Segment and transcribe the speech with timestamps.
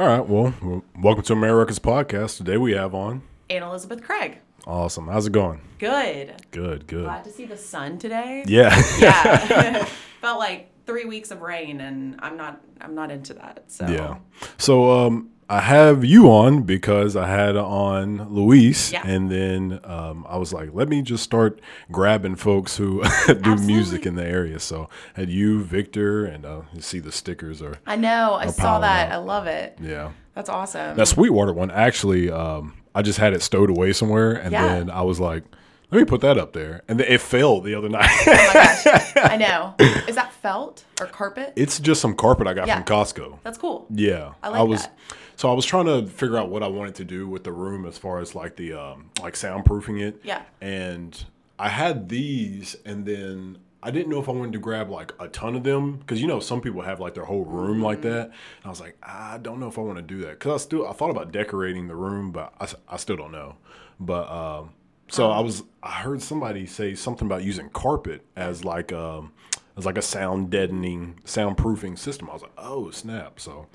[0.00, 0.28] All right.
[0.28, 2.36] Well, welcome to America's podcast.
[2.38, 3.22] Today we have on.
[3.48, 4.38] Anne Elizabeth Craig.
[4.66, 5.06] Awesome.
[5.06, 5.60] How's it going?
[5.78, 6.34] Good.
[6.50, 6.88] Good.
[6.88, 7.04] Good.
[7.04, 8.42] Glad to see the sun today.
[8.44, 8.74] Yeah.
[8.98, 9.84] Yeah.
[10.20, 12.60] Felt like three weeks of rain, and I'm not.
[12.80, 13.70] I'm not into that.
[13.70, 13.86] So.
[13.86, 14.16] yeah.
[14.58, 19.02] So um, I have you on because I had on Louise, Yeah.
[19.06, 21.60] and then um, I was like, let me just start
[21.92, 23.02] grabbing folks who
[23.42, 24.58] do music in the area.
[24.58, 28.34] So had you, Victor, and uh, you see the stickers are I know.
[28.34, 29.08] I saw that.
[29.08, 29.12] up.
[29.14, 29.78] I love it.
[29.80, 30.12] yeah.
[30.34, 30.96] That's awesome.
[30.96, 34.66] That Sweetwater one actually, um, I just had it stowed away somewhere, and Yeah.
[34.66, 35.44] then I was like,
[35.90, 38.08] let me put that up there, and it fell the other night.
[38.26, 39.12] oh my gosh.
[39.16, 39.74] I know.
[40.08, 41.52] Is that felt or carpet?
[41.56, 42.82] it's just some carpet I got Yeah.
[42.82, 43.38] from Costco.
[43.42, 43.86] That's cool.
[43.90, 44.82] Yeah, I like was.
[44.82, 44.96] that.
[45.36, 47.86] So I was trying to figure out what I wanted to do with the room
[47.86, 50.20] as far as like the um, like soundproofing it.
[50.22, 50.42] Yeah.
[50.60, 51.24] And
[51.58, 55.28] I had these, and then I didn't know if I wanted to grab like a
[55.28, 58.08] ton of them because you know some people have like their whole room like Mm-hmm.
[58.10, 58.24] that.
[58.26, 60.64] And I was like, I don't know if I want to do that because I
[60.64, 63.56] still I thought about decorating the room, but I, I still don't know.
[64.00, 64.70] But um,
[65.14, 65.30] so.
[65.30, 69.32] I was I heard somebody say something about using carpet as like um
[69.76, 72.30] as like a sound deadening soundproofing system.
[72.30, 73.40] I was like, oh snap!
[73.40, 73.66] So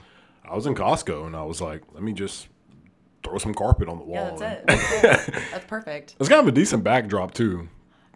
[0.44, 2.48] I was in Costco and I was like, let me just
[3.24, 4.38] throw some carpet on the wall.
[4.40, 5.02] Yeah, that's it.
[5.02, 5.42] That's, cool.
[5.52, 6.16] that's perfect.
[6.20, 7.70] It's kind of a decent backdrop too.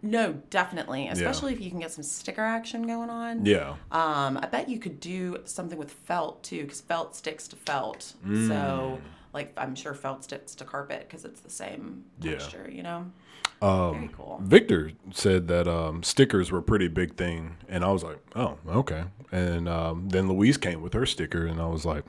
[0.05, 1.07] No, definitely.
[1.07, 3.45] Especially if you can get some sticker action going on.
[3.45, 3.75] Yeah.
[3.89, 8.13] Um, I bet you could do something with felt too, because felt sticks to felt.
[8.25, 8.49] Mm.
[8.49, 8.99] So,
[9.33, 12.33] like, I'm sure felt sticks to carpet because it's the same Yeah.
[12.33, 12.69] texture.
[12.71, 13.11] You know.
[13.61, 14.39] Um, Very cool.
[14.43, 18.57] Victor said that um, stickers were a pretty big thing, and I was like, "Oh,
[18.67, 22.03] okay." And um, then Louise came with her sticker, and I was like,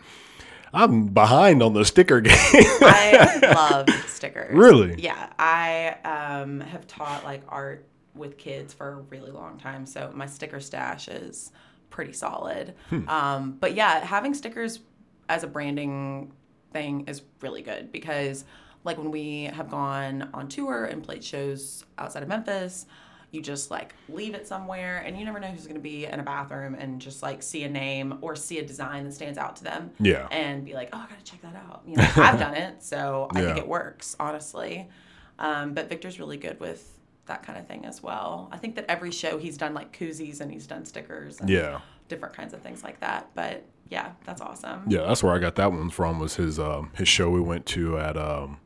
[0.73, 4.53] "I'm behind on the sticker game." I love stickers.
[4.57, 5.01] Really?
[5.01, 5.33] Yeah.
[5.39, 7.87] I um, have taught like art
[8.17, 11.53] with kids for a really long time, so my sticker stash is
[11.91, 12.75] pretty solid.
[12.91, 13.09] Hmm.
[13.09, 14.81] Um, but yeah, having stickers
[15.29, 16.33] as a branding
[16.75, 18.45] thing is really good because
[18.85, 22.85] like when we have gone on tour and played shows outside of Memphis,
[23.31, 26.21] you just like leave it somewhere and you never know who's going to be in
[26.21, 29.57] a bathroom and just like see a name or see a design that stands out
[29.57, 30.29] to them Yeah.
[30.31, 31.83] and be like, oh, I gotta check that out.
[31.87, 34.89] You know, I've done it, so I think it works, honestly.
[35.39, 36.91] Um, but Victor's really good with
[37.27, 38.49] that kind of thing as well.
[38.53, 41.81] I think that every show he's done like koozies and he's done stickers and yeah.
[42.09, 43.31] different kinds of things like that.
[43.35, 44.83] But yeah, that's awesome.
[44.89, 46.19] Yeah, that's where I got that one from.
[46.19, 48.59] Was his um, his show we went to at um,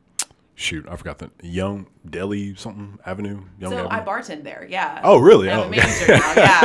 [0.54, 4.10] shoot I forgot the Young Deli something Avenue Young So I Avenue.
[4.10, 5.00] bartend there, yeah.
[5.04, 5.50] Oh, really?
[5.50, 6.06] I'm Oh, a okay.
[6.08, 6.60] now, yeah.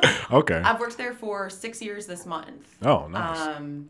[0.00, 0.24] Uh-huh.
[0.38, 0.56] okay.
[0.64, 2.76] I've worked there for six years this month.
[2.82, 3.38] oh, nice.
[3.38, 3.88] Um,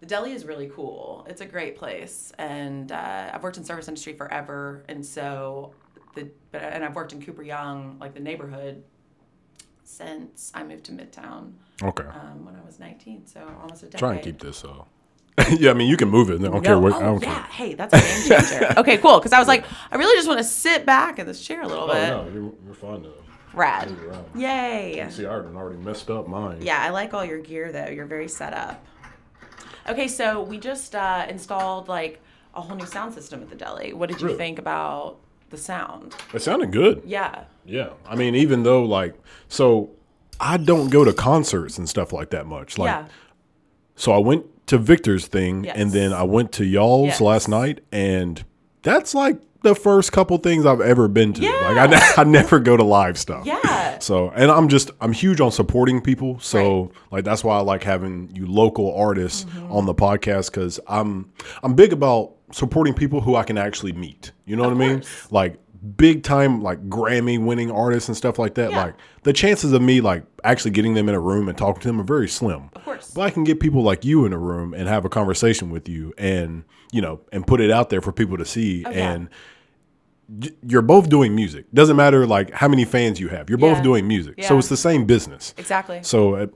[0.00, 1.24] the deli is really cool.
[1.28, 5.74] It's a great place, and uh, I've worked in service industry forever, and so
[6.16, 8.82] the but and I've worked in Cooper Young, like the neighborhood,
[9.84, 12.04] since I moved to Midtown okay.
[12.04, 13.26] um, when I was 19.
[13.26, 13.98] So almost a decade.
[13.98, 14.64] Try and keep this.
[14.64, 14.84] Uh,
[15.58, 16.40] yeah, I mean you can move it.
[16.40, 16.92] I don't care what.
[16.94, 17.34] oh, I don't yeah.
[17.34, 17.42] care.
[17.44, 17.98] Hey, that's a
[18.28, 18.74] game changer.
[18.78, 19.18] okay, cool.
[19.18, 21.66] Because I was like, I really just want to sit back in this chair a
[21.66, 22.08] little Oh bit.
[22.08, 23.14] no, you're, you're fine though.
[23.54, 23.94] Rad.
[24.34, 25.06] Yay.
[25.10, 26.58] See, I already already messed up mine.
[26.62, 27.88] Yeah, I like all your gear though.
[27.88, 28.84] You're very set up.
[29.88, 32.20] Okay, so we just uh, installed like
[32.54, 33.92] a whole new sound system at the deli.
[33.92, 34.38] What did you Really?
[34.38, 35.18] think about
[35.52, 36.16] the sound?
[36.34, 37.02] It sounded good.
[37.06, 37.44] Yeah.
[37.64, 37.90] Yeah.
[38.08, 39.14] I mean, even though like,
[39.48, 39.90] so
[40.40, 42.76] I don't go to concerts and stuff like that much.
[42.78, 43.06] Like, yeah.
[43.94, 47.20] so I went to Victor's thing, and then I went to y'all's Yes.
[47.20, 48.42] last night, and
[48.82, 51.42] that's like the first couple things I've ever been to.
[51.42, 51.50] Yeah.
[51.74, 53.46] Like, I, I never go to live stuff.
[53.46, 53.98] Yeah.
[54.00, 56.40] So, and I'm just, I'm huge on supporting people.
[56.40, 59.70] So, like, that's why I like having you local artists Mm-hmm.
[59.72, 61.30] on the podcast because I'm,
[61.62, 64.32] I'm big about supporting people who I can actually meet.
[64.44, 65.00] You know what I mean?
[65.00, 65.32] course.
[65.32, 65.58] Like,
[65.96, 68.70] big time, like Grammy winning artists and stuff like that.
[68.70, 68.84] Yeah.
[68.84, 71.88] Like, the chances of me, like, actually getting them in a room and talking to
[71.88, 72.70] them are very slim.
[72.74, 73.10] Of course.
[73.10, 75.88] But I can get people like you in a room and have a conversation with
[75.88, 78.84] you and, you know, and put it out there for people to see.
[78.86, 78.90] Oh.
[78.90, 79.28] And,
[80.66, 81.66] you're both doing music.
[81.74, 83.50] Doesn't matter like how many fans you have.
[83.50, 84.42] You're both doing music.
[84.44, 85.52] So it's the same business.
[85.58, 86.00] Exactly.
[86.02, 86.46] So uh,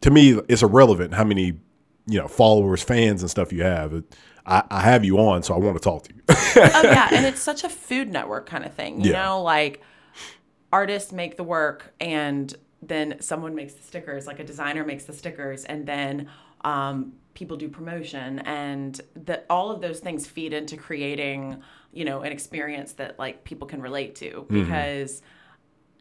[0.00, 1.58] to me, it's irrelevant how many
[2.06, 3.92] you know followers, fans, and stuff you have.
[3.92, 4.16] It,
[4.46, 6.22] I, I have you on, so I want to talk to you.
[6.72, 9.00] oh yeah, and it's such a food network kind of thing.
[9.00, 9.12] You Yeah.
[9.12, 9.82] know, like
[10.72, 15.12] artists make the work and then someone makes the stickers, like a designer makes the
[15.12, 16.28] stickers, and then
[16.64, 21.62] um, people do promotion, and that all of those things feed into creating,
[21.92, 25.22] you know, an experience that like people can relate to because.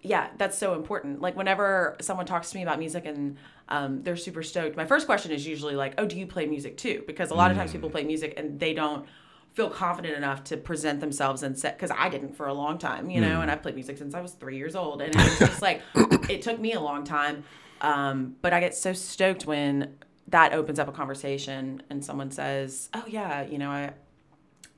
[0.01, 1.19] Yeah, that's so important.
[1.19, 3.37] Like whenever someone talks to me about music and
[3.69, 6.75] um, they're super stoked, my first question is usually like, "Oh, do you play music
[6.75, 9.05] too?" Because a lot of times people play music and they don't
[9.53, 11.77] feel confident enough to present themselves and set.
[11.77, 14.21] Because I didn't for a long time, you know, and I've played music since I
[14.21, 15.81] was three years old, and it's just like
[16.29, 17.43] it took me a long time.
[17.81, 19.95] Um, but I get so stoked when
[20.27, 23.91] that opens up a conversation and someone says, "Oh yeah, you know, I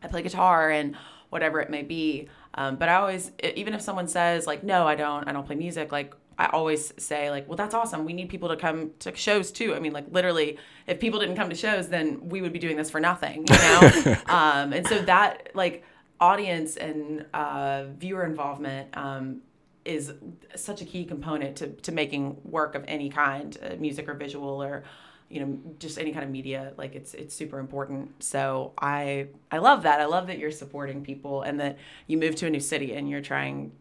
[0.03, 0.97] I play guitar and
[1.29, 4.95] whatever it may be." Um, but I always, even if someone says like, "No, I
[4.95, 8.03] don't, I don't play music," like I always say like, "Well, that's awesome.
[8.03, 10.57] We need people to come to shows too." I mean, like literally,
[10.87, 13.55] if people didn't come to shows, then we would be doing this for nothing, you
[13.55, 14.17] know.
[14.27, 15.83] um, and so that like
[16.19, 19.41] audience and uh, viewer involvement um,
[19.85, 20.13] is
[20.55, 24.61] such a key component to, to making work of any kind, uh, music or visual
[24.63, 24.83] or
[25.29, 26.73] you know just any kind of media.
[26.77, 28.23] Like it's it's super important.
[28.23, 30.01] So I I love that.
[30.01, 31.77] I love that you're supporting people and that
[32.07, 33.71] you move to a new city and you're trying.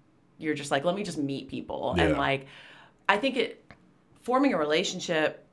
[0.41, 2.47] You're just like let me just meet people and like
[3.09, 3.73] I think it
[4.23, 5.47] forming a relationship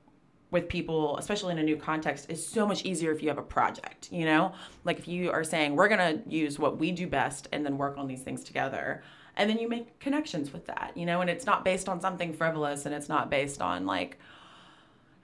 [0.50, 3.44] with people, especially in a new context, is so much easier if you have a
[3.44, 4.54] project, you know?
[4.86, 7.78] Like if you are saying, we're going to use what we do best and then
[7.78, 9.04] work on these things together.
[9.36, 11.20] And then you make connections with that, you know?
[11.22, 14.20] And it's not based on something frivolous and it's not based on like,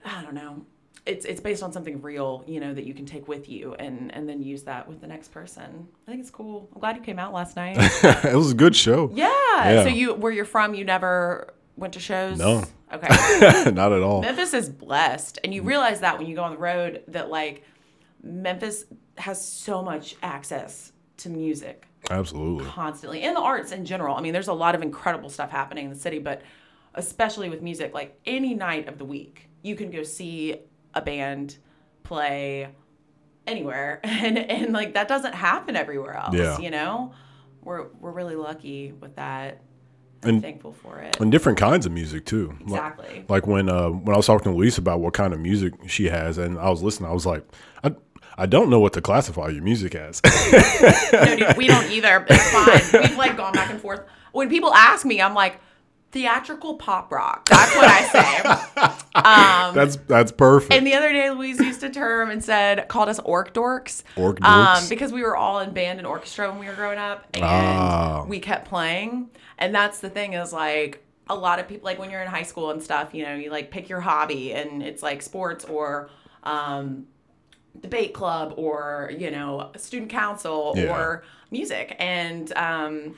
[0.04, 0.66] I don't know.
[1.06, 4.14] It's, it's based on something real, you know, that you can take with you and,
[4.16, 5.88] and then use that with the next person.
[6.08, 6.70] I think it's cool.
[6.74, 7.76] I'm glad you came out last night.
[8.04, 9.12] it was a good show.
[9.14, 9.30] yeah.
[9.54, 9.84] Yeah.
[9.84, 12.40] So you, where you're from, you never went to shows?
[12.40, 12.64] No.
[12.92, 13.08] Okay.
[13.72, 14.22] Not at all.
[14.22, 15.68] Memphis is blessed, and you mm.
[15.68, 17.64] realize that when you go on the road that like
[18.22, 18.86] Memphis
[19.18, 22.66] has so much access to music Absolutely.
[22.66, 24.16] constantly and the arts in general.
[24.16, 26.42] I mean, there's a lot of incredible stuff happening in the city, but
[26.96, 30.58] especially with music, like any night of the week, you can go see
[30.94, 31.58] a band
[32.04, 32.68] play
[33.48, 36.36] anywhere, and and like that doesn't happen everywhere else.
[36.36, 36.58] Yeah.
[36.60, 37.14] You know,
[37.64, 39.62] we're we're really lucky with that.
[40.24, 41.20] I'm And- thankful for it.
[41.20, 42.50] And different kinds of music too.
[42.62, 43.26] Like- Exactly.
[43.28, 46.06] Like when uh, when I was talking to Louise about what kind of music she
[46.06, 47.44] has, and I was listening, I was like,
[47.84, 47.94] I,
[48.38, 50.22] I don't know what to classify your music as.
[51.14, 52.26] no, dude, we don't either.
[52.30, 53.02] It's fine.
[53.10, 54.02] We've like gone back and forth.
[54.32, 55.60] When people ask me, I'm like,
[56.14, 57.50] theatrical pop rock.
[57.50, 59.00] That's what I say.
[59.16, 60.74] Um, that's that's perfect.
[60.74, 64.02] and the other day, Louise used a term and said, called us orc dorks.
[64.18, 64.90] Orc Um, dorks?
[64.90, 68.26] because we were all in band and orchestra when we were growing up, and Ah.
[68.28, 69.30] we kept playing.
[69.60, 72.42] And that's the thing is like a lot of people, like when you're in high
[72.44, 76.10] school and stuff, you know, you like pick your hobby, and it's like sports or
[76.44, 77.06] um,
[77.80, 80.92] debate club or you know student council Yeah.
[80.96, 83.16] or music and um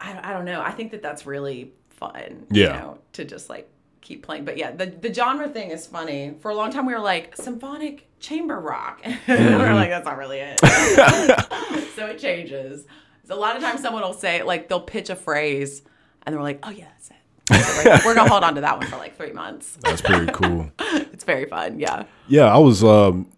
[0.00, 2.78] I, I don't know i think that that's really fun you Yeah.
[2.80, 3.68] know to just like
[4.00, 4.44] keep playing.
[4.44, 6.34] But yeah the, the genre thing is funny.
[6.40, 9.00] For a long time we were like symphonic chamber rock.
[9.02, 9.60] And we Mm-hmm.
[9.60, 10.60] were like that's not really it.
[11.94, 12.86] So it changes.
[13.26, 15.82] So a lot of times someone will say like they'll pitch a phrase
[16.26, 18.04] and they're like oh yeah that's it.
[18.04, 19.78] We're gonna hold on to that one for like three months.
[19.82, 20.70] That's pretty cool.
[20.80, 22.04] it's very fun yeah.
[22.26, 23.28] Yeah, I was um,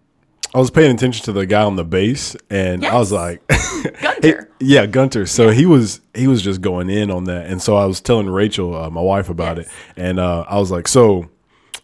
[0.56, 3.12] I was paying attention to the guy on the bass, and I was Yes.
[3.12, 5.26] like, gunter yeah, Gunter.
[5.26, 8.26] So he was he was just going in on that, and so I was telling
[8.30, 9.66] Rachel, uh, my wife, about Yes.
[9.66, 11.28] it, and uh, I was like, so.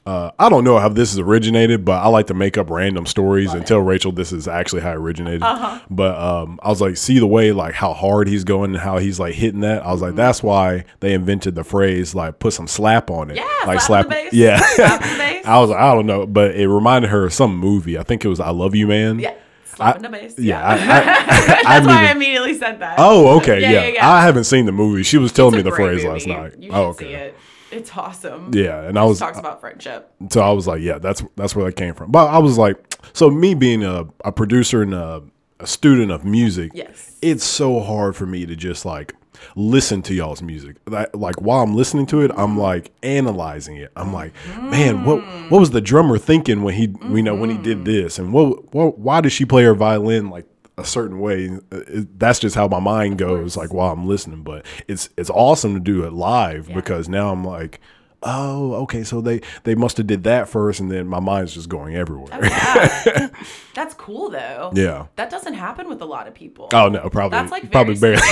[0.04, 3.06] Uh, I don't know how this is originated, but I like to make up random
[3.06, 5.42] stories and tell Rachel this is actually how it originated.
[5.44, 5.78] Uh-huh.
[5.88, 8.98] But um, I was like, see the way like how hard he's going and how
[8.98, 9.84] he's like hitting that.
[9.86, 10.06] I was Mm-hmm.
[10.08, 13.36] like, that's why they invented the phrase like put some slap on it.
[13.36, 14.32] Yeah, like slap bass.
[14.32, 14.56] Yeah.
[14.60, 15.02] Slap.
[15.46, 17.96] I was like, I don't know, but it reminded her of some movie.
[17.96, 19.18] I think it was I Love You Man.
[19.20, 19.34] Yeah.
[19.78, 20.34] Bass.
[20.38, 22.96] Yeah, I, I, I, I That's haven't why I immediately said that.
[22.98, 24.10] Oh, okay, Yeah, yeah, yeah.
[24.10, 25.02] I haven't seen the movie.
[25.02, 26.54] She was telling It's me the phrase last night.
[26.70, 27.32] Oh, see okay.
[27.72, 27.76] It.
[27.76, 28.50] It's awesome.
[28.54, 30.12] Yeah, and I was talks about friendship.
[30.30, 32.10] so I was like, yeah, that's that's where that came from.
[32.10, 32.76] But I was like,
[33.12, 35.22] so me being a, a producer and a,
[35.60, 37.16] a student of music, Yes.
[37.22, 39.14] it's so hard for me to just like
[39.56, 40.76] listen to y'all's music.
[40.86, 42.58] Like, like while I'm listening to it, I'm mm-hmm.
[42.58, 43.92] like analyzing it.
[43.96, 44.70] I'm like, mm-hmm.
[44.70, 47.84] man, what what was the drummer thinking when he you know when he did mm-hmm.
[47.84, 50.46] this, and what, what why did she play her violin like
[50.78, 51.48] a certain way?
[51.70, 54.42] Uh, it- that's just how my mind goes like while I'm listening.
[54.42, 57.80] But it's it's awesome to do it live because now I'm like.
[58.24, 59.02] Oh, okay.
[59.02, 62.28] So they they must have did that first, and then my mind's just going everywhere.
[62.32, 63.28] Oh, Yeah.
[63.74, 64.70] That's cool though.
[64.76, 65.06] yeah.
[65.16, 66.68] That doesn't happen with a lot of people.
[66.72, 68.22] Oh no, probably That's like probably barely.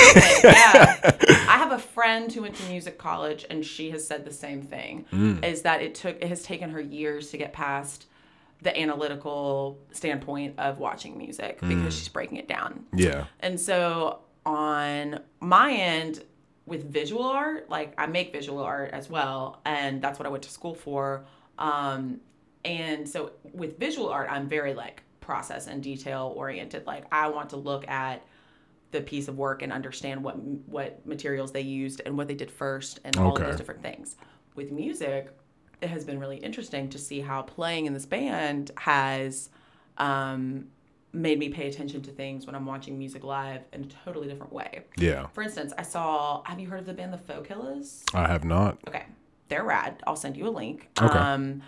[0.45, 0.95] yeah.
[1.29, 4.63] I have a friend who went to music college and she has said the same
[4.63, 5.07] thing.
[5.13, 5.45] Mm.
[5.45, 8.07] Is that it took it has taken her years to get past
[8.62, 11.69] the analytical standpoint of watching music Mm.
[11.69, 12.85] because she's breaking it down.
[12.93, 13.25] yeah.
[13.40, 16.25] And so on my end
[16.67, 20.45] with visual art, like I make visual art as well, and that's what I went
[20.45, 21.25] to school for.
[21.59, 22.21] Um,
[22.64, 26.87] and so with visual art, I'm very like process and detail oriented.
[26.87, 28.23] Like I want to look at
[28.93, 30.37] the piece of work and understand what
[30.67, 34.17] what materials they used and what they did first and all of those different things.
[34.55, 35.31] With music,
[35.81, 39.51] it has been really interesting to see how playing in this band has
[39.99, 40.67] um,
[41.13, 44.53] made me pay attention to things when I'm watching music live in a totally different
[44.53, 44.85] way.
[44.97, 45.27] Yeah.
[45.29, 46.43] For instance, I saw.
[46.45, 48.05] Have you heard of the band the Faux Killers?
[48.15, 48.79] I have not.
[48.87, 49.05] Okay,
[49.49, 50.03] they're rad.
[50.07, 50.89] I'll send you a link.
[51.01, 51.19] Okay.
[51.19, 51.63] Um,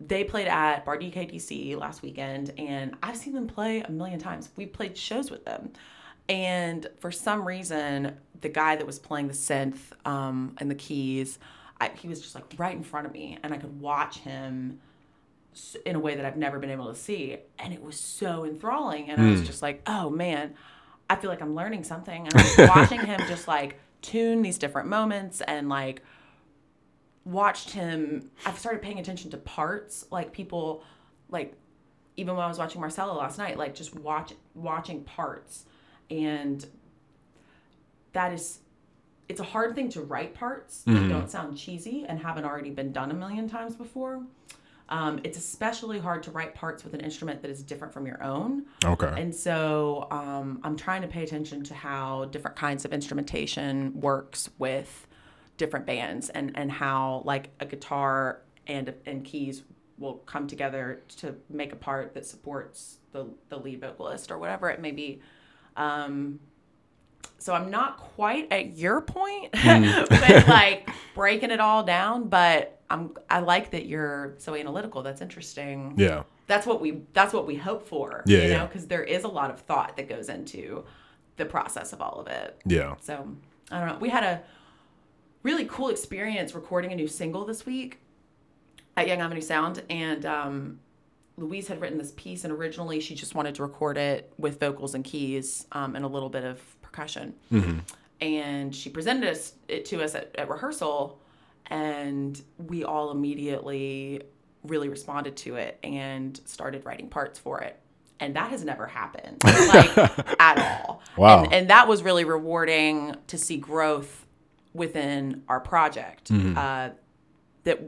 [0.00, 4.50] they played at Bar DKDC last weekend, and I've seen them play a million times.
[4.56, 5.72] We played shows with them.
[6.28, 11.38] And for some reason, the guy that was playing the synth um, and the keys,
[11.80, 14.80] I, he was just like right in front of me, and I could watch him
[15.84, 17.36] in a way that I've never been able to see.
[17.58, 19.10] And it was so enthralling.
[19.10, 19.46] And I was hmm.
[19.46, 20.54] just like, oh man,
[21.08, 22.26] I feel like I'm learning something.
[22.26, 26.02] And I was watching him just like tune these different moments and like
[27.24, 28.30] watched him.
[28.44, 30.82] I've started paying attention to parts, like people,
[31.28, 31.54] like
[32.16, 35.64] even when I was watching Marcella last night, like just watch watching parts,
[36.10, 36.64] and
[38.12, 38.60] that is,
[39.28, 42.92] it's a hard thing to write parts that don't sound cheesy and haven't already been
[42.92, 44.22] done a million times before.
[44.90, 48.22] Um, it's especially hard to write parts with an instrument that is different from your
[48.22, 48.66] own.
[48.84, 49.12] Okay.
[49.16, 54.50] And so um, I'm trying to pay attention to how different kinds of instrumentation works
[54.58, 55.06] with
[55.56, 59.62] different bands and, and how like a guitar and, and keys
[59.96, 64.68] will come together to make a part that supports the, the lead vocalist or whatever
[64.68, 65.20] it may be.
[65.76, 66.40] Um,
[67.38, 72.28] so I'm not quite at your point, but like breaking it all down.
[72.28, 75.02] But I'm I like that you're so analytical.
[75.02, 76.22] That's interesting yeah.
[76.46, 79.28] that's what we that's what we hope for Yeah, you know because there is a
[79.28, 80.84] lot of thought that goes into
[81.36, 82.94] the process of all of it Yeah.
[83.00, 83.26] so
[83.70, 84.42] i don't know we had a
[85.42, 87.98] really cool experience recording a new single this week
[88.96, 90.80] at young avenue sound and um,
[91.36, 94.94] louise had written this piece and originally she just wanted to record it with vocals
[94.94, 96.60] and keys um, and a little bit of
[96.94, 97.34] percussion.
[98.20, 101.20] And she presented us, it to us at, at rehearsal
[101.66, 104.22] and we all immediately
[104.62, 107.78] really responded to it and started writing parts for it.
[108.20, 109.98] And that has never happened like
[110.40, 111.02] at all.
[111.16, 111.44] Wow.
[111.44, 114.24] and, and that was really rewarding to see growth
[114.72, 116.90] within our project uh,
[117.64, 117.80] that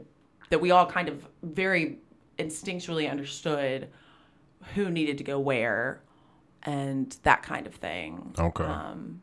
[0.49, 1.97] that we all kind of very
[2.39, 3.89] instinctually understood
[4.75, 6.01] who needed to go where
[6.63, 8.63] and that kind of thing Okay.
[8.63, 9.21] um,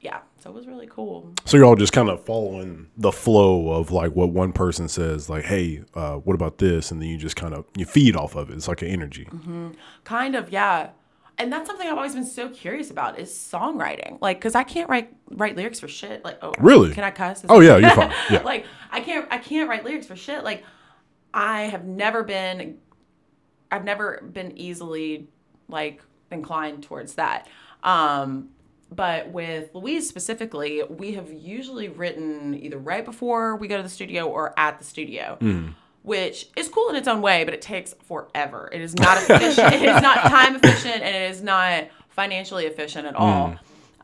[0.00, 3.70] yeah so it was really cool So you're all just kind of following the flow
[3.72, 7.18] of like what one person says, like, "Hey, uh, what about this?" And then you
[7.18, 8.54] just kind of you feed off of it.
[8.54, 9.28] It's like an energy.
[10.04, 10.90] Kind of, yeah.
[11.36, 14.18] And that's something I've always been so curious about is songwriting.
[14.22, 16.24] Like, because I can't write write lyrics for shit.
[16.24, 16.94] Like, oh, Really?
[16.94, 17.44] Can I cuss?
[17.44, 18.12] Is Oh yeah, you're fine.
[18.30, 18.40] Yeah.
[18.42, 20.42] like, I can't I can't write lyrics for shit.
[20.44, 20.64] Like,
[21.34, 22.78] I have never been,
[23.70, 25.28] I've never been easily
[25.68, 26.00] like
[26.30, 27.46] inclined towards that.
[27.82, 28.50] Um,
[28.92, 33.88] but with Louise specifically, we have usually written either right before we go to the
[33.88, 35.38] studio or at the studio,
[36.02, 38.68] which is cool in its own way, but it takes forever.
[38.72, 39.74] It is not efficient.
[39.74, 43.54] it is not time efficient, and it is not financially efficient at all.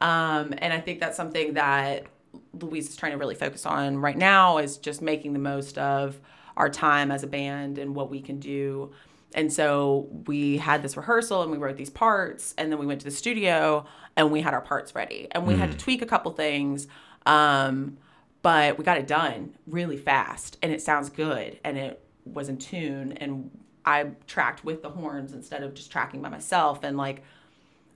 [0.00, 2.04] Um, and I think that's something that
[2.52, 6.20] Louise is trying to really focus on right now is just making the most of
[6.56, 8.92] our time as a band and what we can do.
[9.34, 13.00] And so we had this rehearsal and we wrote these parts, and then we went
[13.00, 13.84] to the studio
[14.16, 16.86] and we had our parts ready, and we had to tweak a couple things.
[17.26, 17.98] Um,
[18.46, 22.56] but we got it done really fast and it sounds good and it was in
[22.56, 23.10] tune.
[23.12, 23.50] And
[23.84, 26.84] I tracked with the horns instead of just tracking by myself.
[26.84, 27.24] And like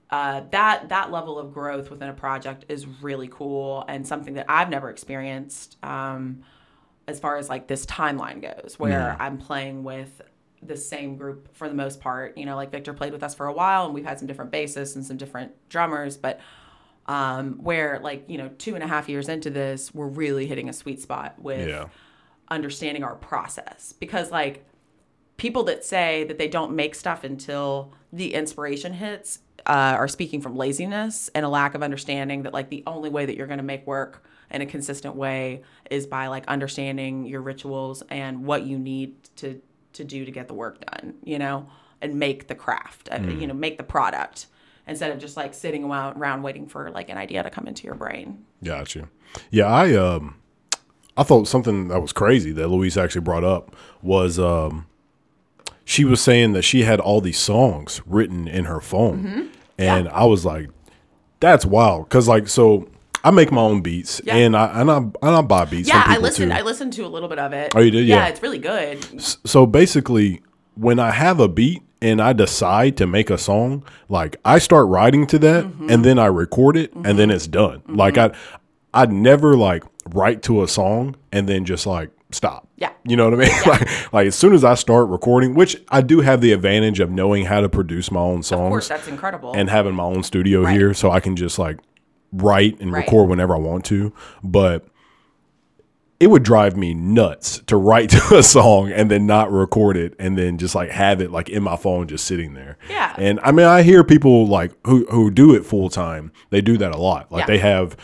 [0.09, 4.45] uh, that that level of growth within a project is really cool and something that
[4.49, 6.43] I've never experienced um,
[7.07, 10.21] as far as like this timeline goes, where I'm playing with
[10.63, 12.37] the same group for the most part.
[12.37, 14.51] You know, like Victor played with us for a while, and we've had some different
[14.51, 16.39] bassists and some different drummers, but
[17.07, 20.69] um, where like you know two and a half years into this, we're really hitting
[20.69, 21.87] a sweet spot with Yeah.
[22.49, 24.65] understanding our process because like
[25.37, 30.41] people that say that they don't make stuff until the inspiration hits uh, are speaking
[30.41, 33.57] from laziness and a lack of understanding that like the only way that you're going
[33.57, 38.63] to make work in a consistent way is by like understanding your rituals and what
[38.63, 39.61] you need to
[39.93, 41.67] to do to get the work done you know
[42.01, 44.47] and make the craft uh, you know make the product
[44.87, 47.95] instead of just like sitting around, waiting for like an idea to come into your
[47.95, 49.07] brain Gotcha.
[49.49, 50.35] Yeah, I um,
[51.17, 54.87] I thought something that was crazy that Louise actually brought up was um,
[55.85, 59.45] she was saying that she had all these songs written in her phone, Mm-hmm.
[59.77, 60.69] and I was like,
[61.39, 62.87] that's wild, because like so.
[63.23, 64.35] I make my own beats, Yeah.
[64.35, 65.87] and I and I and I buy beats.
[65.89, 66.57] yeah from i listened Too.
[66.57, 68.05] i listened to a little bit of it Oh, you did?
[68.07, 68.27] Yeah.
[68.27, 68.97] it's really good
[69.45, 70.41] so basically
[70.75, 74.87] when i have a beat and i decide to make a song like i start
[74.87, 75.89] writing to that Mm-hmm.
[75.91, 78.31] and then i record it and then it's done like i
[78.93, 82.91] i'd never like write to a song and then just like stop Yeah.
[83.03, 86.01] you know what i mean like, like as soon as i start recording which i
[86.01, 89.07] do have the advantage of knowing how to produce my own of course songs that's
[89.07, 90.73] incredible and having my own studio Right.
[90.77, 91.77] here so I can just like
[92.31, 93.05] write and Right.
[93.05, 94.13] record whenever I want to.
[94.43, 94.85] But
[96.19, 100.13] it would drive me nuts to write to a song and then not record it
[100.19, 102.77] and then just like have it like in my phone just sitting there.
[102.89, 103.15] Yeah.
[103.17, 106.31] And I mean, I hear people like who who do it full time.
[106.51, 107.31] They do that a lot.
[107.31, 107.47] Like Yeah.
[107.47, 107.97] they have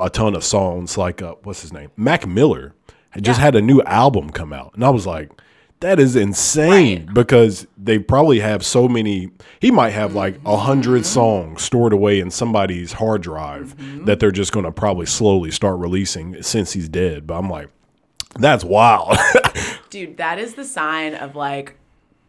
[0.00, 0.98] a ton of songs.
[0.98, 2.74] Like uh, what's his name, Mac Miller,
[3.10, 3.44] had just Yeah.
[3.44, 5.30] had a new album come out, and I was like.
[5.80, 7.14] That is insane Right.
[7.14, 9.30] because they probably have so many.
[9.60, 11.04] He might have like a hundred Mm-hmm.
[11.04, 13.74] songs stored away in somebody's hard drive
[14.06, 17.26] that they're just going to probably slowly start releasing since he's dead.
[17.26, 17.68] But I'm like,
[18.38, 19.18] that's wild.
[19.90, 21.76] Dude, that is the sign of like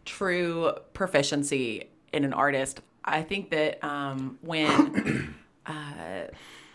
[0.04, 2.80] true proficiency in an artist.
[3.04, 5.34] I think that um, when
[5.66, 5.72] uh,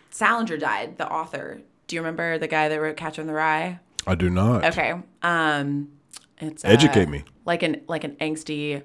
[0.09, 3.79] Salinger died, the author, do you remember the guy that wrote Catcher in the Rye?
[4.07, 4.63] I do not.
[4.65, 4.93] Okay.
[5.21, 5.89] Um,
[6.39, 7.23] it's uh, Educate me.
[7.45, 8.83] Like an like an angsty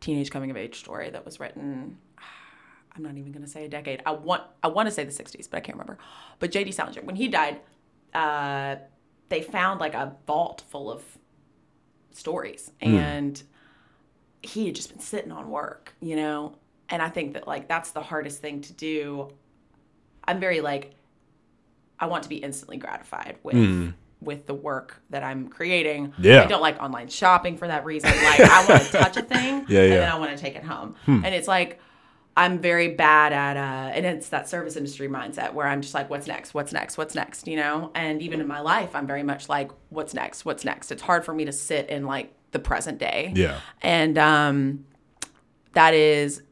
[0.00, 1.98] teenage coming of age story that was written.
[2.96, 4.02] I'm not even going to say a decade.
[4.04, 5.98] I want I want to say the 60s, but I can't remember.
[6.40, 6.72] But J.D.
[6.72, 7.60] Salinger, when he died,
[8.12, 8.76] uh,
[9.28, 11.04] they found like a vault full of
[12.10, 13.40] stories, and
[14.42, 16.56] he had just been sitting on work, you know.
[16.88, 19.30] And I think that like that's the hardest thing to do.
[20.24, 20.94] I'm very like
[22.00, 23.54] I want to be instantly gratified with
[24.20, 26.12] with the work that I'm creating.
[26.18, 26.42] Yeah.
[26.42, 28.10] I don't like online shopping for that reason.
[28.10, 30.64] Like I want to touch a thing Yeah, and then I want to take it
[30.64, 30.94] home.
[31.06, 31.80] And it's like
[32.36, 36.08] I'm very bad at uh and it's that service industry mindset where I'm just like
[36.10, 36.54] what's next?
[36.54, 36.96] What's next?
[36.98, 37.90] What's next, you know?
[37.94, 40.44] And even in my life I'm very much like what's next?
[40.44, 40.92] What's next?
[40.92, 43.32] It's hard for me to sit in like the present day.
[43.34, 43.58] Yeah.
[43.82, 44.84] And um
[45.72, 46.42] that is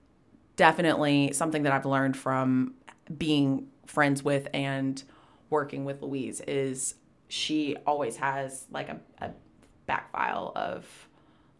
[0.57, 2.75] definitely something that I've learned from
[3.17, 5.03] being friends with and
[5.51, 6.95] working with Louise is
[7.29, 9.31] she always has like a, a
[9.87, 10.87] back file of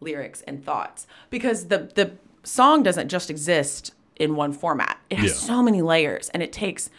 [0.01, 2.11] lyrics and thoughts because the the
[2.43, 4.97] song doesn't just exist in one format.
[5.09, 5.47] It has Yeah.
[5.47, 6.89] so many layers and it takes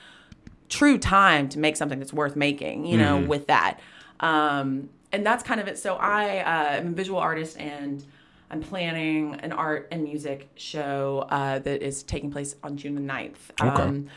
[0.68, 3.80] true time to make something that's worth making, you know, with that.
[4.20, 5.78] Um, and that's kind of it.
[5.78, 8.04] So I uh, am a visual artist and
[8.50, 13.00] I'm planning an art and music show uh, that is taking place on June the
[13.00, 13.34] 9th.
[13.60, 13.82] Okay.
[13.82, 14.08] Um,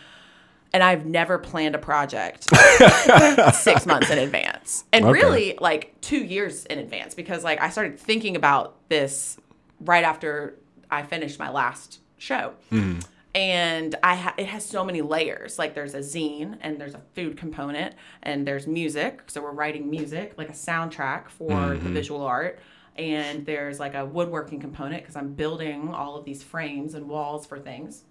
[0.73, 2.43] and I've never planned a project
[3.53, 4.86] six months in advance.
[4.91, 5.13] And Okay.
[5.13, 9.38] really like two years in advance because like I started thinking about this
[9.79, 10.57] right after
[10.89, 12.53] I finished my last show.
[12.69, 12.99] Hmm.
[13.36, 15.57] And I ha- it has so many layers.
[15.57, 19.23] Like there's a zine and there's a food component and there's music.
[19.27, 21.93] So we're writing music like a soundtrack for the mm-hmm.
[21.93, 22.59] visual art.
[22.95, 27.45] And there's like a woodworking component because I'm building all of these frames and walls
[27.45, 28.03] for things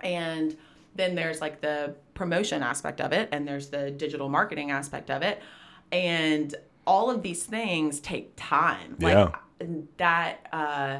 [0.00, 0.56] and
[0.96, 5.22] then there's like the promotion aspect of it and there's the digital marketing aspect of
[5.22, 5.40] it
[5.92, 6.54] and
[6.86, 9.24] all of these things take time Yeah.
[9.24, 10.98] like and that uh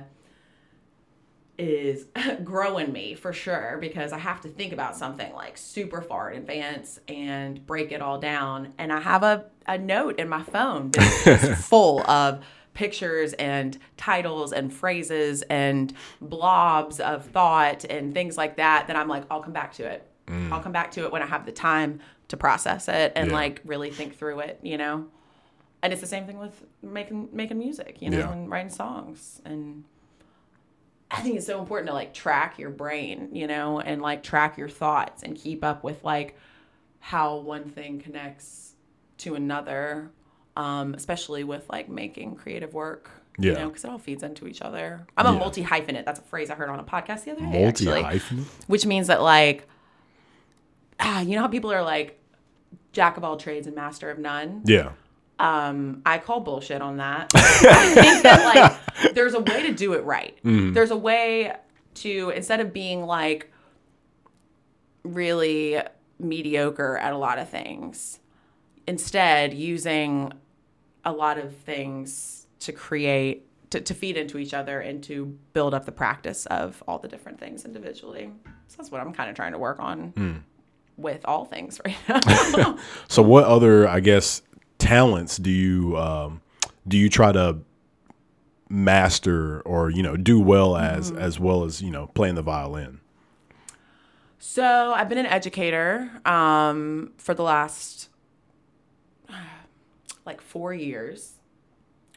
[1.58, 2.06] is
[2.44, 6.42] growing me for sure because I have to think about something like super far in
[6.42, 8.74] advance and break it all down.
[8.76, 12.44] And I have a, a note in my phone that's full of
[12.76, 19.08] pictures and titles and phrases and blobs of thought and things like that that I'm
[19.08, 20.06] like, I'll come back to it.
[20.26, 20.52] Mm.
[20.52, 23.34] I'll come back to it when I have the time to process it and Yeah.
[23.34, 25.06] like really think through it, you know?
[25.82, 28.32] And it's the same thing with making making music, you know, Yeah.
[28.32, 29.84] and writing songs and
[31.10, 34.58] I think it's so important to like track your brain, you know, and like track
[34.58, 36.36] your thoughts and keep up with like
[36.98, 38.74] how one thing connects
[39.18, 40.10] to another,
[40.56, 43.10] um, especially with like making creative work.
[43.38, 43.58] You Yeah.
[43.58, 45.06] know, because it all feeds into each other.
[45.16, 45.38] I'm a Yeah.
[45.38, 46.06] multi hyphenate.
[46.06, 47.46] That's a phrase I heard on a podcast the other day.
[47.46, 48.46] Multi actually hyphen.
[48.66, 49.68] which means that like
[50.98, 52.18] ah, you know how people are like
[52.92, 54.92] jack of all trades and master of none Yeah.
[55.38, 58.54] um i call bullshit on that i think that
[59.04, 61.52] like there's a way to do it right there's a way
[61.96, 63.52] to instead of being like
[65.04, 65.78] really
[66.18, 68.20] mediocre at a lot of things
[68.86, 70.32] instead using
[71.06, 75.72] a lot of things to create to, to feed into each other and to build
[75.74, 78.30] up the practice of all the different things individually
[78.68, 80.44] so that's what i'm kind of trying to work on
[80.98, 81.96] with all things right
[82.56, 82.76] now
[83.08, 84.42] So, what other, I guess,
[84.78, 86.40] talents do you um,
[86.86, 87.58] do you try to
[88.68, 91.20] master or you know do well as Mm-hmm.
[91.20, 93.00] as well as you know playing the violin?
[94.38, 98.08] So I've been an educator um, for the last
[100.26, 101.34] like four years,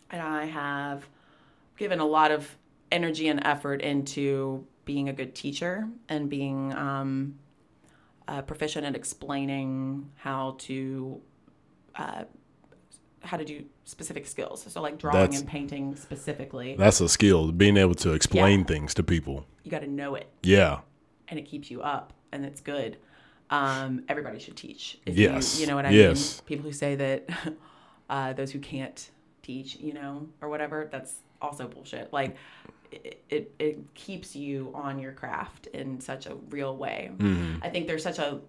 [0.09, 1.05] and I have
[1.77, 2.57] given a lot of
[2.91, 7.35] energy and effort into being a good teacher and being um,
[8.27, 11.21] uh, proficient at explaining how to
[11.95, 12.23] uh,
[13.21, 14.65] how to do specific skills.
[14.67, 18.93] So like drawing That's- and painting specifically, That's a skill, being able to explain things
[18.95, 19.45] to people.
[19.63, 20.27] you got to know it.
[20.41, 20.79] Yeah.
[21.27, 22.97] and it keeps you up and it's good
[23.51, 24.99] um, everybody should teach.
[25.07, 25.55] If Yes.
[25.55, 26.37] You, you know what I Yes.
[26.37, 26.45] mean?
[26.47, 27.27] People who say that
[28.09, 29.09] uh, those who can't
[29.41, 32.11] teach, you know, or whatever, that's also bullshit.
[32.11, 32.35] Like,
[32.91, 37.11] it, it, it keeps you on your craft in such a real way.
[37.61, 38.41] I think there's such a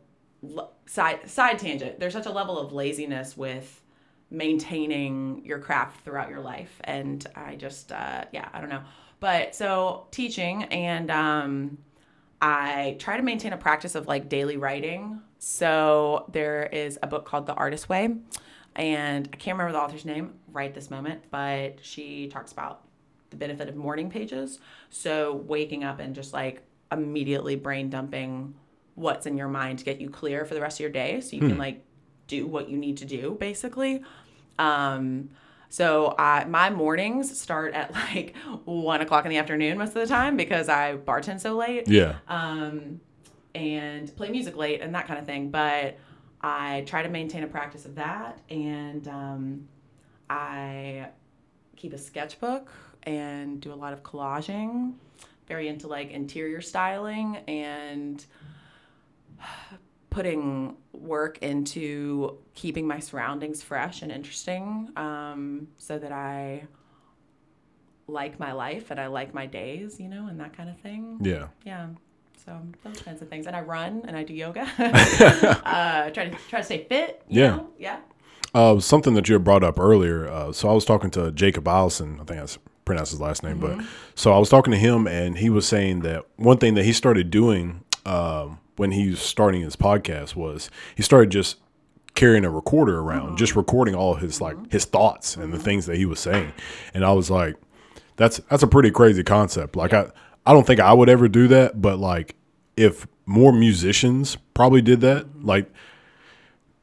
[0.87, 2.01] side side tangent.
[2.01, 3.83] There's such a level of laziness with
[4.31, 8.83] maintaining your craft throughout your life, and I just uh, yeah, I don't know.
[9.21, 11.79] But so teaching and um,
[12.41, 15.21] I try to maintain a practice of like daily writing.
[15.39, 18.17] So there is a book called The Artist Way,
[18.81, 22.83] and I can't remember the author's name right this moment, but she talks about
[23.29, 24.59] the benefit of morning pages.
[24.89, 28.55] So waking up and just like immediately brain dumping
[28.95, 31.37] what's in your mind to get you clear for the rest of your day so
[31.37, 31.83] you can like
[32.27, 34.03] do what you need to do basically.
[34.59, 35.31] Um,
[35.69, 40.07] so I, my mornings start at like one o'clock in the afternoon most of the
[40.07, 42.17] time because I bartend so late Yeah.
[42.29, 43.01] um,
[43.55, 45.51] and play music late and that kind of thing.
[45.51, 45.99] But
[46.43, 49.69] I try to maintain a practice of that, and um,
[50.29, 51.09] I
[51.77, 52.71] keep a sketchbook
[53.03, 54.95] and do a lot of collaging.
[55.47, 58.25] Very into like interior styling and
[60.11, 66.65] putting work into keeping my surroundings fresh and interesting um, so that I
[68.07, 71.19] like my life and I like my days, you know, and that kind of thing.
[71.23, 71.49] Yeah.
[71.65, 71.89] Yeah.
[72.45, 74.63] So those kinds of things, and I run and I do yoga.
[75.65, 77.23] uh, try to try to stay fit.
[77.29, 77.51] you Yeah.
[77.57, 77.69] know?
[77.79, 77.97] Yeah.
[78.55, 80.29] Uh, something that you had brought up earlier.
[80.29, 82.15] Uh, so I was talking to Jacob Allison.
[82.15, 83.79] I think that's pronounced his last name, Mm-hmm.
[83.79, 86.85] but so I was talking to him, and he was saying that one thing that
[86.85, 91.59] he started doing um, when he was starting his podcast was he started just
[92.17, 93.37] carrying a recorder around, Mm-hmm.
[93.37, 96.53] just recording all of his like his thoughts and the things that he was saying,
[96.95, 97.55] and I was like,
[98.17, 99.77] that's that's a pretty crazy concept.
[99.77, 100.07] Like I
[100.47, 102.35] I don't think I would ever do that, but like
[102.77, 105.47] if more musicians probably did that, Mm-hmm.
[105.47, 105.71] like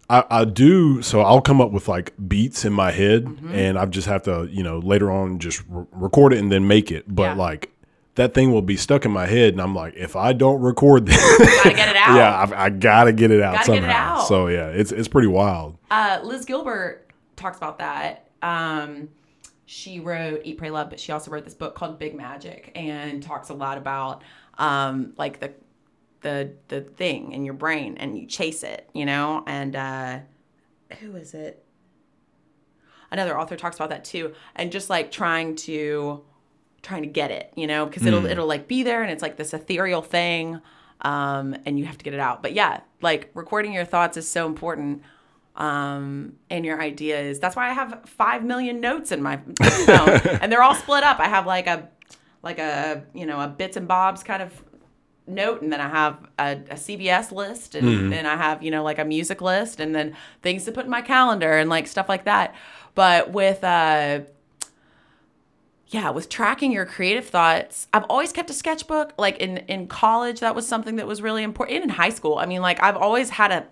[0.09, 3.53] I, I do so I'll come up with like beats in my head Mm-hmm.
[3.53, 6.67] and I just have to you know later on just re- record it and then
[6.67, 7.33] make it but Yeah.
[7.33, 7.71] like
[8.15, 11.05] that thing will be stuck in my head and I'm like if I don't record
[11.07, 12.15] this Gotta get it out.
[12.15, 14.27] yeah I, I gotta get it out Gotta get it somehow out.
[14.27, 18.29] so yeah it's it's pretty wild Uh, Liz Gilbert talks about that.
[18.41, 19.09] Um,
[19.69, 23.21] she wrote Eat, Pray, Love, but she also wrote this book called Big Magic and
[23.21, 24.23] talks a lot about
[24.57, 25.53] um, like the
[26.21, 29.43] the the thing in your brain and you chase it, you know.
[29.45, 30.19] And uh,
[31.01, 31.65] who is it?
[33.11, 36.23] Another author talks about that too, and just like trying to
[36.81, 39.35] trying to get it, you know, because it'll it'll like be there and it's like
[39.35, 40.61] this ethereal thing,
[41.01, 42.41] um, and you have to get it out.
[42.41, 45.03] But yeah, like recording your thoughts is so important
[45.57, 47.39] um, and your ideas.
[47.39, 50.09] That's why I have five million notes in my phone,
[50.41, 51.19] and they're all split up.
[51.19, 51.89] I have like a
[52.43, 54.63] like a you know a bits and bobs kind of
[55.25, 58.83] note, and then I have a, a CVS list, and then I have you know
[58.83, 62.07] like a music list, and then things to put in my calendar and like stuff
[62.07, 62.53] like that.
[62.93, 64.21] But with uh,
[65.87, 69.13] yeah, with tracking your creative thoughts, I've always kept a sketchbook.
[69.17, 71.77] Like in in college, that was something that was really important.
[71.77, 73.67] And in high school, I mean, like I've always had a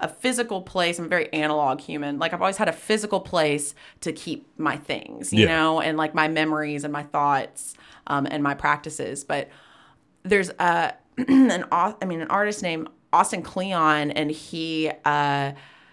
[0.00, 0.98] a physical place.
[0.98, 2.18] I'm a very analog human.
[2.18, 5.56] Like I've always had a physical place to keep my things, you Yeah.
[5.56, 7.74] know, and like my memories and my thoughts
[8.06, 9.24] um, and my practices.
[9.24, 9.48] But
[10.22, 10.94] there's a
[11.28, 15.52] an I mean an artist named Austin Kleon, and he uh,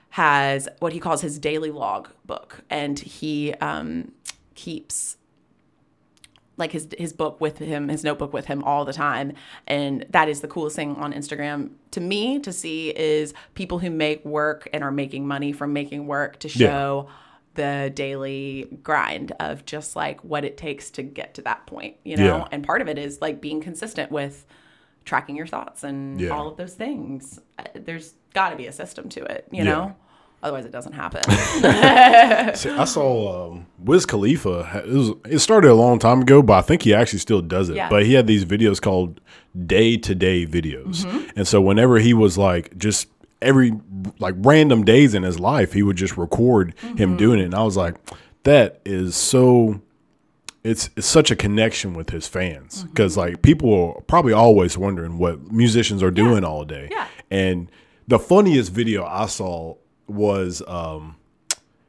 [0.10, 4.12] has what he calls his daily log book, and he um,
[4.56, 5.18] keeps
[6.58, 9.34] like his his book with him, his notebook with him all the time,
[9.68, 13.90] and that is the coolest thing on Instagram to me to see is people who
[13.90, 16.68] make work and are making money from making work to Yeah.
[16.68, 17.08] show
[17.56, 22.16] the daily grind of just like what it takes to get to that point, you
[22.16, 22.38] know.
[22.38, 22.48] Yeah.
[22.52, 24.46] And part of it is like being consistent with
[25.04, 26.30] tracking your thoughts and Yeah.
[26.30, 27.40] all of those things.
[27.60, 29.72] Uh, There's got to be a system to it, you Yeah.
[29.72, 29.96] know.
[30.44, 31.22] Otherwise, it doesn't happen.
[32.56, 34.84] See, I saw um, Wiz Khalifa.
[34.86, 37.70] It, was, it started a long time ago, but I think he actually still does
[37.70, 37.76] it.
[37.76, 37.90] Yeah.
[37.90, 39.22] But he had these videos called
[39.68, 41.30] day to day videos, Mm-hmm.
[41.38, 43.08] and so whenever he was like just
[43.42, 43.74] every
[44.20, 46.98] like random days in his life, he would just record Mm-hmm.
[46.98, 47.96] him doing it, and I was like,
[48.44, 49.82] that is so.
[50.64, 52.88] It's it's such a connection with his fans Mm-hmm.
[52.90, 56.88] because like people are probably always wondering what musicians are doing all day.
[56.92, 57.08] Yeah.
[57.32, 57.70] And
[58.08, 59.76] the funniest video I saw
[60.12, 61.16] was um,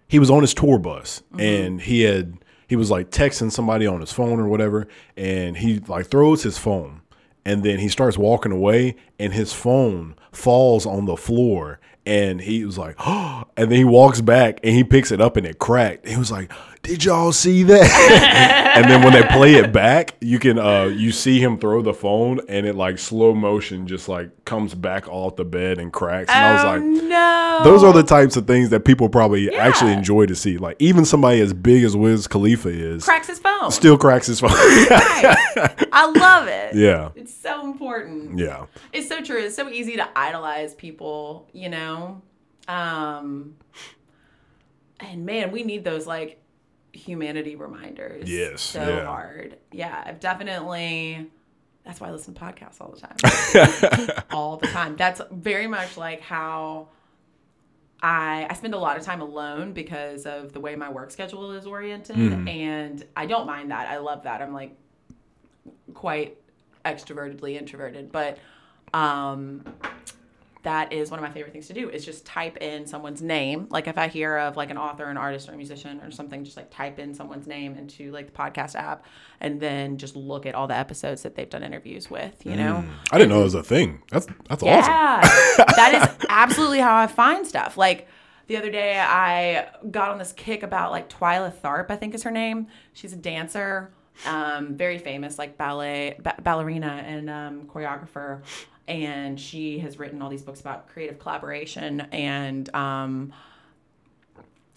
[0.09, 4.01] he was on his tour bus and he had he was like texting somebody on
[4.01, 7.03] his phone or whatever and he like throws his phone
[7.45, 12.65] and then he starts walking away and his phone falls on the floor and he
[12.65, 15.59] was like, oh, and then he walks back and he picks it up and it
[15.59, 16.07] cracked.
[16.07, 16.53] He was like,
[16.83, 18.73] did y'all see that?
[18.77, 21.95] and then when they play it back, you can uh you see him throw the
[21.95, 26.31] phone and it like slow motion just like comes back off the bed and cracks.
[26.31, 27.61] And I was oh like, no.
[27.63, 30.59] those are the types of things that people probably actually enjoy to see.
[30.59, 33.71] Like even somebody as big as Wiz Khalifa is cracks his phone.
[33.71, 34.51] still cracks his phone.
[34.51, 35.87] Right.
[35.93, 36.75] I love it.
[36.75, 37.11] yeah.
[37.15, 38.39] It's so important.
[38.39, 38.67] Yeah.
[38.93, 39.39] It's so true.
[39.39, 42.23] It's so easy to idolize people, you know?
[42.67, 43.55] Um
[44.99, 46.42] and man, we need those like
[46.93, 48.31] humanity reminders.
[48.31, 49.05] Yes, So yeah.
[49.05, 49.59] hard.
[49.73, 51.31] Yeah, I've definitely
[51.85, 54.23] that's why I listen to podcasts all the time.
[54.31, 54.97] all the time.
[54.97, 56.89] That's very much like how
[58.01, 61.53] I I spend a lot of time alone because of the way my work schedule
[61.53, 62.17] is oriented
[62.49, 63.89] and I don't mind that.
[63.89, 64.43] I love that.
[64.43, 64.77] I'm like
[65.95, 66.37] quite
[66.85, 68.39] extrovertedly introverted, but
[68.95, 69.65] um
[70.63, 73.67] that is one of my favorite things to do is just type in someone's name.
[73.71, 76.45] Like if I hear of like an author, an artist, or a musician or something,
[76.45, 79.05] just like type in someone's name into like the podcast app
[79.41, 82.85] and then just look at all the episodes that they've done interviews with, you know?
[83.11, 84.03] I didn't know it was a thing.
[84.11, 84.67] That's that's awesome.
[84.67, 85.21] Yeah,
[85.77, 87.77] that is absolutely how I find stuff.
[87.77, 88.07] Like
[88.47, 92.23] the other day, I got on this kick about like Twyla Tharp, I think is
[92.23, 92.69] her name.
[92.93, 93.93] She's a dancer,
[94.27, 98.43] um, very famous, like ballet ba- ballerina and um, choreographer,
[98.89, 102.75] and she has written all these books about creative collaboration and.
[102.75, 103.33] Um,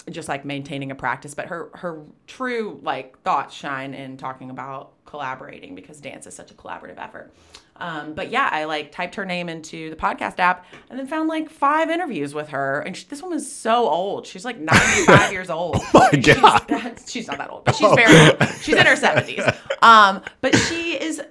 [0.10, 1.34] just like maintaining a practice.
[1.34, 6.52] But her her true like thoughts shine in talking about collaborating because dance is such
[6.52, 7.34] a collaborative effort.
[7.78, 11.28] Um, but yeah i like typed her name into the podcast app and then found
[11.28, 12.80] like five interviews with her.
[12.82, 14.26] And she, this woman's so old.
[14.26, 15.82] She's like 95 years old.
[15.94, 17.00] Oh my she's, God.
[17.08, 18.50] she's not that old but she's very old.
[18.62, 21.22] She's in her 70s um, but she is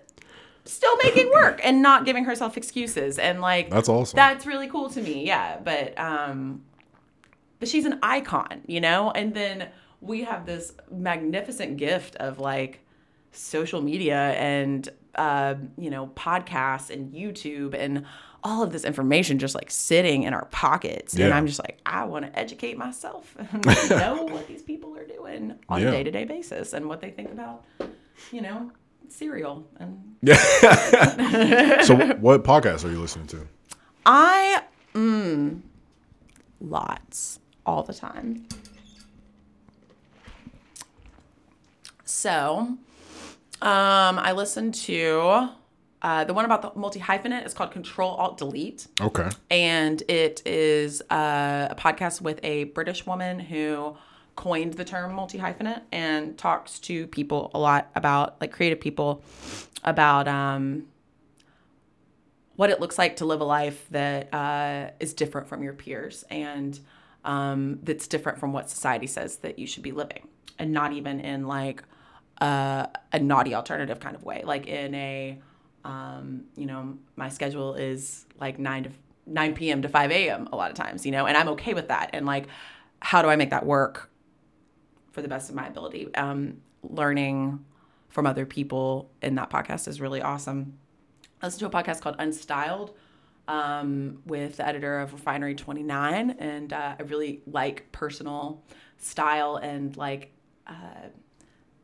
[0.65, 4.17] still making work and not giving herself excuses and like That's awesome.
[4.17, 6.63] that's really cool to me yeah but um
[7.61, 9.11] but she's an icon, you know?
[9.13, 9.69] And then
[10.01, 12.81] we have this magnificent gift of like
[13.31, 18.05] social media and, uh, you know, podcasts and YouTube and
[18.43, 21.15] all of this information just like sitting in our pockets.
[21.15, 21.27] yeah.
[21.27, 25.07] And I'm just like, I want to educate myself and know what these people are
[25.07, 25.89] doing on Yeah.
[25.89, 27.65] a day to day basis and what they think about,
[28.33, 28.71] you know,
[29.09, 29.67] cereal.
[29.79, 30.35] And Yeah
[31.83, 33.47] so what podcast are you listening to?
[34.07, 34.63] I,
[34.95, 35.61] mm,
[36.61, 38.47] lots all the time.
[42.05, 42.79] So, um,
[43.63, 45.49] I listen to
[46.03, 47.45] uh, the one about the multi hyphenate.
[47.45, 49.31] It's called Control Alt Delete, Okay.
[49.51, 53.97] and it is uh, a podcast with a British woman who
[54.37, 59.23] coined the term multi hyphenate and talks to people a lot about like creative people
[59.85, 60.85] about um,
[62.57, 66.25] what it looks like to live a life that uh, is different from your peers
[66.31, 66.79] and
[67.25, 70.29] um, that's different from what society says that you should be living.
[70.59, 71.83] And not even in like
[72.41, 74.43] uh, a naughty alternative kind of way.
[74.45, 75.39] Like in a
[75.85, 78.91] um, you know my schedule is like 9 to
[79.27, 81.89] 9 p.m to 5 a.m a lot of times you know and i'm okay with
[81.89, 82.11] that.
[82.13, 82.47] And like
[83.01, 84.11] how do i make that work
[85.15, 87.65] for the best of my ability um, learning
[88.09, 90.79] from other people in that podcast is really awesome
[91.45, 92.95] I listened to a podcast called Unstyled
[93.49, 98.63] um, with the editor of Refinery 29, and uh, I really like personal
[98.97, 100.33] style and like
[100.67, 101.09] uh,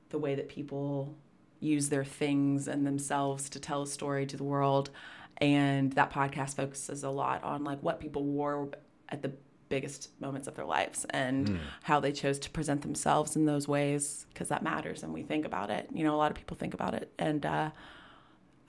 [0.08, 1.14] the way that people
[1.60, 4.88] use their things and themselves to tell a story to the world.
[5.36, 8.70] And that podcast focuses a lot on like what people wore
[9.10, 9.32] at the
[9.70, 14.26] biggest moments of their lives and how they chose to present themselves in those ways
[14.34, 15.88] because that matters and we think about it.
[15.94, 17.46] You know, a lot of people think about it and.
[17.46, 17.70] Uh,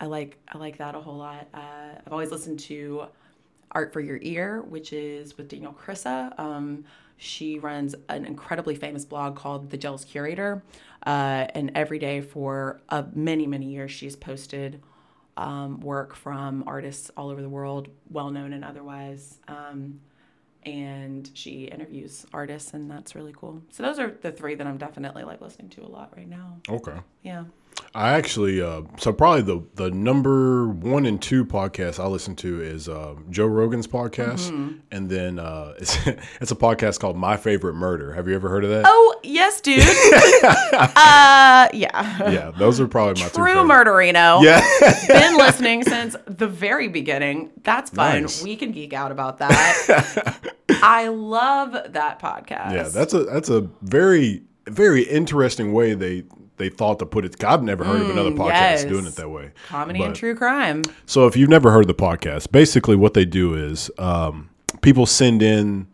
[0.01, 1.47] I like I like that a whole lot.
[1.53, 3.03] Uh, I've always listened to
[3.69, 6.37] Art for Your Ear, which is with Danielle Krysa.
[6.39, 6.85] Um,
[7.17, 10.63] she runs an incredibly famous blog called The Jealous Curator,
[11.05, 14.81] uh, and every day for uh, many many years she's posted
[15.37, 19.37] um, work from artists all over the world, well known and otherwise.
[19.47, 20.01] Um,
[20.63, 23.61] and she interviews artists, and that's really cool.
[23.71, 26.57] So those are the three that I'm definitely like listening to a lot right now.
[26.69, 26.97] Okay.
[27.23, 27.45] Yeah.
[27.93, 32.61] I actually, uh, so probably the the number one and two podcast I listen to
[32.61, 34.77] is uh, Joe Rogan's podcast, Mm-hmm.
[34.91, 35.97] and then uh, it's
[36.39, 38.13] it's a podcast called My Favorite Murder.
[38.13, 38.85] Have you ever heard of that?
[38.87, 39.79] Oh yes, dude.
[40.73, 42.31] uh, yeah.
[42.31, 43.35] Yeah, those are probably my two.
[43.37, 44.41] True murderino.
[44.41, 44.61] Yeah,
[45.07, 47.51] Been listening since the very beginning.
[47.63, 48.21] That's fun.
[48.21, 48.41] Nice.
[48.41, 50.37] We can geek out about that.
[50.81, 52.73] I love that podcast.
[52.73, 52.83] yeah.
[52.87, 56.23] That's a that's a very very interesting way they
[56.57, 57.43] they thought to put it.
[57.43, 58.83] I've never heard of another podcast Mm, yes.
[58.85, 59.51] doing it that way.
[59.67, 60.83] comedy and true crime.
[61.07, 64.49] So if you've never heard of the podcast, basically what they do is um,
[64.81, 65.87] people send in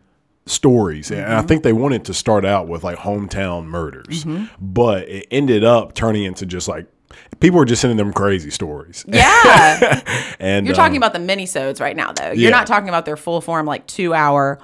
[0.44, 4.26] stories, and I think they wanted to start out with like hometown murders,
[4.60, 6.86] but it ended up turning into just like
[7.40, 9.04] people were just sending them crazy stories.
[9.08, 10.02] Yeah.
[10.38, 12.26] and You're um, talking about the mini-sodes right now, though.
[12.32, 12.50] You're yeah.
[12.50, 14.58] not talking about their full form, like two hour.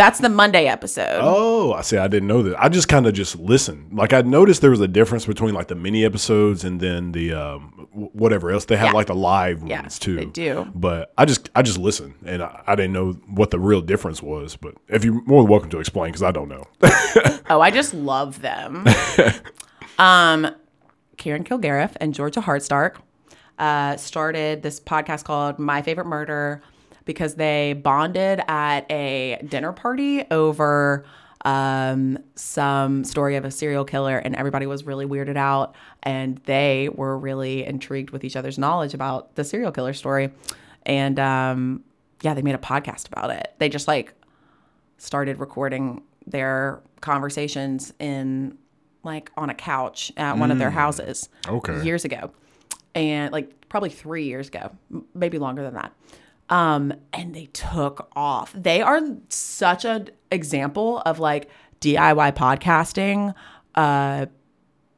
[0.00, 1.18] That's the Monday episode.
[1.20, 1.98] Oh, I see.
[1.98, 2.58] I didn't know that.
[2.58, 3.92] I just kind of just listened.
[3.92, 7.34] Like I noticed there was a difference between like the mini episodes and then the
[7.34, 8.64] um, whatever else.
[8.64, 8.92] They have Yeah.
[8.92, 10.16] like the live Yeah, ones too.
[10.16, 10.72] they do.
[10.74, 14.22] But I just I just listened and I, I didn't know what the real difference
[14.22, 14.56] was.
[14.56, 16.64] But if you're more than welcome to explain, because I don't know.
[17.50, 18.86] Oh, I just love them.
[19.98, 20.54] um,
[21.18, 22.94] Karen Kilgariff and Georgia Hardstark
[23.58, 26.62] uh, started this podcast called My Favorite Murder
[27.10, 31.04] because they bonded at a dinner party over
[31.44, 36.88] um, some story of a serial killer, and everybody was really weirded out, and they
[36.94, 40.30] were really intrigued with each other's knowledge about the serial killer story,
[40.86, 41.82] and um,
[42.22, 43.54] yeah, they made a podcast about it.
[43.58, 44.14] They just like
[44.98, 48.56] started recording their conversations in
[49.02, 51.82] like on a couch at one of their houses Okay.
[51.82, 52.30] years ago
[52.94, 54.70] and like probably three years ago
[55.14, 55.90] maybe longer than that
[56.50, 61.48] um and they took off they are such an example of like
[61.80, 63.34] diy podcasting
[63.76, 64.26] uh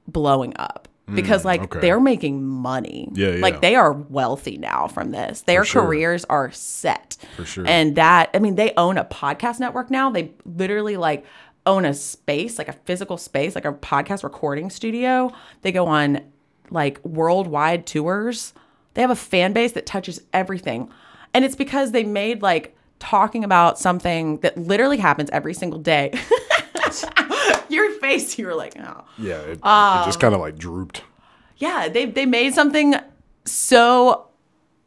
[0.08, 1.80] blowing up because like okay.
[1.80, 3.40] they're making money Yeah, yeah.
[3.42, 5.82] like they are wealthy now from this their sure.
[5.82, 7.66] careers are set For sure.
[7.66, 11.26] and that i mean they own a podcast network now they literally like
[11.66, 16.20] own a space like a physical space like a podcast recording studio they go on
[16.70, 18.54] like worldwide tours
[18.94, 20.90] they have a fan base that touches everything
[21.34, 26.12] and it's because they made like talking about something that literally happens every single day
[27.68, 29.38] your face you were like oh yeah.
[29.40, 31.02] It, it Um, just kind of like drooped.
[31.56, 32.94] yeah, they they made something
[33.44, 34.26] so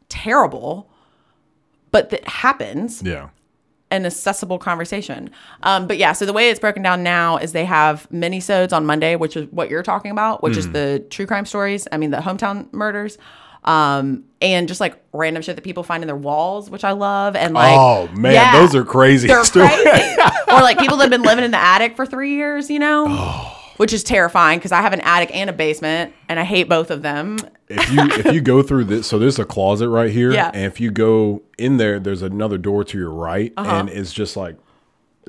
[0.08, 0.88] terrible,
[1.90, 3.28] but that happens Yeah.
[3.90, 5.30] an accessible conversation.
[5.62, 8.86] Um, but yeah, so the way it's broken down now is they have mini-sodes on
[8.86, 10.58] Monday, which is what you're talking about, which Mm.
[10.58, 11.86] is the true crime stories.
[11.92, 13.18] I mean, the hometown murders.
[13.66, 17.34] Um, and just like random shit that people find in their walls, which I love.
[17.34, 19.26] And like, oh man, yeah, those are crazy.
[19.28, 19.88] they're crazy.
[20.48, 23.06] or like people that have been living in the attic for three years, you know,
[23.08, 23.58] Oh.
[23.78, 26.90] which is terrifying because I have an attic and a basement, and I hate both
[26.92, 27.38] of them.
[27.68, 30.50] if you if you go through this, so there's a closet right here, Yeah.
[30.54, 33.68] and if you go in there, there's another door to your right, Uh-huh.
[33.70, 34.56] and it's just like,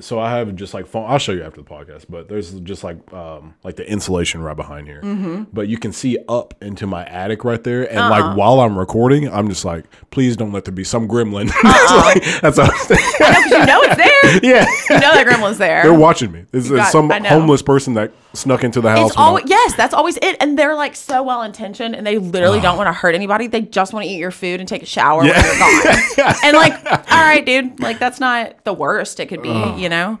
[0.00, 1.10] so I have just like phone.
[1.10, 4.56] I'll show you after the podcast, but there's just like um like the insulation right
[4.56, 5.44] behind here, Mm-hmm.
[5.52, 8.10] but you can see up into my attic right there, and Uh-uh.
[8.10, 11.50] like while I'm recording, I'm just like, please don't let there be some gremlin.
[11.64, 12.14] Uh-uh.
[12.14, 13.12] That's like- that's what I'm saying.
[13.18, 14.08] Because you know it's there.
[14.42, 14.66] yeah.
[14.90, 15.82] You know that gremlin's there.
[15.82, 16.44] They're watching me.
[16.52, 19.16] It's, it's some homeless person that snuck into the house.
[19.16, 20.36] I- always yes, that's always it.
[20.40, 23.46] And they're like so well intentioned, and they literally don't want to hurt anybody.
[23.48, 26.34] They just want to eat your food and take a shower when you're gone.
[26.44, 26.74] and like,
[27.10, 30.18] all right, dude, like that's not the worst it could be, you know.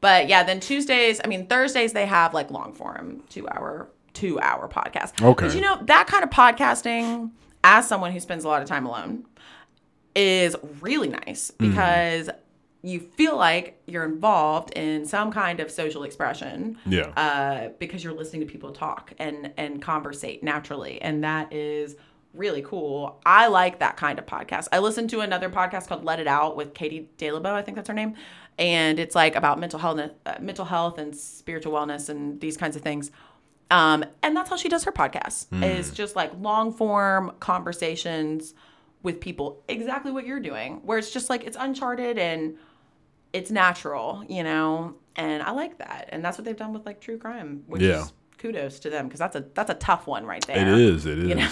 [0.00, 4.40] But yeah, then Tuesdays, I mean Thursdays, they have like long form two hour two
[4.40, 5.20] hour podcast.
[5.22, 5.28] Okay.
[5.34, 7.30] Because you know that kind of podcasting,
[7.64, 9.24] as someone who spends a lot of time alone,
[10.14, 12.30] is really nice because
[12.82, 17.08] you feel like you're involved in some kind of social expression Yeah.
[17.16, 21.96] uh, because you're listening to people talk and and conversate naturally, and that is
[22.34, 23.20] really cool.
[23.26, 24.68] I like that kind of podcast.
[24.70, 27.88] I listened to another podcast called Let It Out with Katie Dalebout, I think that's
[27.88, 28.14] her name,
[28.58, 32.74] and it's like about mental health, uh, mental health and spiritual wellness and these kinds
[32.76, 33.10] of things.
[33.70, 35.46] Um, and that's how she does her podcast.
[35.62, 38.54] Is just like long form conversations
[39.02, 42.56] with people, exactly what you're doing, where it's just like it's uncharted and
[43.32, 44.94] it's natural, you know.
[45.16, 48.02] And I like that, and that's what they've done with like true crime, which Yeah.
[48.02, 50.56] is kudos to them because that's a that's a tough one right there.
[50.56, 51.06] It is.
[51.06, 51.28] It is.
[51.36, 51.48] know?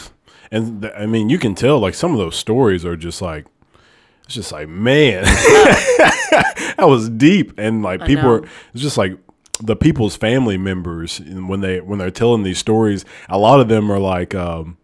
[0.52, 3.44] And th- I mean, you can tell like some of those stories are just like
[4.24, 5.24] it's just like man,
[6.78, 7.52] that was deep.
[7.58, 8.48] And like people know.
[8.72, 9.16] it's just like
[9.62, 13.68] the people's family members and when they when they're telling these stories, a lot of
[13.68, 14.76] them are like um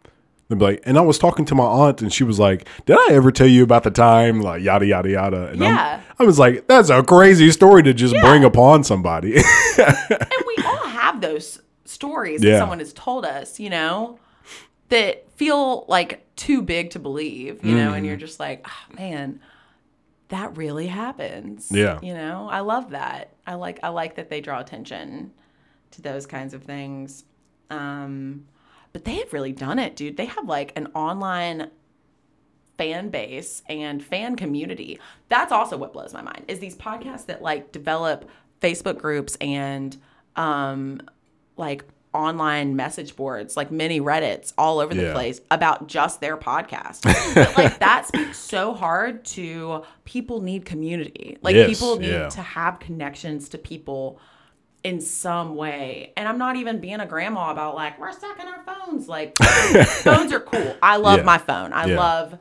[0.48, 2.96] they'll be like, and I was talking to my aunt, and she was like, "Did
[2.98, 5.46] I ever tell you about the time?" Like yada yada yada.
[5.48, 6.00] And Yeah.
[6.00, 9.36] I'm, I was like, "That's a crazy story to just bring upon somebody."
[9.78, 12.52] and we all have those stories Yeah.
[12.52, 14.18] that someone has told us, you know,
[14.88, 17.94] that feel like too big to believe, you know, Mm-hmm.
[17.94, 19.40] and you're just like, oh, man,
[20.32, 21.70] that really happens.
[21.70, 21.98] Yeah.
[22.02, 23.34] You know, I love that.
[23.46, 25.30] I like I like that they draw attention
[25.90, 27.24] to those kinds of things.
[27.68, 28.46] Um,
[28.94, 30.16] but they have really done it, dude.
[30.16, 31.70] They have like an online
[32.78, 34.98] fan base and fan community.
[35.28, 38.28] That's also what blows my mind is these podcasts that like develop
[38.62, 39.96] Facebook groups and
[40.36, 41.02] um
[41.58, 41.84] like
[42.14, 45.12] online message boards, like mini Reddits all over the Yeah.
[45.12, 47.02] place about just their podcast.
[47.34, 51.38] but like that speaks so hard to people need community.
[51.42, 52.28] Like Yes, people need yeah.
[52.28, 54.18] to have connections to people
[54.84, 56.12] in some way.
[56.16, 59.08] And I'm not even being a grandma about like we're stuck in our phones.
[59.08, 59.36] Like
[60.02, 60.76] phones are cool.
[60.82, 61.24] I love Yeah.
[61.24, 61.72] my phone.
[61.72, 62.36] I love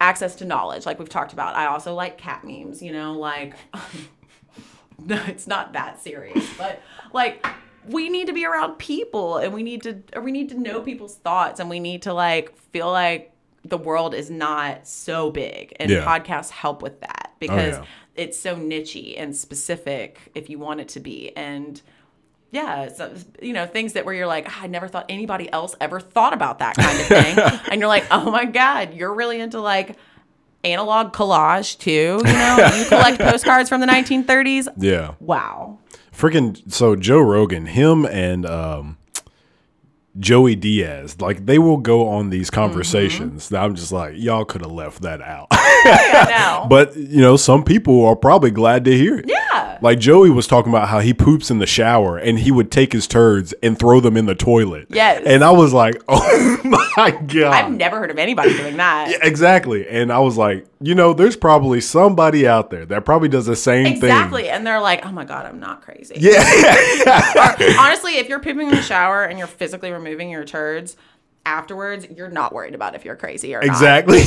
[0.00, 1.56] access to knowledge like we've talked about.
[1.56, 3.54] I also like cat memes, you know, like
[5.04, 6.80] no, it's not that serious, but
[7.12, 7.46] like
[7.88, 10.80] we need to be around people and we need to or we need to know
[10.80, 13.32] people's thoughts and we need to like feel like
[13.64, 16.04] the world is not so big and Yeah.
[16.04, 17.84] podcasts help with that because yeah.
[18.16, 21.80] it's so nichey and specific if you want it to be and
[22.52, 25.76] yeah, so you know things that where you're like, "Ah, I never thought anybody else
[25.80, 29.38] ever thought about that kind of thing, and you're like, oh my god, you're really
[29.40, 29.96] into like
[30.64, 32.20] analog collage too.
[32.26, 34.66] You know, you collect postcards from the 1930s.
[34.78, 35.14] Yeah.
[35.20, 35.78] Wow.
[36.20, 38.98] Freaking so Joe Rogan, him and um
[40.18, 44.60] Joey Diaz, like they will go on these conversations that I'm just like, y'all could
[44.60, 45.48] have left that out.
[45.82, 46.66] Know.
[46.68, 49.24] but you know, some people are probably glad to hear it.
[49.26, 49.78] yeah.
[49.80, 52.92] Like Joey was talking about how he poops in the shower and he would take
[52.92, 54.88] his turds and throw them in the toilet.
[54.90, 55.22] Yes.
[55.24, 57.52] And I was like, oh my God.
[57.52, 59.18] I've never heard of anybody doing that.
[59.22, 59.88] exactly.
[59.88, 63.56] And I was like, you know, there's probably somebody out there that probably does the
[63.56, 64.00] same Exactly.
[64.00, 64.10] thing.
[64.10, 64.48] Exactly.
[64.48, 66.16] And they're like, oh my God, I'm not crazy.
[66.18, 66.42] Yeah.
[67.78, 70.96] Honestly, if you're pooping in the shower and you're physically removing your turds
[71.46, 74.22] afterwards, you're not worried about if you're crazy or exactly.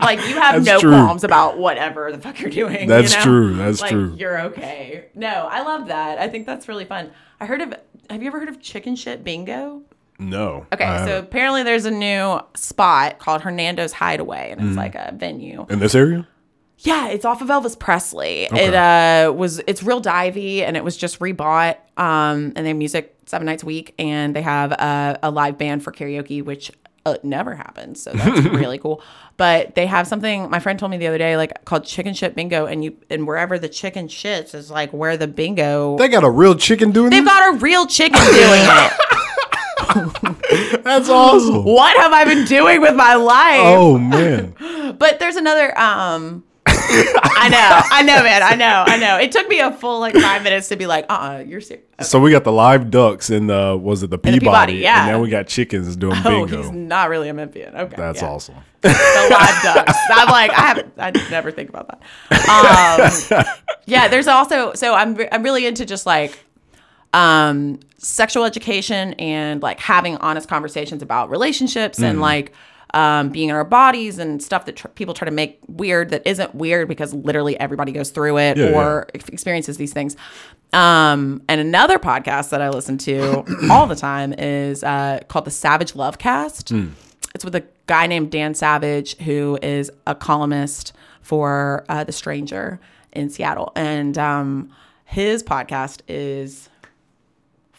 [0.00, 0.90] Like you have That's no true.
[0.90, 2.88] qualms about whatever the fuck you're doing.
[2.88, 3.24] That's you know?
[3.24, 3.56] true.
[3.56, 4.14] That's like, true.
[4.18, 5.06] You're okay.
[5.14, 6.18] No, I love that.
[6.18, 7.12] I think that's really fun.
[7.40, 7.74] I heard of
[8.10, 9.82] have you ever heard of chicken shit bingo?
[10.30, 10.66] No.
[10.72, 11.24] Okay, I so haven't.
[11.24, 15.66] apparently there's a new spot called Hernando's Hideaway, and it's like a venue.
[15.70, 16.26] in this area?
[16.78, 18.48] Yeah, it's off of Elvis Presley.
[18.50, 21.76] It uh was it's real divey and it was just rebought.
[21.96, 25.58] Um and they have music seven nights a week and they have a, a live
[25.58, 26.72] band for karaoke, which
[27.06, 28.02] uh, never happens.
[28.02, 29.00] So that's really cool.
[29.36, 32.34] But they have something my friend told me the other day, like called chicken shit
[32.34, 36.24] bingo, and you and wherever the chicken shits is like where the bingo They got
[36.24, 37.32] a real chicken doing They've this?
[37.32, 38.92] got a real chicken doing it.
[40.82, 41.64] That's awesome.
[41.72, 43.60] What have I been doing with my life?
[43.60, 44.54] Oh man.
[44.98, 46.44] But there's another um
[46.94, 49.16] I know, I know, man, I know, I know.
[49.18, 51.84] It took me a full like five minutes to be like, uh, uh you're serious.
[52.02, 54.40] So we got the live ducks and the was it the Peabody?
[54.40, 55.06] Peabody, yeah.
[55.06, 56.62] And then we got chickens doing Oh, bingo.
[56.62, 57.74] he's not really a Memphian.
[57.74, 58.28] Okay, That's yeah.
[58.28, 58.56] awesome.
[58.82, 59.98] The live ducks.
[60.10, 60.92] I'm like, I haven't.
[60.98, 63.38] I never think about that.
[63.38, 63.44] Um,
[63.86, 66.44] yeah, there's also so I'm I'm really into just like
[67.14, 72.04] um sexual education and like having honest conversations about relationships Mm.
[72.10, 72.52] and like
[72.94, 76.20] um, being in our bodies and stuff that tr- people try to make weird that
[76.26, 80.14] isn't weird because literally everybody goes through it Yeah, or ex- experiences these things.
[80.74, 85.50] Um, and another podcast that I listen to all the time is uh, called the
[85.50, 86.70] Savage Love Cast.
[87.34, 90.92] It's with a guy named Dan Savage, who is a columnist
[91.22, 92.78] for uh, The Stranger
[93.12, 93.72] in Seattle.
[93.74, 94.70] And um,
[95.06, 96.68] his podcast is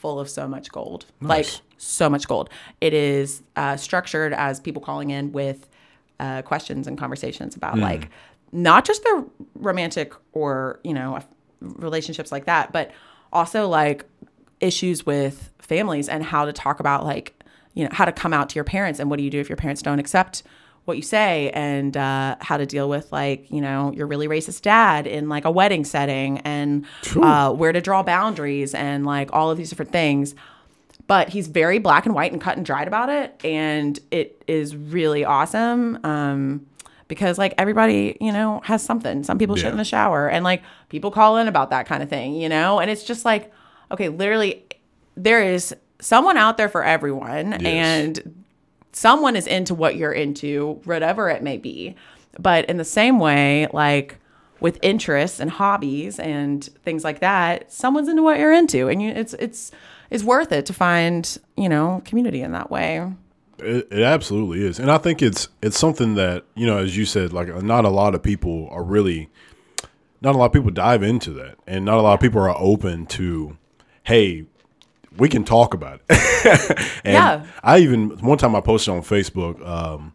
[0.04, 1.06] full of so much gold.
[1.22, 1.48] Like,
[1.78, 2.50] so much gold.
[2.82, 5.70] It is uh, structured as people calling in with
[6.20, 8.10] uh, questions and conversations about, like,
[8.52, 9.24] not just their
[9.56, 11.20] romantic or, you know,
[11.62, 12.92] relationships like that, but
[13.32, 14.06] also like
[14.60, 17.34] issues with families and how to talk about like
[17.74, 19.50] you know how to come out to your parents and what do you do if
[19.50, 20.44] your parents don't accept
[20.86, 24.62] what you say and uh, how to deal with like you know your really racist
[24.62, 29.50] dad in like a wedding setting and uh, where to draw boundaries and like all
[29.50, 30.36] of these different things.
[31.06, 34.76] But he's very black and white and cut and dried about it and it is
[34.76, 36.66] really awesome um,
[37.08, 39.24] because like everybody you know has something.
[39.24, 42.10] Some people shit in the shower and like people call in about that kind of
[42.10, 42.80] thing you know?
[42.80, 43.52] And it's just like
[43.92, 44.66] okay literally
[45.16, 48.43] there is someone out there for everyone and
[48.94, 51.96] someone is into what you're into whatever it may be.
[52.40, 54.18] But in the same way like
[54.60, 59.10] with interests and hobbies and things like that someone's into what you're into and you
[59.10, 59.72] it's it's
[60.10, 63.12] it's worth it to find you know community in that way.
[63.60, 67.06] It, it absolutely is, and I think it's it's something that you know, as you
[67.06, 69.30] said, like not a lot of people are really,
[70.22, 72.56] not a lot of people dive into that, and not a lot of people are
[72.58, 73.58] open to,
[74.04, 74.46] hey,
[75.18, 76.80] we can talk about it.
[77.04, 77.46] and Yeah.
[77.64, 80.14] I even one time I posted on Facebook, um,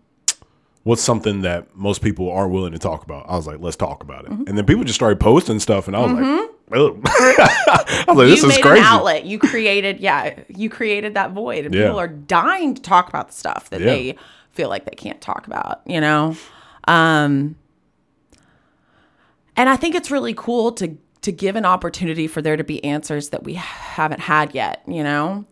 [0.85, 3.27] what's something that most people aren't willing to talk about.
[3.29, 4.43] I was like, let's talk about Mm-hmm.
[4.43, 6.55] it, and then people just started posting stuff, and I was like, oh.
[7.05, 8.81] I was like, this you is made crazy.
[8.81, 11.85] an outlet you created yeah you created that void and Yeah.
[11.85, 13.87] people are dying to talk about the stuff that Yeah.
[13.87, 14.19] they
[14.53, 16.37] feel like they can't talk about you know
[16.87, 17.57] um
[19.57, 20.97] and i think it's really cool to
[21.29, 25.03] to give an opportunity for there to be answers that we haven't had yet you
[25.03, 25.45] know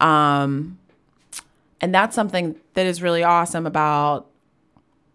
[0.00, 0.78] Um,
[1.80, 4.26] and that's something that is really awesome about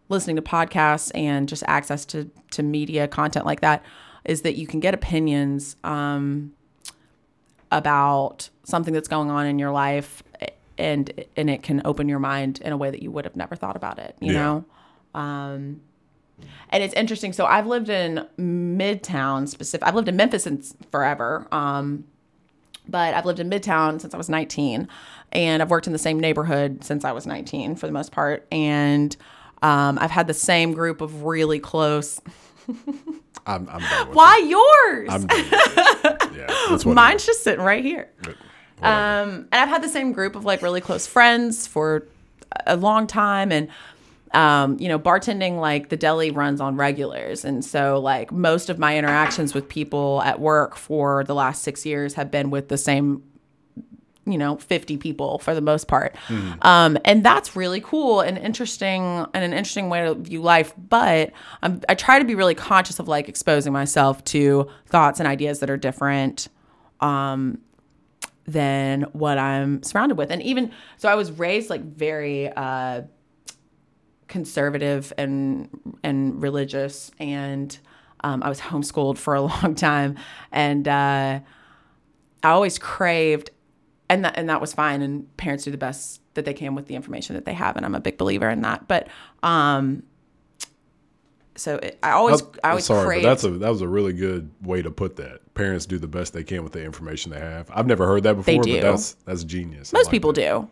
[0.10, 3.84] listening to podcasts and just access to to media content like that
[4.26, 6.54] is that you can get opinions um,
[7.72, 10.22] about something that's going on in your life
[10.78, 13.56] and and it can open your mind in a way that you would have never
[13.56, 14.40] thought about it you Yeah.
[14.40, 14.66] know
[15.20, 15.82] um,
[16.70, 21.48] and it's interesting so i've lived in midtown specific i've lived in memphis since forever
[21.52, 22.04] um,
[22.88, 24.88] but I've lived in Midtown since I was 19,
[25.32, 28.46] and I've worked in the same neighborhood since I was 19 for the most part.
[28.52, 29.16] And
[29.62, 32.20] um, I've had the same group of really close.
[33.46, 33.82] I'm, I'm
[34.14, 35.10] Why yours?
[35.12, 36.24] I'm it.
[36.36, 38.10] Yeah, that's Mine's just sitting right here.
[38.82, 42.08] Um, and I've had the same group of like really close friends for
[42.66, 43.70] a long time, and
[44.34, 48.80] um, you know, bartending like the deli runs on regulars, and so like most of
[48.80, 52.78] my interactions with people at work for the last six years have been with the
[52.78, 53.24] same
[54.26, 56.16] you know 50 people for the most part.
[56.62, 60.74] Um, and that's really cool and interesting and an interesting way to view life.
[60.78, 61.32] But
[61.62, 65.60] I'm, i try to be really conscious of like exposing myself to thoughts and ideas
[65.60, 66.48] that are different
[67.02, 67.60] um,
[68.46, 70.32] than what i'm surrounded with.
[70.32, 73.02] And even so i was raised like very uh,
[74.34, 75.70] conservative and
[76.02, 77.78] and religious and
[78.24, 80.18] um, i was homeschooled for a long time
[80.52, 81.40] and uh,
[82.42, 83.52] i always craved
[84.10, 86.88] and that and that was fine and parents do the best that they can with
[86.88, 89.08] the information that they have and i'm a big believer in that but
[89.44, 90.02] um
[91.56, 93.88] so it, i always I'm i always sorry, craved but that's a that was a
[93.88, 95.54] really good way to put that.
[95.54, 97.70] Parents do the best they can with the information they have.
[97.72, 98.74] I've never heard that before, do.
[98.74, 99.94] but that's that's genius.
[99.94, 100.42] Most like people that.
[100.42, 100.70] do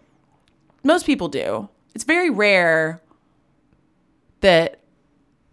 [0.84, 2.99] most people do it's very rare
[4.41, 4.79] that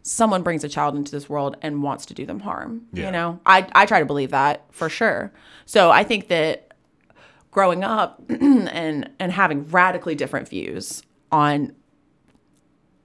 [0.03, 3.07] someone brings a child into this world and wants to do them harm Yeah.
[3.07, 5.33] you know i i try to believe that for sure
[5.67, 6.73] so i think that
[7.51, 11.73] growing up and and having radically different views on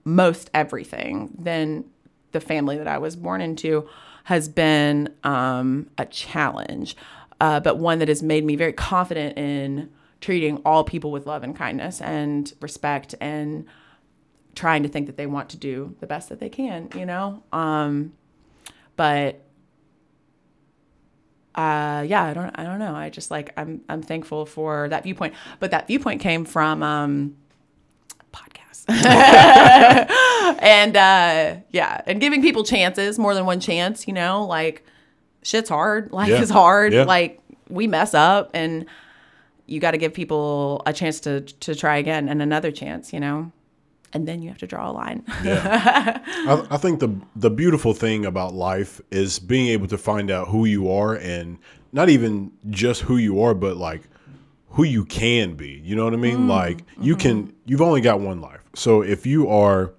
[0.05, 1.85] most everything than
[2.31, 3.87] the family that I was born into
[4.25, 6.95] has been um, a challenge,
[7.39, 11.43] uh, but one that has made me very confident in treating all people with love
[11.43, 13.65] and kindness and respect and
[14.55, 17.41] trying to think that they want to do the best that they can, you know?
[17.51, 18.13] Um,
[18.95, 19.41] but
[21.55, 22.95] uh, yeah, I don't, I don't know.
[22.95, 27.35] I just like, I'm, I'm thankful for that viewpoint, but that viewpoint came from, um,
[28.31, 28.85] podcasts
[30.61, 32.01] and, uh, yeah.
[32.07, 34.83] And giving people chances, more than one chance, you know, like
[35.43, 36.11] shit's hard.
[36.11, 36.41] Life Yeah.
[36.41, 36.93] is hard.
[36.93, 37.03] Yeah.
[37.03, 37.39] Like
[37.69, 38.85] we mess up and
[39.67, 43.19] you got to give people a chance to, to try again and another chance, you
[43.19, 43.51] know,
[44.13, 45.23] and then you have to draw a line.
[45.27, 50.47] I, I think the the beautiful thing about life is being able to find out
[50.49, 51.57] who you are and
[51.91, 54.03] not even just who you are, but like
[54.69, 55.81] who you can be.
[55.83, 56.39] You know what I mean?
[56.39, 57.55] Mm, like you can mm-hmm.
[57.65, 58.61] you've only got one life.
[58.75, 59.93] So if you are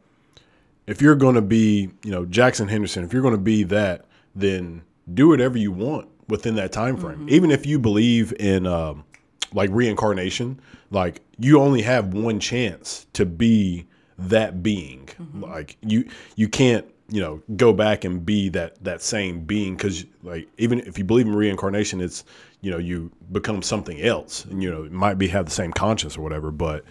[0.86, 4.04] if you're going to be, you know, Jackson Henderson, if you're going to be that,
[4.34, 7.20] then do whatever you want within that time frame.
[7.20, 7.30] Mm-hmm.
[7.30, 9.04] Even if you believe in um,
[9.52, 10.60] like reincarnation,
[10.90, 13.86] like you only have one chance to be
[14.18, 15.06] that being.
[15.06, 15.44] Mm-hmm.
[15.44, 20.04] Like you you can't, you know, go back and be that that same being cuz
[20.22, 22.24] like even if you believe in reincarnation, it's,
[22.60, 25.72] you know, you become something else and you know, it might be have the same
[25.72, 26.84] conscience or whatever, but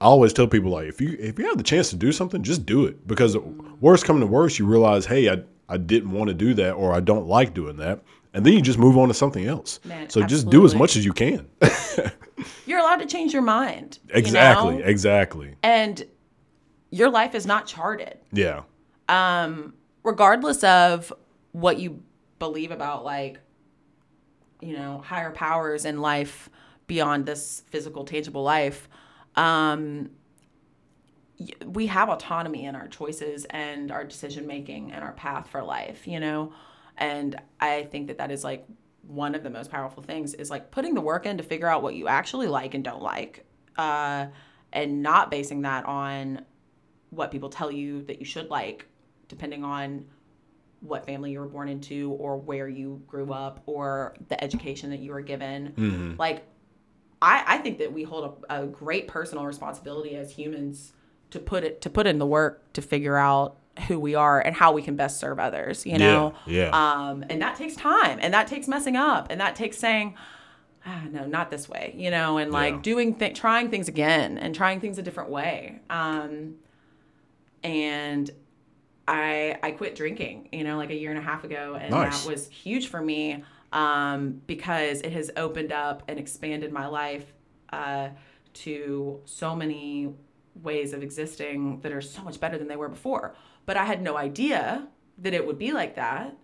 [0.00, 2.42] I always tell people like if you if you have the chance to do something,
[2.42, 3.06] just do it.
[3.06, 3.74] Because mm-hmm.
[3.80, 6.92] worst coming to worst, you realize, hey, I I didn't want to do that or
[6.92, 8.02] I don't like doing that.
[8.32, 9.80] And then you just move on to something else.
[9.84, 11.48] Man, so just do as much as you can.
[12.66, 13.98] You're allowed to change your mind.
[14.08, 14.78] you exactly.
[14.78, 14.84] know?
[14.84, 15.54] Exactly.
[15.62, 16.04] And
[16.90, 18.18] your life is not charted.
[18.32, 18.62] Yeah.
[20.04, 21.12] regardless of
[21.52, 22.02] what you
[22.38, 23.38] believe about like
[24.60, 26.48] you know higher powers in life
[26.86, 28.88] beyond this physical tangible life
[29.36, 30.10] um
[31.66, 36.06] we have autonomy in our choices and our decision making and our path for life
[36.06, 36.52] you know
[37.00, 38.64] and i think that that is like
[39.02, 41.82] one of the most powerful things is like putting the work in to figure out
[41.82, 43.44] what you actually like and don't like
[43.76, 44.26] uh
[44.72, 46.44] and not basing that on
[47.10, 48.86] what people tell you that you should like
[49.26, 50.04] depending on
[50.80, 54.98] what family you were born into or where you grew up or the education that
[55.00, 55.74] you were given.
[56.18, 56.44] Like
[57.20, 60.92] I, I think that we hold a, a great personal responsibility as humans
[61.30, 64.54] to put it to put in the work to figure out who we are and
[64.56, 66.70] how we can best serve others you know yeah.
[66.72, 70.14] um and that takes time and that takes messing up and that takes saying
[70.86, 72.80] ah, no not this way you know and like Yeah.
[72.82, 76.54] doing th- trying things again and trying things a different way um
[77.62, 78.30] and
[79.06, 82.22] I I quit drinking, you know, like a year and a half ago, and Nice.
[82.24, 87.32] that was huge for me um, because it has opened up and expanded my life
[87.72, 88.10] uh,
[88.54, 90.14] to so many
[90.62, 93.34] ways of existing that are so much better than they were before.
[93.66, 94.88] But I had no idea
[95.18, 96.36] that it would be like that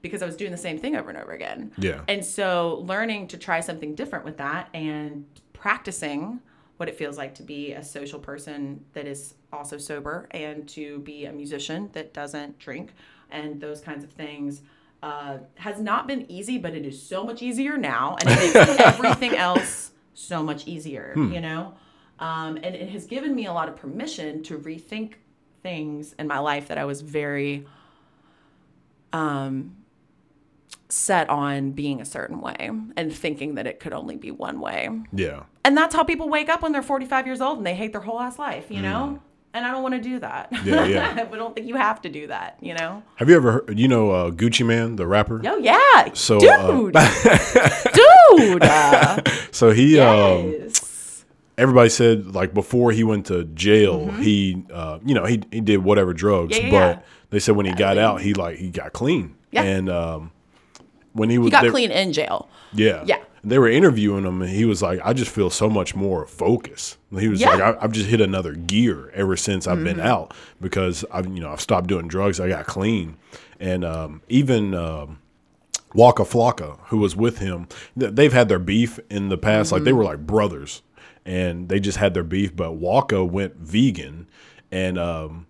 [0.00, 1.72] because I was doing the same thing over and over again.
[1.78, 2.02] Yeah.
[2.08, 6.40] And so learning to try something different with that and practicing
[6.76, 10.98] what it feels like to be a social person that is also sober and to
[11.00, 12.92] be a musician that doesn't drink
[13.30, 14.62] and those kinds of things
[15.02, 18.16] uh, has not been easy, but it is so much easier now.
[18.20, 21.74] And it makes everything else so much easier, you know?
[22.18, 25.14] Um, and it has given me a lot of permission to rethink
[25.64, 27.66] things in my life that I was very
[29.12, 29.74] um,
[30.88, 34.88] set on being a certain way and thinking that it could only be one way.
[35.12, 35.44] Yeah.
[35.64, 38.02] And that's how people wake up when they're 45 years old and they hate their
[38.02, 39.18] whole ass life, you know?
[39.54, 40.48] And I don't want to do that.
[40.64, 41.26] Yeah, yeah.
[41.32, 43.02] I don't think you have to do that, you know?
[43.16, 45.40] Have you ever heard, you know, uh, Gucci Mane, the rapper?
[45.46, 46.12] Oh, yeah.
[46.12, 46.94] So, dude.
[46.94, 48.62] uh, dude.
[48.64, 50.93] uh, So he, um, yes.
[51.58, 55.78] Everybody said like before he went to jail, he, uh, you know, he, he did
[55.78, 56.66] whatever drugs, Mm-hmm.
[56.66, 57.00] Yeah, but yeah, yeah.
[57.30, 59.36] they said when he got out, he like, he got clean.
[59.50, 59.62] Yeah.
[59.62, 60.30] And, um,
[61.12, 62.48] when he was, He got they- clean in jail.
[62.72, 63.04] Yeah.
[63.06, 63.18] Yeah.
[63.46, 66.96] They were interviewing him, and he was like, "I just feel so much more focused."
[67.16, 67.50] He was Yeah.
[67.50, 67.60] Mm-hmm.
[67.60, 70.32] like, I, "I've just hit another gear ever since I've been out
[70.62, 72.40] because I've, you know, I've stopped doing drugs.
[72.40, 73.16] I got clean,
[73.60, 75.18] and um, even um,
[75.94, 79.72] Waka Flocka, who was with him, they've had their beef in the past.
[79.72, 79.98] Like they Mm-hmm.
[79.98, 80.80] were like brothers,
[81.26, 82.54] and they just had their beef.
[82.54, 84.28] But Waka went vegan,
[84.70, 85.46] and um,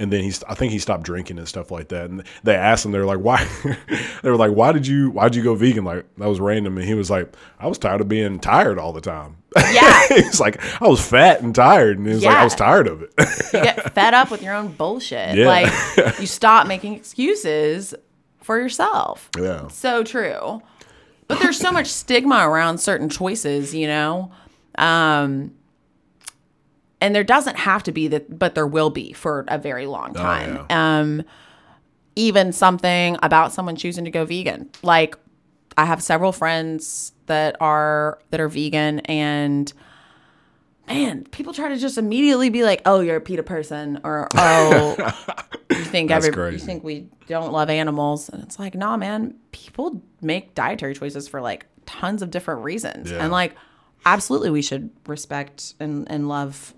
[0.00, 2.10] and then he's I think he stopped drinking and stuff like that.
[2.10, 3.46] And they asked him, they were like, why?
[4.22, 5.84] they were like, why did you why did you go vegan?
[5.84, 6.78] Like that was random.
[6.78, 9.36] And he was like, I was tired of being tired all the time.
[9.56, 10.06] Yeah.
[10.08, 13.02] He's like, I was fat and tired, and he was like, I was tired of
[13.02, 13.12] it.
[13.52, 15.34] You get fed up with your own bullshit.
[15.34, 15.46] Yeah.
[15.46, 17.94] Like, you stop making excuses
[18.42, 19.30] for yourself.
[19.38, 20.62] yeah, So true.
[21.26, 24.30] But there's so much stigma around certain choices, you know?
[24.78, 25.52] Um,
[27.00, 30.14] and there doesn't have to be that, but there will be for a very long
[30.14, 30.66] time.
[30.70, 31.22] Um,
[32.16, 34.70] even something about someone choosing to go vegan.
[34.82, 35.16] Like,
[35.76, 39.72] I have several friends that are that are vegan and
[40.88, 44.96] man, people try to just immediately be like, "Oh, you're a PETA person," or "Oh,
[45.70, 49.34] you think every you think we don't love animals," and it's like, "Nah, man.
[49.52, 53.22] People make dietary choices for like tons of different reasons, Yeah.
[53.22, 53.54] and like,
[54.04, 56.74] absolutely, we should respect and and love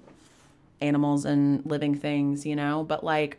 [0.80, 2.84] animals and living things, you know.
[2.84, 3.38] But like,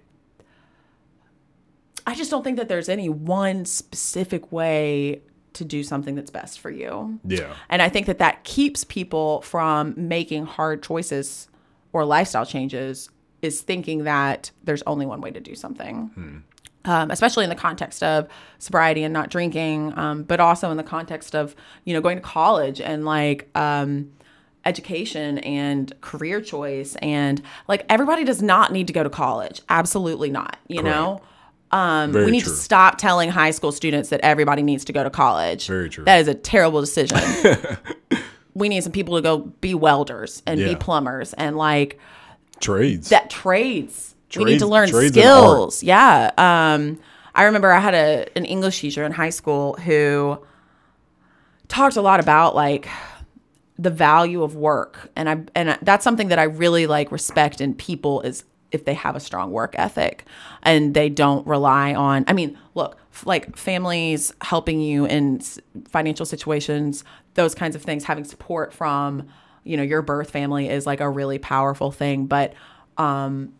[2.06, 5.22] I just don't think that there's any one specific way
[5.54, 7.20] to do something that's best for you.
[7.26, 11.50] yeah, And I think that that keeps people from making hard choices
[11.92, 13.10] or lifestyle changes
[13.42, 16.08] is thinking that there's only one way to do something.
[16.16, 16.38] Hmm.
[16.84, 18.28] Um, especially in the context of
[18.58, 21.56] sobriety and not drinking, um, but also in the context of,
[21.86, 24.12] you know, going to college and like um,
[24.66, 26.96] education and career choice.
[26.96, 29.62] And like everybody does not need to go to college.
[29.70, 31.22] Absolutely not, you know?
[31.72, 32.52] Um, we need true.
[32.52, 35.68] to stop telling high school students that everybody needs to go to college.
[35.68, 36.04] Very true.
[36.04, 37.18] That is a terrible decision.
[38.54, 41.98] we need some people to go be welders and be plumbers and like
[42.60, 43.10] trades.
[43.10, 44.11] that trades.
[44.40, 45.84] We need to learn skills.
[45.84, 46.32] Yeah.
[46.38, 47.00] Um,
[47.34, 50.40] I remember I had a an English teacher in high school who
[51.68, 52.88] talked a lot about like
[53.78, 57.74] the value of work, and I and that's something that I really like respect in
[57.74, 60.26] people is if they have a strong work ethic
[60.64, 62.24] and they don't rely on.
[62.28, 65.60] I mean, look, f- like families helping you in s-
[65.90, 67.04] financial situations,
[67.34, 69.28] those kinds of things, having support from
[69.64, 72.54] you know your birth family is like a really powerful thing, but
[72.98, 73.54] um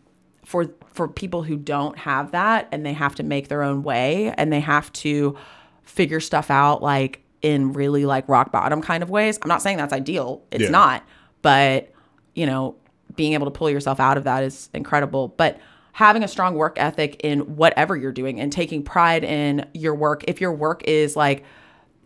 [0.44, 4.34] for for people who don't have that and they have to make their own way
[4.36, 5.36] and they have to
[5.82, 9.38] figure stuff out like in really like rock bottom kind of ways.
[9.42, 10.42] I'm not saying that's ideal.
[10.50, 10.70] It's Yeah.
[10.70, 11.02] not.
[11.40, 11.90] But,
[12.34, 12.76] you know,
[13.16, 15.28] being able to pull yourself out of that is incredible.
[15.28, 15.58] But
[15.92, 20.24] having a strong work ethic in whatever you're doing and taking pride in your work.
[20.28, 21.44] If your work is like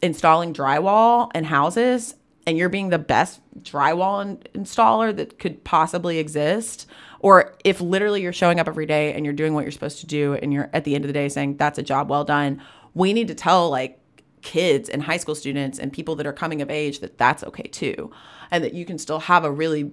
[0.02, 2.14] installing drywall in houses
[2.46, 6.86] and you're being the best drywall in- installer that could possibly exist
[7.26, 10.06] or if literally you're showing up every day and you're doing what you're supposed to
[10.06, 12.62] do and you're at the end of the day saying that's a job well done
[12.94, 13.98] we need to tell like
[14.42, 17.64] kids and high school students and people that are coming of age that that's okay
[17.64, 18.12] too
[18.52, 19.90] and that you can still have a really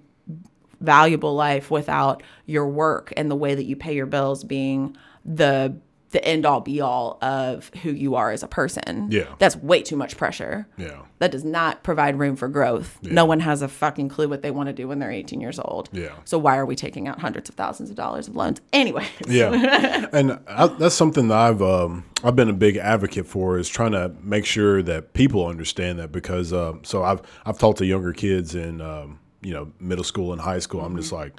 [0.79, 5.75] valuable life without your work and the way that you pay your bills being the
[6.13, 9.09] the end all be all of who you are as a person.
[9.11, 9.35] Yeah.
[9.39, 10.67] That's way too much pressure.
[10.77, 11.01] Yeah.
[11.19, 12.97] That does not provide room for growth.
[13.03, 15.59] No one has a fucking clue what they want to do when they're 18 years
[15.59, 15.89] old.
[15.91, 16.13] Yeah.
[16.25, 18.61] So why are we taking out hundreds of thousands of dollars of loans?
[18.71, 19.05] Anyway.
[19.27, 23.67] Yeah, and I, that's something that I've um, I've been a big advocate for is
[23.67, 27.85] trying to make sure that people understand that because um, so I've I've talked to
[27.85, 30.81] younger kids in um, you know middle school and high school.
[30.81, 31.23] I'm just Mm-hmm.
[31.23, 31.33] like,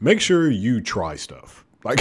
[0.00, 1.64] make sure you try stuff.
[1.86, 2.00] Like,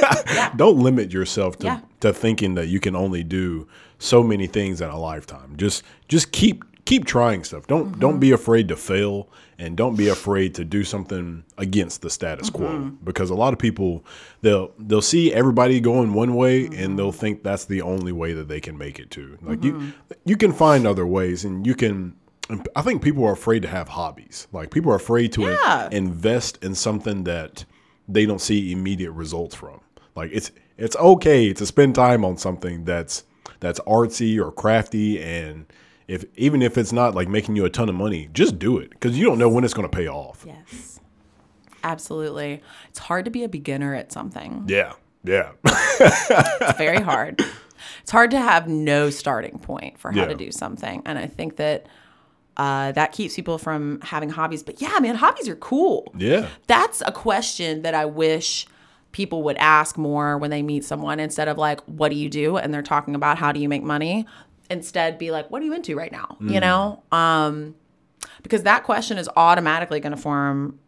[0.56, 1.80] don't limit yourself to, Yeah.
[2.00, 3.66] to thinking that you can only do
[3.98, 5.54] so many things in a lifetime.
[5.56, 7.66] Just just keep keep trying stuff.
[7.66, 8.00] Don't mm-hmm.
[8.00, 9.28] don't be afraid to fail
[9.58, 13.04] and don't be afraid to do something against the status quo mm-hmm.
[13.04, 14.04] because a lot of people
[14.40, 16.96] they'll they'll see everybody going one way and mm-hmm.
[16.96, 19.38] they'll think that's the only way that they can make it to.
[19.42, 19.92] Like you
[20.24, 22.14] you can find other ways and you can
[22.76, 24.48] I think people are afraid to have hobbies.
[24.52, 27.64] Like people are afraid to in- invest in something that
[28.12, 29.80] they don't see immediate results from.
[30.14, 33.24] Like it's it's okay to spend time on something that's
[33.60, 35.66] that's artsy or crafty and
[36.08, 38.90] if even if it's not like making you a ton of money, just do it
[38.90, 40.44] because you don't know when it's going to pay off.
[40.46, 41.00] yes.
[41.84, 42.62] Absolutely.
[42.90, 44.64] It's hard to be a beginner at something.
[44.68, 44.92] Yeah,
[45.24, 47.40] yeah, It's very hard.
[48.02, 50.26] It's hard to have no starting point for how Yeah.
[50.28, 51.02] to do something.
[51.04, 51.86] And I think that
[52.56, 54.62] uh, that keeps people from having hobbies.
[54.62, 56.12] But yeah, man, hobbies are cool.
[56.16, 58.66] yeah, That's a question that I wish
[59.12, 62.56] people would ask more when they meet someone instead of like, what do you do?
[62.56, 64.26] And they're talking about how do you make money?
[64.70, 66.36] Instead, be like, what are you into right now?
[66.40, 67.02] You know?
[67.12, 67.74] Um,
[68.42, 70.78] because that question is automatically going to form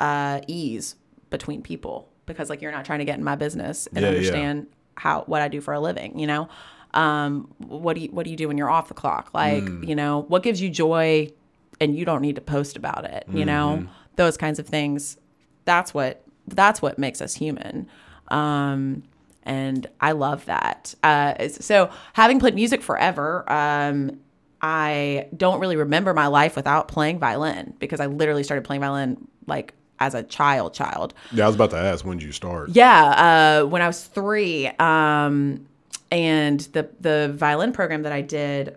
[0.00, 0.94] uh, ease
[1.30, 4.08] between people because like you're not trying to get in my business and Yeah, yeah.
[4.16, 6.48] understand how what I do for a living, you know?
[6.94, 9.30] Um, what do you what do you do when you're off the clock?
[9.34, 9.86] Like, Mm.
[9.88, 11.30] you know, what gives you joy
[11.80, 13.78] and you don't need to post about it, you know?
[13.80, 13.92] Mm-hmm.
[14.16, 15.18] Those kinds of things.
[15.66, 17.86] That's what that's what makes us human.
[18.28, 19.02] Um
[19.42, 20.94] and I love that.
[21.04, 24.18] Uh, so having played music forever, um,
[24.60, 29.28] I don't really remember my life without playing violin because I literally started playing violin
[29.46, 30.74] like as a child.
[30.74, 31.44] Child, yeah.
[31.44, 32.70] I was about to ask when did you start?
[32.70, 33.60] yeah.
[33.62, 35.66] Uh, when I was three, um,
[36.10, 38.76] and the the violin program that I did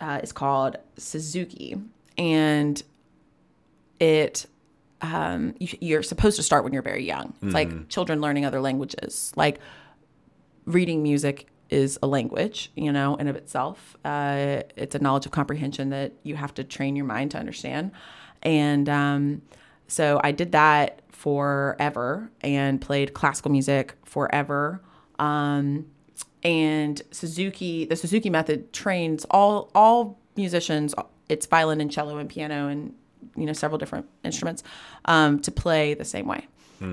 [0.00, 1.76] uh, is called Suzuki,
[2.18, 2.82] and
[4.00, 4.46] it
[5.00, 7.34] um, you, you're supposed to start when you're very young.
[7.42, 9.60] It's like children learning other languages, like
[10.64, 13.96] reading music is a language, you know, in of itself.
[14.04, 17.90] Uh, it's a knowledge of comprehension that you have to train your mind to understand.
[18.42, 19.42] And um,
[19.88, 24.80] so I did that forever and played classical music forever.
[25.18, 25.86] Um,
[26.42, 30.94] and Suzuki, the Suzuki method trains all all musicians.
[31.28, 32.94] It's violin and cello and piano and
[33.36, 34.62] you know several different instruments
[35.06, 36.46] um, to play the same way.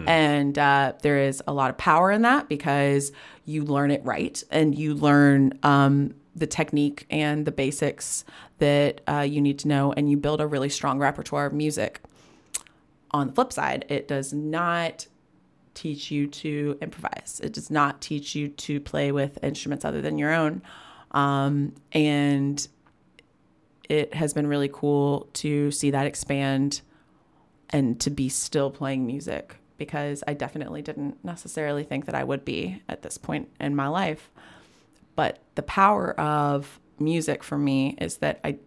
[0.07, 3.11] And uh, there is a lot of power in that because
[3.43, 8.23] you learn it right and you learn um, the technique and the basics
[8.59, 11.99] that uh, you need to know, and you build a really strong repertoire of music.
[13.11, 15.07] On the flip side, it does not
[15.73, 17.41] teach you to improvise.
[17.43, 20.61] It does not teach you to play with instruments other than your own.
[21.11, 22.65] Um, and
[23.89, 26.81] it has been really cool to see that expand
[27.69, 32.45] and to be still playing music because I definitely didn't necessarily think that I would
[32.45, 34.29] be at this point in my life.
[35.15, 38.57] But the power of music for me is that I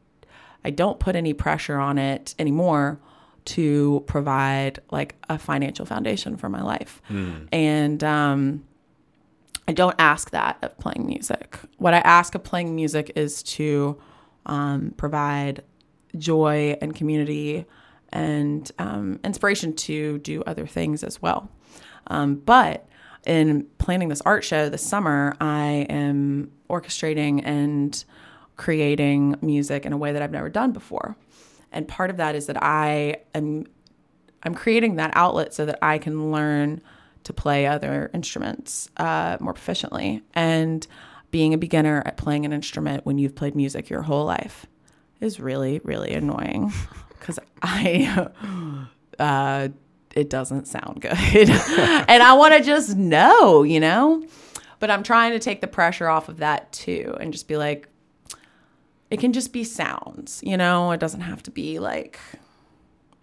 [0.65, 2.99] I don't put any pressure on it anymore
[3.47, 7.03] to provide like a financial foundation for my life.
[7.53, 8.65] And um
[9.67, 11.59] I don't ask that of playing music.
[11.79, 13.99] What I ask of playing music is to
[14.45, 15.63] um, provide
[16.19, 17.65] joy and community
[18.13, 21.49] and um, inspiration to do other things as well.
[22.09, 22.87] Um, but
[23.27, 28.05] in planning this art show this summer, I am orchestrating and
[28.57, 31.17] creating music in a way that I've never done before.
[31.75, 33.67] And part of that is that I am
[34.45, 36.83] I'm creating that outlet so that I can learn
[37.25, 40.23] to play other instruments uh, more proficiently.
[40.35, 40.87] And
[41.31, 44.67] being a beginner at playing an instrument when you've played music your whole life
[45.21, 46.73] is really, really annoying
[47.19, 48.29] because I,
[49.19, 49.69] uh,
[50.15, 51.13] it doesn't sound good.
[51.51, 54.25] and I want to just know, you know?
[54.79, 57.89] But I'm trying to take the pressure off of that too and just be like,
[59.15, 60.91] it can just be sounds, you know?
[60.91, 62.19] It doesn't have to be like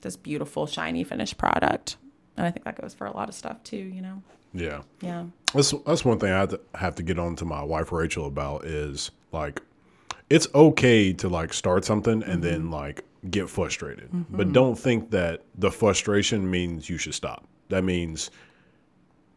[0.02, 1.98] this beautiful, shiny, finished product.
[2.38, 4.24] And I think that goes for a lot of stuff too, you know?
[4.54, 4.84] Yeah.
[5.02, 5.26] Yeah.
[5.54, 8.26] That's that's one thing I have to, have to get on to my wife Rachel
[8.26, 9.62] about is like
[10.30, 12.42] it's okay to like start something and mm-hmm.
[12.42, 14.10] then like get frustrated.
[14.30, 14.54] But mm-hmm.
[14.54, 17.46] don't think that the frustration means you should stop.
[17.68, 18.32] That means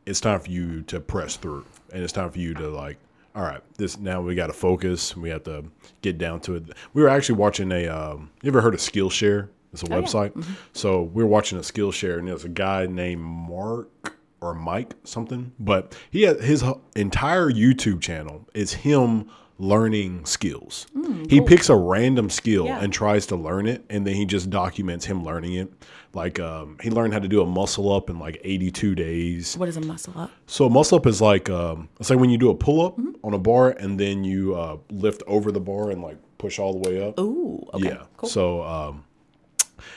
[0.07, 2.98] it's time for you to press through, and it's time for you to like,
[3.35, 5.16] all right, this now we got to focus.
[5.16, 5.64] We have to
[6.03, 6.64] get down to it.
[6.93, 7.89] We were actually watching a.
[7.89, 9.49] Um, you ever heard of Skillshare?
[9.72, 10.47] It's a website.
[10.72, 15.53] So we were watching a Skillshare, and there's a guy named Mark or Mike something,
[15.59, 16.62] but he had his
[16.95, 19.28] entire YouTube channel is him
[19.59, 20.86] learning skills.
[21.28, 22.80] he picks a random skill Yeah.
[22.80, 25.72] and tries to learn it, and then he just documents him learning it.
[26.12, 29.57] Like um, he learned how to do a muscle up in like 82 days.
[29.57, 30.30] What is a muscle up?
[30.46, 33.09] So a muscle up is like um, it's like when you do a pull Mm-hmm.
[33.09, 36.59] up on a bar and then you uh, lift over the bar and like push
[36.59, 37.18] all the way up.
[37.18, 37.88] Ooh, okay.
[37.88, 38.02] yeah.
[38.16, 38.28] Cool.
[38.28, 39.05] So um,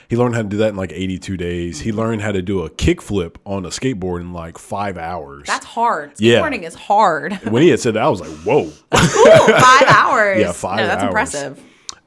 [0.08, 1.76] he learned how to do that in like 82 days.
[1.78, 1.84] Mm-hmm.
[1.84, 5.46] He learned how to do a kickflip on a skateboard in like five hours.
[5.46, 6.12] That's hard.
[6.18, 6.40] Yeah.
[6.40, 7.32] Skateboarding is hard.
[7.50, 8.64] when he had said that, I was like, whoa.
[8.64, 10.40] Ooh, five hours.
[10.40, 11.08] Yeah, five No, that's hours.
[11.08, 11.62] impressive.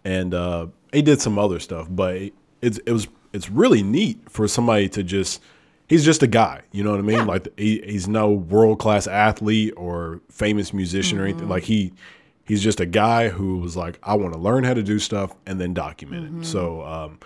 [0.05, 2.17] and uh, he did some other stuff, but
[2.61, 5.41] it's it was it's really neat for somebody to just
[5.87, 7.25] he's just a guy, you know what I mean?
[7.25, 11.29] Like he, he's no world class athlete or famous musician or Mm-hmm.
[11.31, 11.49] anything.
[11.49, 11.93] Like he
[12.45, 15.33] he's just a guy who was like, I want to learn how to do stuff
[15.45, 16.41] and then document Mm-hmm.
[16.41, 16.45] it.
[16.45, 17.19] So um,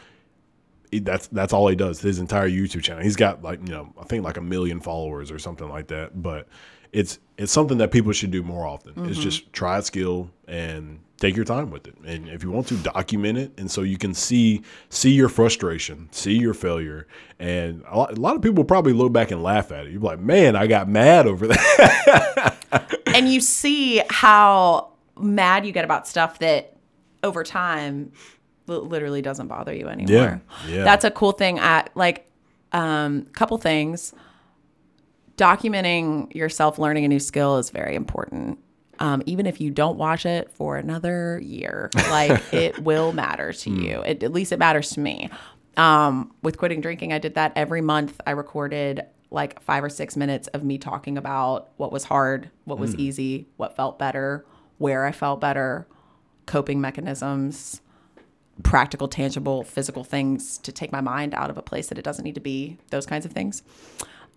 [0.91, 1.99] that's that's all he does.
[1.99, 3.03] His entire YouTube channel.
[3.03, 6.21] He's got like you know I think like a million followers or something like that.
[6.21, 6.47] But
[6.91, 8.93] it's it's something that people should do more often.
[8.93, 9.09] Mm-hmm.
[9.09, 11.95] It's just try a skill and take your time with it.
[12.05, 16.07] And if you want to document it, and so you can see see your frustration,
[16.11, 17.07] see your failure,
[17.39, 19.91] and a lot, a lot of people probably look back and laugh at it.
[19.91, 22.99] You're like, man, I got mad over that.
[23.07, 26.77] and you see how mad you get about stuff that
[27.23, 28.11] over time
[28.67, 30.41] literally doesn't bother you anymore.
[30.67, 30.75] yeah.
[30.75, 30.83] yeah.
[30.83, 31.59] That's a cool thing.
[31.59, 32.29] At like,
[32.71, 34.13] um, couple things.
[35.37, 38.59] Documenting yourself learning a new skill is very important.
[38.99, 43.69] Um, even if you don't watch it for another year, like it will matter to
[43.69, 44.01] you.
[44.01, 45.29] It, at least it matters to me.
[45.75, 48.21] Um, with quitting drinking, I did that every month.
[48.25, 52.79] I recorded like five or six minutes of me talking about what was hard, what
[52.79, 54.45] was easy, what felt better,
[54.77, 55.87] where I felt better,
[56.45, 57.81] coping mechanisms,
[58.63, 62.23] practical, tangible, physical things to take my mind out of a place that it doesn't
[62.23, 63.63] need to be, those kinds of things.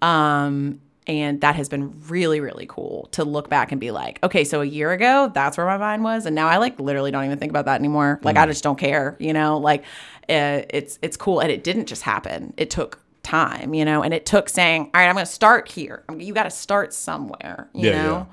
[0.03, 4.45] Um, and that has been really, really cool to look back and be like, okay,
[4.45, 7.25] so a year ago, that's where my mind was, and now I like literally don't
[7.25, 8.21] even think about that anymore.
[8.23, 9.57] Like I just don't care, you know.
[9.59, 9.85] Like
[10.29, 12.53] uh, it's it's cool, and it didn't just happen.
[12.59, 15.69] It took time, you know, and it took saying, all right, I'm going to start
[15.71, 16.05] here.
[16.09, 18.29] I mean, you got to start somewhere, you Yeah, know.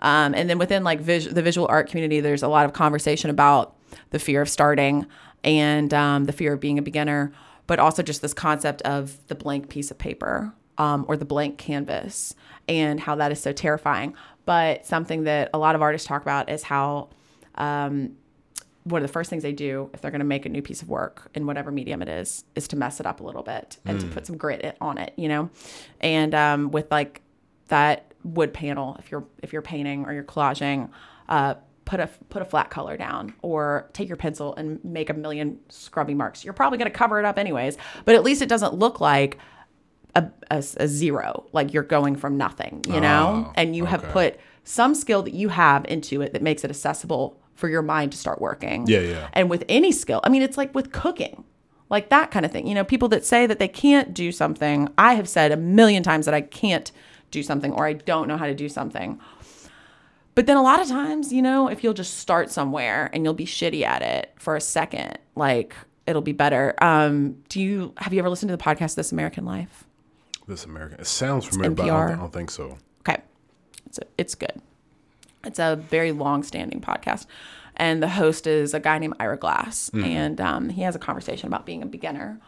[0.00, 3.30] Um, and then within like vis- the visual art community, there's a lot of conversation
[3.30, 3.76] about
[4.10, 5.06] the fear of starting
[5.44, 7.32] and um, the fear of being a beginner,
[7.66, 11.58] but also just this concept of the blank piece of paper um, or the blank
[11.58, 12.34] canvas
[12.68, 14.14] and how that is so terrifying.
[14.44, 17.10] But something that a lot of artists talk about is how
[17.56, 18.16] um,
[18.84, 20.82] one of the first things they do if they're going to make a new piece
[20.82, 23.76] of work in whatever medium it is is to mess it up a little bit
[23.84, 25.50] and to put some grit on it you know
[26.00, 27.20] and um, with like
[27.68, 30.88] that wood panel if you're if you're painting or you're collaging
[31.28, 31.54] uh,
[31.90, 35.58] put a put a flat color down or take your pencil and make a million
[35.70, 36.44] scrubbing marks.
[36.44, 39.38] You're probably going to cover it up anyways but at least it doesn't look like
[40.14, 43.46] a, a, a zero like you're going from nothing you know?
[43.48, 46.70] Oh, and you have put some skill that you have into it that makes it
[46.70, 48.86] accessible for your mind to start working.
[48.86, 49.28] Yeah, yeah.
[49.32, 51.44] and with any skill i mean it's like with cooking
[51.88, 52.68] like that kind of thing.
[52.68, 56.04] You know people that say that they can't do something i have said a million
[56.04, 56.92] times that i can't
[57.32, 59.18] do something or i don't know how to do something
[60.34, 63.34] but then a lot of times you know if you'll just start somewhere and you'll
[63.34, 65.74] be shitty at it for a second like
[66.06, 69.44] it'll be better um do you have you ever listened to the podcast this american
[69.44, 69.84] life
[70.50, 72.10] this American, it sounds familiar, but I don't.
[72.10, 72.76] I don't think so.
[73.00, 73.22] Okay.
[73.86, 74.60] It's a, it's good.
[75.44, 77.26] It's a very long standing podcast.
[77.76, 79.90] And the host is a guy named Ira Glass.
[79.94, 82.40] And um, he has a conversation about being a beginner.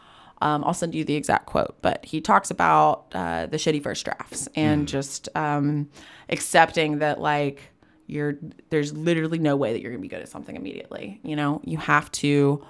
[0.42, 4.04] Um, I'll send you the exact quote, but he talks about uh, the shitty first
[4.04, 5.88] drafts and just um,
[6.28, 7.71] accepting that, like,
[8.06, 8.34] you're
[8.70, 11.20] there's literally no way that you're gonna be good at something immediately.
[11.22, 12.64] You know, you have to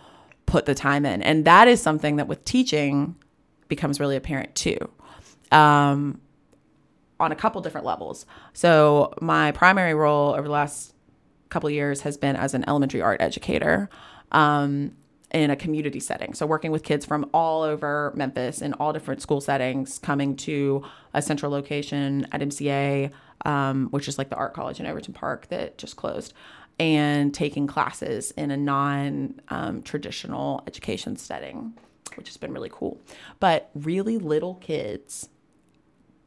[0.46, 1.22] put the time in.
[1.22, 3.16] And that is something that with teaching
[3.68, 4.78] becomes really apparent too
[5.50, 6.20] Um,
[7.18, 8.26] on a couple different levels.
[8.52, 10.94] So my primary role over the last
[11.48, 13.88] couple years has been as an elementary art educator
[14.32, 14.96] um,
[15.32, 16.34] in a community setting.
[16.34, 20.84] So working with kids from all over Memphis in all different school settings, coming to
[21.14, 23.10] a central location at MCA,
[23.44, 26.34] um, which is like the art college in Overton Park that just closed.
[26.78, 31.74] And taking classes in a non um, traditional education setting,
[32.16, 32.98] which has been really cool.
[33.40, 35.28] But really little kids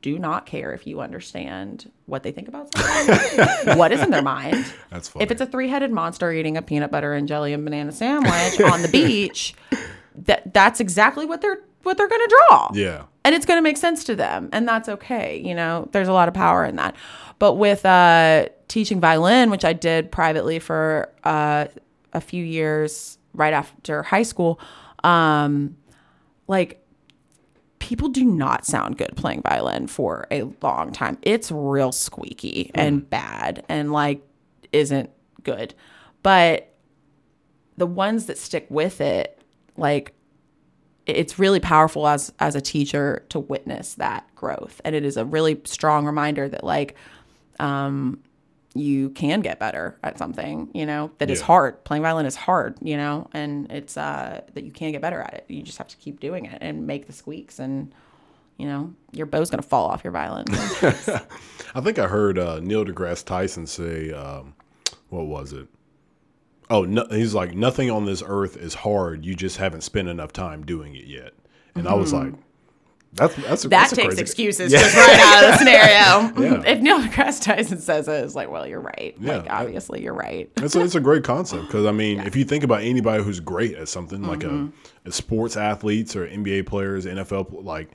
[0.06, 4.22] do not care if you understand what they think about something, what is in their
[4.22, 4.64] mind.
[4.92, 5.24] That's funny.
[5.24, 8.84] If it's a three-headed monster eating a peanut butter and jelly and banana sandwich on
[8.84, 9.56] the beach,
[10.14, 12.70] that that's exactly what they're what they're going to draw.
[12.76, 16.08] yeah, and it's going to make sense to them and that's okay you know there's
[16.08, 16.96] a lot of power in that
[17.40, 21.66] but with uh, teaching violin which i did privately for uh,
[22.14, 24.60] a few years right after high school
[25.04, 25.76] um,
[26.48, 26.85] like
[27.86, 31.20] people do not sound good playing violin for a long time.
[31.22, 34.28] It's real squeaky and bad and like
[34.74, 35.12] isn't
[35.44, 35.76] good.
[36.24, 36.74] But
[37.78, 39.40] the ones that stick with it
[39.78, 40.16] like
[41.06, 44.82] it's really powerful as as a teacher to witness that growth.
[44.84, 46.96] And it is a really strong reminder that like
[47.60, 48.18] um
[48.78, 51.46] you can get better at something you know that is Yeah.
[51.46, 55.22] hard playing violin is hard you know and it's uh that you can get better
[55.22, 57.96] at it you just have to keep doing it and make the squeaks and
[58.58, 60.46] you know your bow's gonna fall off your violin
[61.74, 64.54] I think I heard uh, Neil deGrasse Tyson say, um,
[65.10, 65.68] what was it?
[66.70, 69.26] Oh, no, he's like, nothing on this earth is hard.
[69.26, 71.34] You just haven't spent enough time doing it yet.
[71.76, 72.34] And I was like,
[73.16, 73.70] that's that's a, Mm-hmm.
[73.70, 74.80] that that's takes crazy- excuses Yeah.
[74.82, 75.58] just right out of the
[76.34, 76.72] scenario Yeah.
[76.74, 80.14] if neil deGrasse tyson says it it's like well you're right Yeah, like obviously you're
[80.14, 83.24] right It's a, it's a great concept because I mean, if you think about anybody
[83.24, 84.68] who's great at something like Mm-hmm.
[85.06, 87.92] a, a sports athletes or NBA players, NFL, like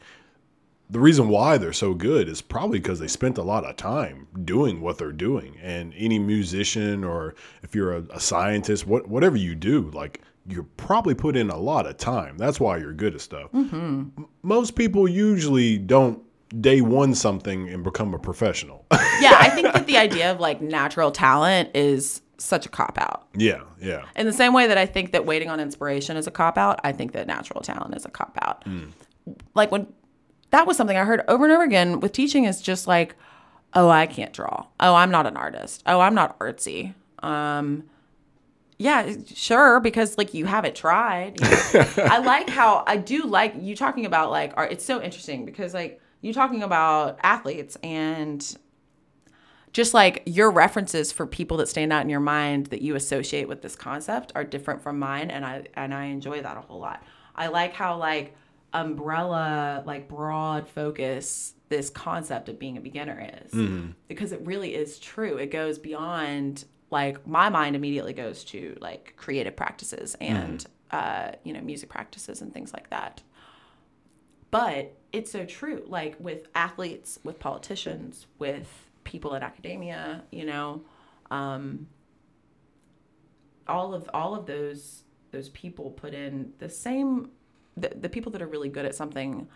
[0.88, 4.26] the reason why they're so good is probably because they spent a lot of time
[4.44, 5.56] doing what they're doing.
[5.62, 10.64] And any musician or if you're a, a scientist, what whatever you do, like you
[10.76, 12.36] probably put in a lot of time.
[12.38, 13.52] That's why you're good at stuff.
[13.52, 14.24] Mm-hmm.
[14.42, 16.22] Most people usually don't
[16.60, 18.84] day one something and become a professional.
[19.20, 23.28] yeah i think that the idea of like natural talent is such a cop out
[23.36, 24.06] yeah, yeah.
[24.16, 26.80] in the same way that I think that waiting on inspiration is a cop out,
[26.82, 28.64] I think that natural talent is a cop out.
[29.54, 29.86] Like when
[30.50, 33.14] that was something I heard over and over again with teaching is just like,
[33.74, 34.66] oh, I can't draw.
[34.80, 35.82] Oh, I'm not an artist.
[35.86, 36.94] Oh, I'm not artsy.
[37.22, 37.84] Um,
[38.80, 41.38] yeah, sure, because like you haven't tried.
[41.38, 41.86] you know?
[41.98, 44.72] I like how I do like you talking about like art.
[44.72, 48.56] It's so interesting because like you talking about athletes and
[49.74, 53.48] just like your references for people that stand out in your mind that you associate
[53.48, 56.80] with this concept are different from mine and I and I enjoy that a whole
[56.80, 57.02] lot.
[57.36, 58.34] I like how like
[58.72, 63.90] umbrella like broad focus this concept of being a beginner is mm-hmm.
[64.08, 65.36] because it really is true.
[65.36, 71.52] It goes beyond like my mind immediately goes to like creative practices and uh you
[71.52, 73.22] know music practices and things like that.
[74.50, 80.82] But it's so true like with athletes with politicians with people in academia you know
[81.30, 81.86] um,
[83.68, 87.30] all of all of those those people put in the same
[87.76, 89.48] the, the people that are really good at something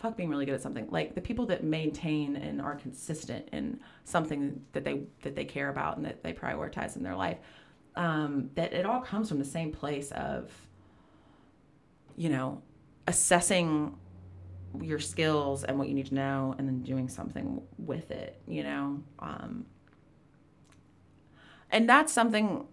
[0.00, 0.88] fuck being really good at something.
[0.90, 5.68] Like the people that maintain and are consistent in something that they that they care
[5.68, 7.38] about and that they prioritize in their life
[7.96, 10.50] um, that it all comes from the same place of
[12.16, 12.62] you know
[13.06, 13.96] assessing
[14.80, 18.62] your skills and what you need to know and then doing something with it you
[18.62, 19.02] know?
[19.18, 19.66] Um,
[21.70, 22.66] and that's something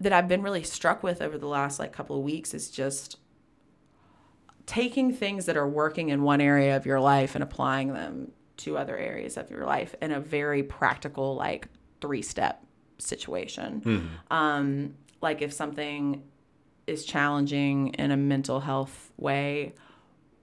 [0.00, 3.18] that i've been really struck with over the last like couple of weeks is just
[4.72, 8.78] taking things that are working in one area of your life and applying them to
[8.78, 11.68] other areas of your life in a very practical like
[12.00, 12.64] three step
[12.96, 16.22] situation um, like if something
[16.86, 19.74] is challenging in a mental health way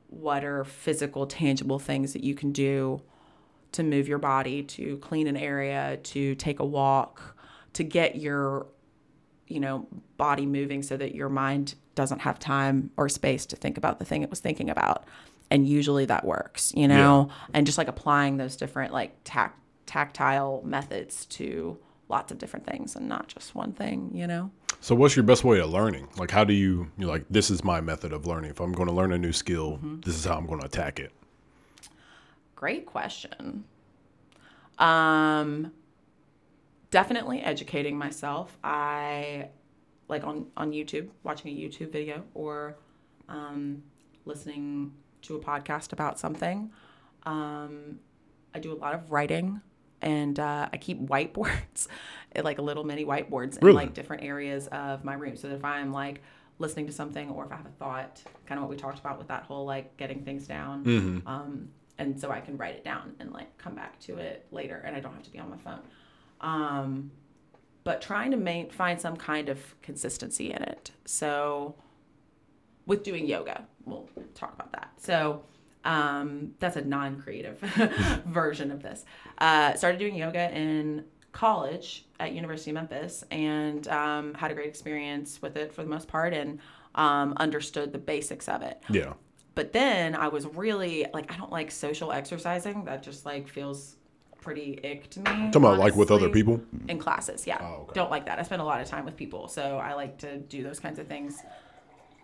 [0.10, 3.02] what are physical tangible things that you can do
[3.72, 7.36] to move your body to clean an area to take a walk
[7.74, 8.68] to get your
[9.48, 13.78] you know body moving so that your mind doesn't have time or space to think
[13.78, 15.00] about the thing it was thinking about
[15.52, 20.62] and usually that works you know and just like applying those different like tac- tactile
[20.66, 21.78] methods to
[22.08, 24.50] lots of different things and not just one thing you know
[24.82, 26.08] So, what's your best way of learning?
[26.22, 28.52] Like, how do you, you're like, this is my method of learning.
[28.52, 30.00] If I'm going to learn a new skill, Mm-hmm.
[30.06, 31.12] this is how I'm going to attack it.
[32.56, 33.66] Great question.
[34.78, 35.74] Um,
[36.92, 38.58] definitely educating myself.
[38.64, 39.50] I
[40.10, 42.76] like on on YouTube, watching a YouTube video or
[43.30, 43.84] um,
[44.26, 44.92] listening
[45.22, 46.72] to a podcast about something.
[47.24, 48.00] Um,
[48.54, 49.62] I do a lot of writing,
[50.02, 51.88] and uh, I keep whiteboards,
[52.44, 53.76] like a little mini whiteboards in Really?
[53.78, 55.36] like different areas of my room.
[55.38, 56.22] So that if I'm like
[56.58, 59.18] listening to something or if I have a thought, kind of what we talked about
[59.18, 63.14] with that whole like getting things down, um, and so I can write it down
[63.20, 65.58] and like come back to it later, and I don't have to be on my
[65.58, 65.82] phone.
[66.42, 67.12] Um,
[67.84, 70.92] but trying to main, find some kind of consistency in it.
[71.06, 71.76] So
[72.86, 74.92] with doing yoga, we'll talk about that.
[74.98, 75.44] So
[75.86, 77.60] um, that's a non-creative
[78.26, 79.06] version of this.
[79.38, 84.68] Uh, started doing yoga in college at University of Memphis and um, had a great
[84.68, 86.60] experience with it for the most part and
[86.96, 89.14] um, understood the basics of it Yeah.
[89.54, 92.84] but then I was really like, I don't like social exercising.
[92.86, 93.96] That just like feels
[94.42, 95.26] pretty ick to me.
[95.26, 96.62] Talking about like with other people.
[96.88, 97.46] in classes.
[97.48, 97.92] Yeah, Oh, okay.
[97.96, 98.40] don't like that.
[98.40, 101.00] I spend a lot of time with people, so I like to do those kinds
[101.00, 101.42] of things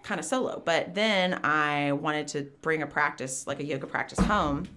[0.04, 0.62] kind of solo.
[0.64, 4.68] But then I wanted to bring a practice, like a yoga practice, home.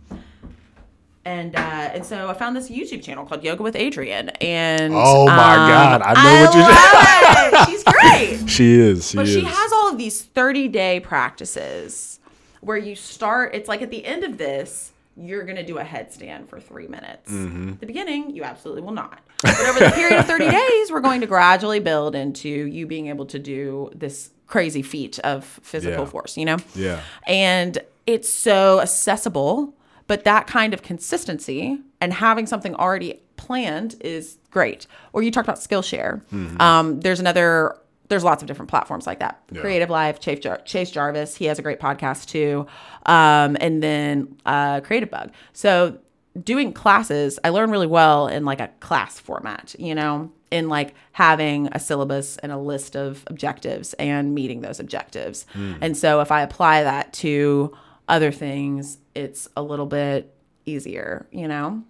[1.24, 5.26] And uh, and so I found this YouTube channel called Yoga with Adriene, and Oh
[5.26, 7.70] my um, God, I know what I love it.
[7.70, 8.48] She's great.
[8.48, 9.10] She is.
[9.10, 9.34] She But is.
[9.34, 12.18] she has all of these 30 day practices
[12.62, 15.84] where you start, it's like at the end of this, you're going to do a
[15.84, 17.30] headstand for three minutes.
[17.30, 17.70] Mm-hmm.
[17.70, 19.20] At the beginning, you absolutely will not.
[19.42, 23.08] But over the period of 30 days, we're going to gradually build into you being
[23.08, 26.10] able to do this crazy feat of physical Yeah.
[26.10, 26.56] force, you know?
[26.74, 27.00] Yeah.
[27.26, 29.74] And it's so accessible,
[30.06, 34.86] but that kind of consistency and having something already planned is great.
[35.12, 36.22] Or you talked about Skillshare.
[36.60, 37.76] Um, there's another.
[38.08, 39.42] There's lots of different platforms like that.
[39.52, 39.62] Yeah.
[39.62, 42.66] CreativeLive, Chase, Jar- Chase Jarvis, he has a great podcast too.
[43.06, 45.30] Um, and then uh, Creative Bug.
[45.52, 45.98] So
[46.42, 50.94] doing classes, I learn really well in like a class format, you know, in like
[51.12, 55.44] having a syllabus and a list of objectives and meeting those objectives.
[55.82, 57.76] And so if I apply that to
[58.08, 60.34] other things, it's a little bit
[60.64, 61.82] easier, you know?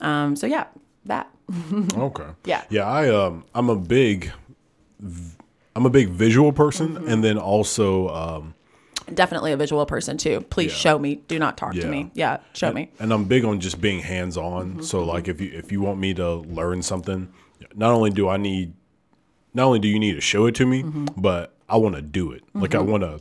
[0.00, 0.66] Um, so yeah,
[1.04, 1.30] that.
[1.96, 2.26] Okay.
[2.44, 2.64] Yeah.
[2.70, 2.86] Yeah.
[2.88, 4.32] I um I'm a big
[4.98, 5.36] v-
[5.76, 7.08] I'm a big visual person, Mm-hmm.
[7.08, 8.54] and then also um
[9.12, 10.40] Definitely a visual person too.
[10.50, 10.76] Please Yeah.
[10.78, 11.16] show me.
[11.26, 11.82] Do not talk Yeah.
[11.82, 12.10] to me.
[12.14, 12.90] Yeah, show me.
[13.00, 14.70] and I'm big on just being hands on.
[14.70, 14.82] Mm-hmm.
[14.82, 17.28] So like if you if you want me to learn something,
[17.74, 18.72] not only do I need
[19.52, 21.06] not only do you need to show it to me, Mm-hmm.
[21.16, 22.42] but I want to do it.
[22.54, 23.20] Like I want to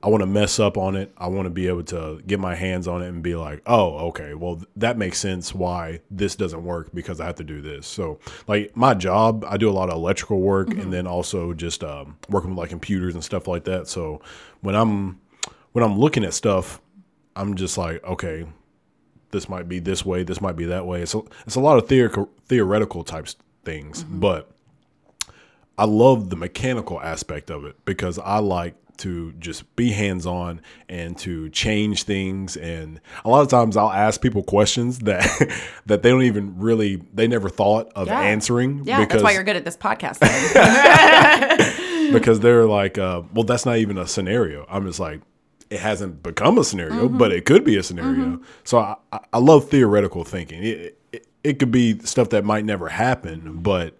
[0.00, 1.12] I want to mess up on it.
[1.18, 4.08] I want to be able to get my hands on it and be like, "Oh,
[4.08, 4.34] okay.
[4.34, 7.86] Well, th- that makes sense why this doesn't work because I have to do this."
[7.86, 11.82] So, like my job, I do a lot of electrical work and then also just
[11.82, 13.88] um, working with like computers and stuff like that.
[13.88, 14.20] So,
[14.60, 15.20] when I'm
[15.72, 16.80] when I'm looking at stuff,
[17.34, 18.46] I'm just like, "Okay,
[19.32, 21.88] this might be this way, this might be that way." So, it's a lot of
[21.88, 23.34] theor- theoretical types
[23.64, 24.48] things, but
[25.76, 30.60] I love the mechanical aspect of it because I like to just be hands on
[30.88, 35.24] and to change things and a lot of times I'll ask people questions that
[35.86, 38.20] that they don't even really they never thought of Yeah.
[38.20, 40.18] answering Yeah, because that's why you're good at this podcast.
[42.12, 44.64] Because they're like uh, well that's not even a scenario.
[44.70, 45.20] I'm just like
[45.68, 47.18] it hasn't become a scenario, Mm-hmm.
[47.18, 48.40] but it could be a scenario.
[48.64, 50.62] So I, I- I love theoretical thinking.
[50.64, 53.98] It, it it could be stuff that might never happen, but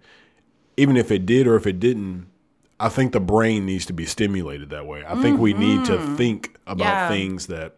[0.77, 2.25] even if it did or if it didn't,
[2.79, 5.03] I think the brain needs to be stimulated that way.
[5.07, 6.81] I think we need to think about Mm-hmm.
[6.81, 7.09] Yeah.
[7.09, 7.75] things that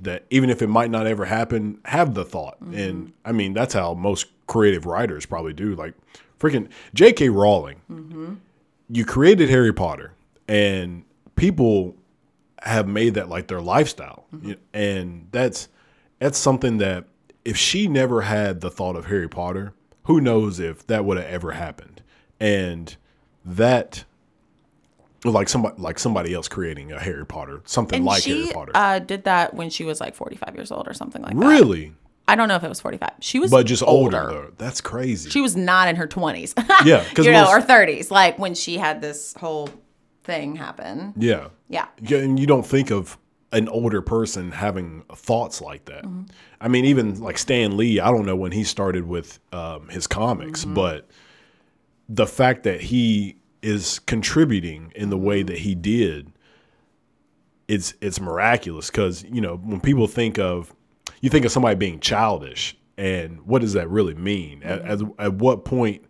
[0.00, 2.58] that even if it might not ever happen, have the thought.
[2.62, 2.74] Mm-hmm.
[2.78, 5.74] And I mean, that's how most creative writers probably do.
[5.74, 5.94] Like
[6.38, 7.28] freaking J.K.
[7.28, 8.34] Rowling, Mm-hmm.
[8.88, 10.12] you created Harry Potter,
[10.48, 11.04] and
[11.36, 11.96] people
[12.62, 14.52] have made that like their lifestyle, Mm-hmm.
[14.72, 15.68] And that's
[16.18, 17.04] that's something that
[17.44, 19.72] if she never had the thought of Harry Potter,
[20.04, 22.02] who knows if that would have ever happened,
[22.38, 22.96] and
[23.44, 24.04] that
[25.24, 28.72] like somebody like somebody else creating a Harry Potter, something and like she Harry Potter.
[28.74, 31.44] uh, did that when she was like 45 years old or something like that.
[31.46, 31.92] really,
[32.28, 33.10] I don't know if it was 45.
[33.20, 34.26] She was but just older.
[34.30, 34.52] though.
[34.56, 35.28] That's crazy.
[35.30, 36.54] She was not in her 20s.
[36.86, 39.68] yeah, because you know, or 30s, like when she had this whole
[40.24, 41.12] thing happen.
[41.16, 41.86] yeah, Yeah.
[42.00, 43.18] Yeah, and you don't think of
[43.52, 46.04] an older person having thoughts like that.
[46.04, 46.22] Mm-hmm.
[46.60, 50.06] I mean, even like Stan Lee, I don't know when he started with um, his
[50.06, 50.74] comics, Mm-hmm.
[50.74, 51.08] but
[52.08, 56.32] the fact that he is contributing in the way that he did,
[57.68, 58.90] it's it's miraculous.
[58.90, 60.74] Because you know when people think of,
[61.20, 64.62] you think of somebody being childish, and what does that really mean?
[64.62, 66.04] At, at, at what point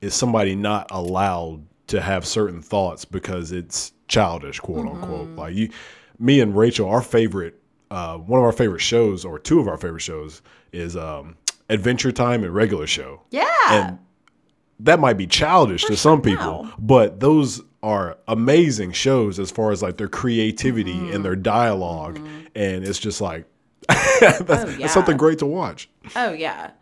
[0.00, 5.28] is somebody not allowed to have certain thoughts because it's childish, quote unquote.
[5.30, 5.70] Like you,
[6.18, 7.60] me and Rachel, our favorite,
[7.90, 11.36] uh, one of our favorite shows, or two of our favorite shows, is um,
[11.68, 13.22] Adventure Time and Regular Show.
[13.30, 13.46] Yeah.
[13.68, 13.98] And
[14.80, 19.82] that might be childish to some people, but those are amazing shows as far as
[19.82, 21.14] like their creativity Mm-hmm.
[21.14, 22.18] and their dialog
[22.54, 23.46] and it's just like
[23.88, 24.76] that's, Oh, yeah.
[24.78, 25.88] that's something great to watch.
[26.16, 26.72] oh, yeah.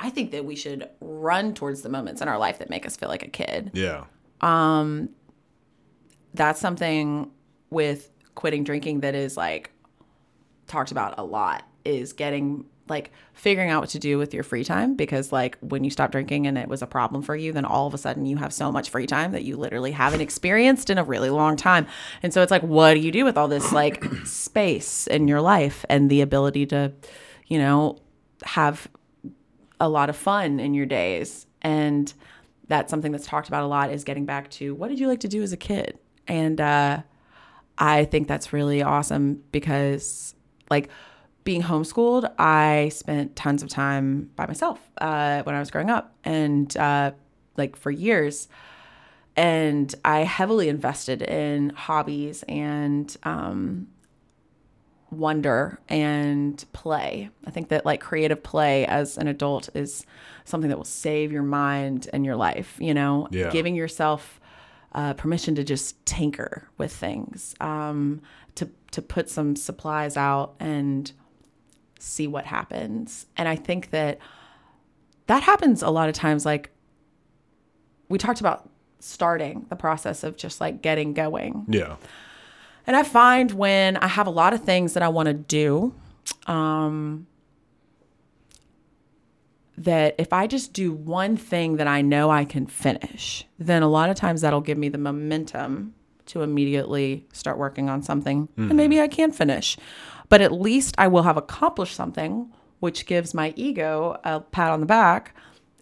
[0.00, 2.96] I think that we should run towards the moments in our life that make us
[2.96, 3.70] feel like a kid.
[3.74, 4.04] Yeah.
[4.40, 5.10] Um
[6.34, 7.30] That's something
[7.70, 9.70] with quitting drinking that is like
[10.66, 14.64] talked about a lot is getting like figuring out what to do with your free
[14.64, 17.64] time because like when you stop drinking and it was a problem for you then
[17.64, 20.90] all of a sudden you have so much free time that you literally haven't experienced
[20.90, 21.86] in a really long time.
[22.22, 25.40] And so it's like what do you do with all this like space in your
[25.40, 26.92] life and the ability to
[27.46, 27.98] you know
[28.42, 28.88] have
[29.80, 31.46] a lot of fun in your days?
[31.62, 32.12] And
[32.68, 35.20] that's something that's talked about a lot is getting back to what did you like
[35.20, 35.98] to do as a kid?
[36.26, 37.02] And uh
[37.78, 40.34] I think that's really awesome because,
[40.68, 40.90] like,
[41.48, 46.14] being homeschooled, I spent tons of time by myself uh, when I was growing up,
[46.22, 47.12] and uh,
[47.56, 48.48] like for years.
[49.34, 53.86] And I heavily invested in hobbies and um,
[55.10, 57.30] wonder and play.
[57.46, 60.04] I think that like creative play as an adult is
[60.44, 63.48] something that will save your mind and your life, you know, Yeah.
[63.48, 64.38] giving yourself
[64.92, 68.20] uh, permission to just tinker with things, um,
[68.56, 71.10] to, to put some supplies out and
[71.98, 73.26] see what happens.
[73.36, 74.18] And I think that
[75.26, 76.46] that happens a lot of times.
[76.46, 76.70] Like
[78.08, 78.68] we talked about
[79.00, 81.64] starting the process of just like getting going.
[81.68, 81.96] Yeah.
[82.86, 85.94] And I find when I have a lot of things that I want to do,
[86.46, 87.26] um,
[89.76, 93.88] that if I just do one thing that I know I can finish, then a
[93.88, 95.94] lot of times that'll give me the momentum
[96.26, 99.76] to immediately start working on something and maybe I can finish.
[100.28, 104.80] But at least I will have accomplished something, which gives my ego a pat on
[104.80, 105.34] the back.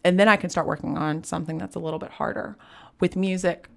[0.05, 2.57] And then I can start working on something that's a little bit harder.
[3.01, 3.69] With music,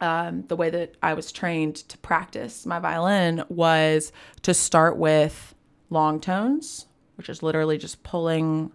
[0.00, 4.12] um, the way that I was trained to practice my violin was
[4.42, 5.54] to start with
[5.90, 6.86] long tones,
[7.16, 8.72] which is literally just pulling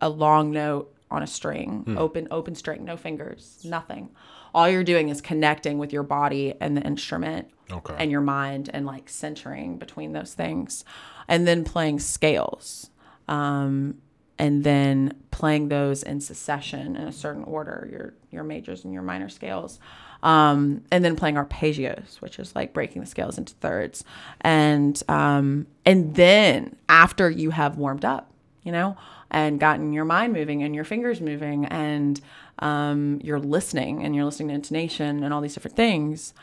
[0.00, 4.10] a long note on a string, open open string, no fingers, nothing.
[4.56, 7.94] All you're doing is connecting with your body and the instrument Okay.
[7.98, 10.84] and your mind and like centering between those things.
[11.28, 12.90] And then playing scales.
[13.28, 13.98] Um,
[14.38, 19.02] and then playing those in succession in a certain order, your your majors and your
[19.02, 19.78] minor scales.
[20.22, 24.04] Um, and then playing arpeggios, which is like breaking the scales into thirds.
[24.42, 28.30] And um, and then after you have warmed up,
[28.62, 28.96] you know,
[29.30, 32.20] and gotten your mind moving and your fingers moving and
[32.60, 36.34] um, you're listening and you're listening to intonation and all these different things,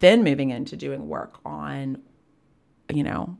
[0.00, 2.02] then moving into doing work on,
[2.92, 3.36] you know,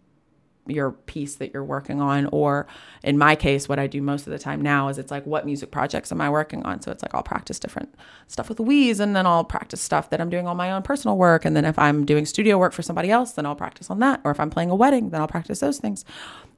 [0.66, 2.26] your piece that you're working on.
[2.26, 2.66] Or
[3.04, 5.46] in my case, what I do most of the time now is it's like, what
[5.46, 6.80] music projects am I working on?
[6.82, 7.94] So it's like I'll practice different
[8.26, 11.16] stuff with Louise and then I'll practice stuff that I'm doing on my own personal
[11.16, 11.44] work.
[11.44, 14.20] And then if I'm doing studio work for somebody else, then I'll practice on that.
[14.24, 16.04] Or if I'm playing a wedding, then I'll practice those things.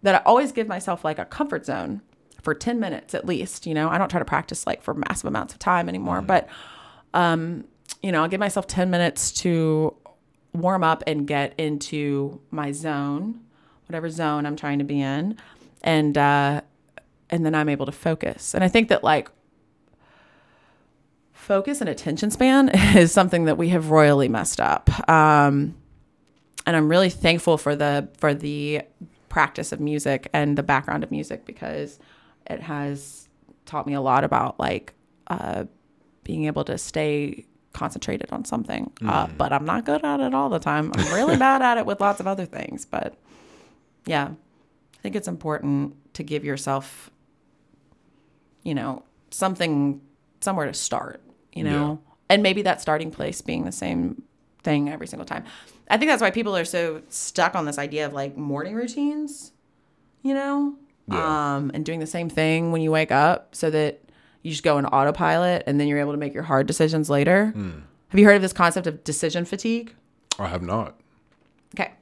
[0.03, 2.03] That I always give myself like a comfort zone
[2.43, 3.67] for 10 minutes at least.
[3.67, 6.49] You know, I don't try to practice like for massive amounts of time anymore, but
[7.15, 7.65] um,
[8.03, 9.95] you know, I'll give myself 10 minutes to
[10.53, 13.41] warm up and get into my zone,
[13.87, 15.37] whatever zone I'm trying to be in.
[15.83, 16.63] And uh
[17.31, 18.55] and then I'm able to focus.
[18.55, 19.31] And I think that like
[21.33, 24.91] focus and attention span is something that we have royally messed up.
[25.09, 25.77] Um
[26.67, 28.83] and I'm really thankful for the for the
[29.29, 31.99] practice of music and the background of music because
[32.49, 33.29] it has
[33.67, 34.95] taught me a lot about like
[35.29, 35.65] uh
[36.25, 38.91] being able to stay concentrated on something.
[39.07, 40.93] Uh, but I'm not good at it all the time.
[40.95, 42.85] I'm really bad at it with lots of other things.
[42.85, 43.15] But
[44.05, 47.11] yeah, I think it's important to give yourself,
[48.63, 50.01] you know, something,
[50.41, 51.23] somewhere to start,
[51.53, 54.23] you know, and maybe that starting place being the same
[54.63, 55.45] thing every single time.
[55.89, 59.53] I think that's why people are so stuck on this idea of like morning routines,
[60.23, 60.75] you know,
[61.11, 61.57] Yeah.
[61.57, 64.01] um, and doing the same thing when you wake up so that
[64.43, 67.53] you just go in autopilot and then you're able to make your hard decisions later.
[68.09, 69.95] Have you heard of this concept of decision fatigue?
[70.39, 70.99] I have not.
[71.75, 71.93] Okay.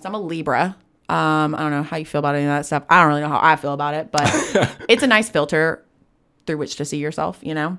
[0.00, 0.76] So I'm a Libra.
[1.08, 2.84] Um, I don't know how you feel about any of that stuff.
[2.88, 4.22] I don't really know how I feel about it, but
[4.88, 5.84] it's a nice filter
[6.46, 7.78] through which to see yourself, you know?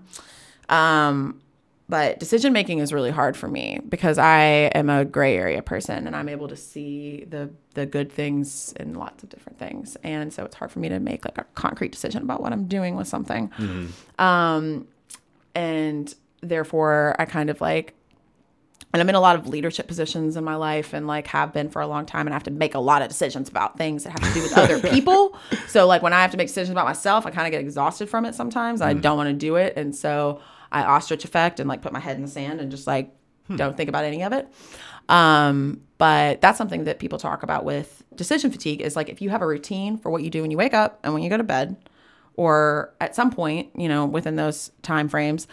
[0.70, 1.42] Um,
[1.88, 4.40] but decision making is really hard for me because I
[4.74, 8.96] am a gray area person and I'm able to see the the good things in
[8.96, 9.96] lots of different things.
[10.04, 12.68] And so it's hard for me to make like a concrete decision about what I'm
[12.68, 13.52] doing with something.
[14.18, 14.88] Um,
[15.54, 17.94] and therefore I kind of like
[18.94, 21.70] and I'm in a lot of leadership positions in my life and like have been
[21.70, 24.06] for a long time and I have to make a lot of decisions about things
[24.06, 25.38] that have to do with other people.
[25.68, 28.10] So like when I have to make decisions about myself, I kind of get exhausted
[28.10, 28.82] from it sometimes.
[28.82, 30.40] I don't want to do it and so
[30.72, 33.14] I ostrich effect and like put my head in the sand and just like
[33.56, 34.48] don't think about any of it.
[35.08, 39.30] Um, but that's something that people talk about with decision fatigue is like if you
[39.30, 41.38] have a routine for what you do when you wake up and when you go
[41.38, 41.76] to bed
[42.36, 45.48] or at some point, you know, within those time frames,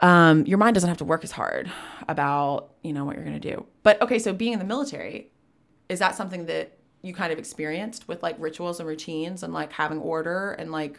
[0.00, 1.70] um, your mind doesn't have to work as hard
[2.08, 5.30] about you know what you're going to do but okay so being in the military
[5.88, 9.72] is that something that you kind of experienced with like rituals and routines and like
[9.72, 10.98] having order and like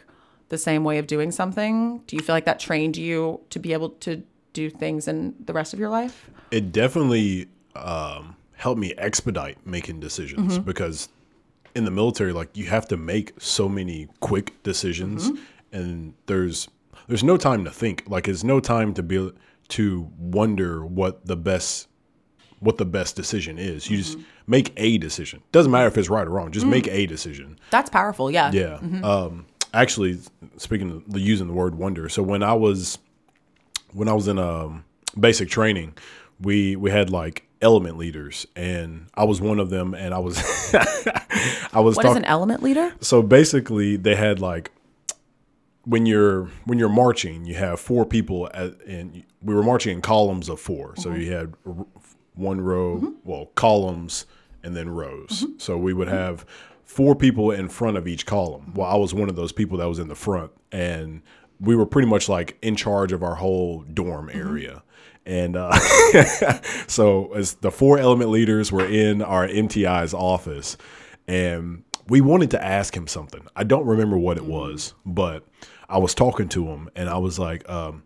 [0.49, 3.73] the same way of doing something do you feel like that trained you to be
[3.73, 4.21] able to
[4.53, 9.99] do things in the rest of your life It definitely um, helped me expedite making
[9.99, 10.63] decisions mm-hmm.
[10.63, 11.09] because
[11.75, 15.75] in the military, like you have to make so many quick decisions, mm-hmm.
[15.75, 16.67] and there's
[17.07, 18.03] there's no time to think.
[18.07, 19.31] Like, there's no time to be
[19.69, 21.87] to wonder what the best
[22.59, 23.89] what the best decision is.
[23.89, 24.27] You just mm-hmm.
[24.47, 25.41] make a decision.
[25.51, 26.51] Doesn't matter if it's right or wrong.
[26.51, 27.57] Just make a decision.
[27.69, 28.29] That's powerful.
[28.29, 28.51] Yeah.
[28.51, 28.79] Yeah.
[29.01, 30.19] Um, actually,
[30.57, 32.09] speaking of the using the word wonder.
[32.09, 32.97] So when I was
[33.93, 34.85] when I was in um,
[35.19, 35.95] basic training,
[36.39, 39.93] we we had like element leaders, and I was one of them.
[39.93, 40.37] And I was
[41.73, 42.17] I was What is talking.
[42.17, 42.93] an element leader?
[43.01, 44.71] So basically, they had like
[45.85, 50.01] when you're when you're marching, you have four people, at, and we were marching in
[50.01, 51.21] columns of 4 So mm-hmm.
[51.21, 51.53] you had
[52.35, 53.09] one row, mm-hmm.
[53.23, 54.25] well, columns,
[54.63, 55.43] and then rows.
[55.43, 55.59] Mm-hmm.
[55.59, 56.45] So we would have
[56.89, 58.73] four people in front of each column.
[58.73, 61.21] Well, I was one of those people that was in the front, and
[61.59, 64.81] we were pretty much like in charge of our whole dorm area.
[65.23, 65.71] And uh,
[66.87, 70.77] so, as the four element leaders were in our MTI's office,
[71.27, 73.45] and we wanted to ask him something.
[73.55, 75.45] I don't remember what it was, but
[75.87, 78.01] I was talking to him, and I was like, um,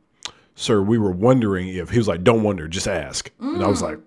[0.55, 3.81] "Sir, we were wondering if he was like, don't wonder, just ask." And I was
[3.81, 3.99] like,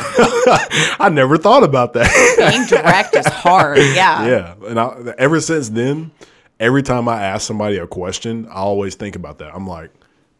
[1.00, 2.08] "I never thought about that."
[2.38, 3.78] Being direct is hard.
[3.94, 4.26] Yeah.
[4.26, 6.10] yeah, and I, ever since then,
[6.60, 9.54] every time I ask somebody a question, I always think about that.
[9.54, 9.90] I'm like,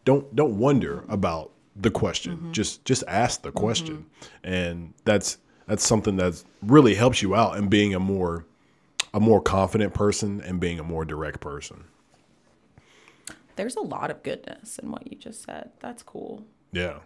[0.05, 2.49] don't don't wonder about the question.
[2.53, 4.05] Just just ask the question,
[4.43, 8.45] and that's that's something that really helps you out in being a more
[9.13, 11.83] a more confident person and being a more direct person.
[13.55, 15.71] There's a lot of goodness in what you just said.
[15.79, 16.43] That's cool.
[16.71, 16.99] Yeah,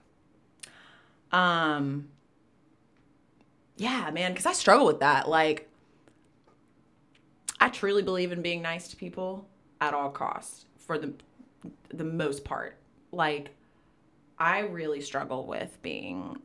[1.31, 2.09] Um
[3.81, 5.27] Yeah, man, cuz I struggle with that.
[5.27, 5.67] Like
[7.59, 9.49] I truly believe in being nice to people
[9.79, 11.15] at all costs for the
[11.91, 12.77] the most part.
[13.11, 13.55] Like
[14.37, 16.37] I really struggle with being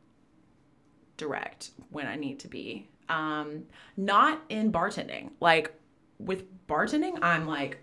[1.18, 2.88] direct when I need to be.
[3.10, 3.64] Um
[3.98, 5.32] not in bartending.
[5.38, 5.74] Like
[6.18, 7.80] with bartending, I'm like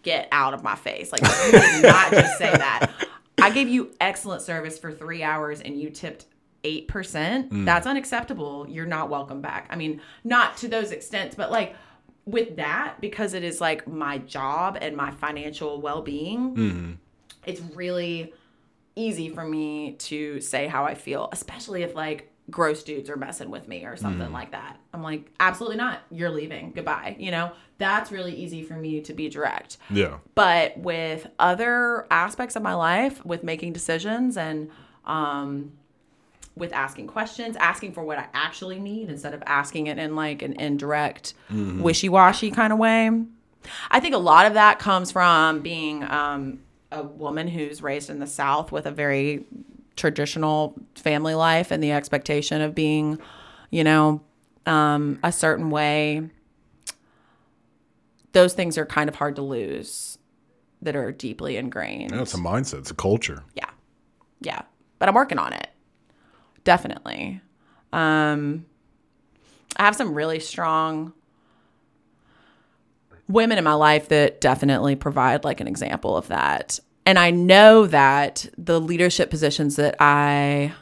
[0.00, 1.12] get out of my face.
[1.12, 2.92] Like you did not just say that.
[3.42, 6.24] I gave you excellent service for 3 hours and you tipped
[6.66, 6.86] 8%.
[6.86, 7.64] Mm.
[7.64, 8.66] That's unacceptable.
[8.68, 9.68] You're not welcome back.
[9.70, 11.76] I mean, not to those extents, but like
[12.24, 16.92] with that because it is like my job and my financial well-being mm-hmm.
[17.46, 18.34] it's really
[18.96, 23.50] easy for me to say how I feel, especially if like gross dudes are messing
[23.50, 24.32] with me or something mm.
[24.32, 24.78] like that.
[24.94, 26.00] I'm like, absolutely not.
[26.10, 26.72] You're leaving.
[26.72, 27.16] Goodbye.
[27.18, 29.76] You know, that's really easy for me to be direct.
[29.90, 34.70] yeah, But with other aspects of my life, with making decisions and
[35.04, 35.72] um,
[36.56, 40.42] with asking questions, asking for what I actually need instead of asking it in like
[40.42, 43.10] an indirect, wishy washy kind of way.
[43.90, 46.60] I think a lot of that comes from being um,
[46.90, 49.44] a woman who's raised in the South with a very
[49.96, 53.18] traditional family life and the expectation of being,
[53.70, 54.22] you know,
[54.64, 56.28] um, a certain way.
[58.32, 60.18] Those things are kind of hard to lose
[60.82, 62.12] that are deeply ingrained.
[62.12, 62.22] yeah.
[62.22, 62.78] It's a mindset.
[62.78, 63.42] It's a culture.
[63.54, 63.70] Yeah.
[64.40, 64.62] Yeah.
[64.98, 65.68] But I'm working on it.
[66.66, 67.40] Definitely.
[67.92, 68.66] Um
[69.76, 71.12] I have some really strong
[73.28, 76.80] women in my life that definitely provide like an example of that.
[77.04, 80.72] And I know that the leadership positions that I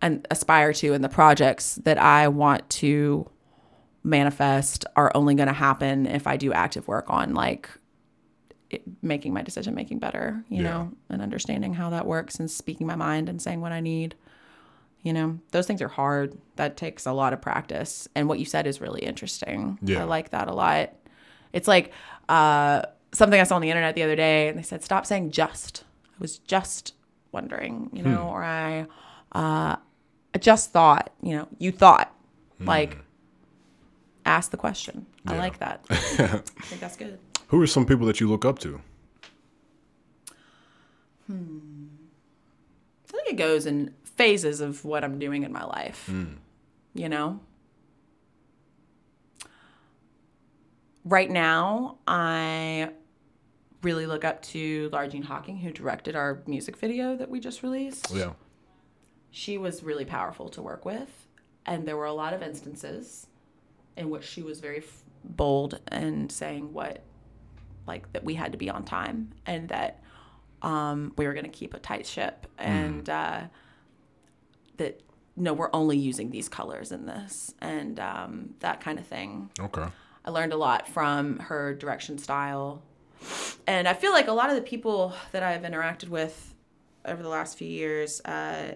[0.00, 3.28] and aspire to and the projects that I want to
[4.04, 7.68] manifest are only going to happen if I do active work on like
[8.70, 10.70] it, making my decision making better, you Yeah.
[10.70, 14.14] know, and understanding how that works and speaking my mind and saying what I need.
[15.04, 16.36] You know, those things are hard.
[16.56, 18.08] That takes a lot of practice.
[18.14, 19.78] And what you said is really interesting.
[19.82, 20.00] Yeah.
[20.00, 20.94] I like that a lot.
[21.52, 21.92] It's like
[22.28, 22.82] uh,
[23.12, 25.84] something I saw on the internet the other day, and they said, stop saying just.
[26.08, 26.94] I was just
[27.32, 28.86] wondering, you know, or I,
[29.32, 29.76] uh,
[30.34, 32.10] I just thought, you know, you thought.
[32.60, 32.96] Like,
[34.24, 35.04] ask the question.
[35.26, 35.84] I like that.
[35.90, 35.96] I
[36.62, 37.18] think that's good.
[37.48, 38.80] Who are some people that you look up to?
[41.26, 41.88] Hmm.
[43.08, 46.10] I think it goes in phases of what I'm doing in my life.
[46.94, 47.40] You know?
[51.04, 52.90] Right now, I
[53.82, 58.10] really look up to Jean Hawking, who directed our music video that we just released.
[58.10, 58.32] Yeah,
[59.30, 61.26] She was really powerful to work with,
[61.66, 63.26] and there were a lot of instances
[63.96, 67.02] in which she was very f- bold and saying what,
[67.86, 70.02] like, that we had to be on time and that
[70.62, 73.42] um, we were going to keep a tight ship and uh,
[74.76, 75.00] that
[75.36, 79.50] no, we're only using these colors in this and um, that kind of thing.
[79.58, 79.86] okay.
[80.24, 82.82] I learned a lot from her direction style.
[83.66, 86.54] And I feel like a lot of the people that I've interacted with
[87.04, 88.74] over the last few years uh,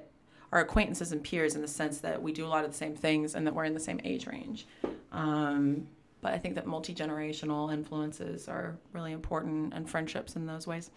[0.53, 2.95] are acquaintances and peers in the sense that we do a lot of the same
[2.95, 4.67] things and that we're in the same age range.
[5.13, 5.87] Um,
[6.21, 10.91] but I think that multi generational influences are really important and friendships in those ways.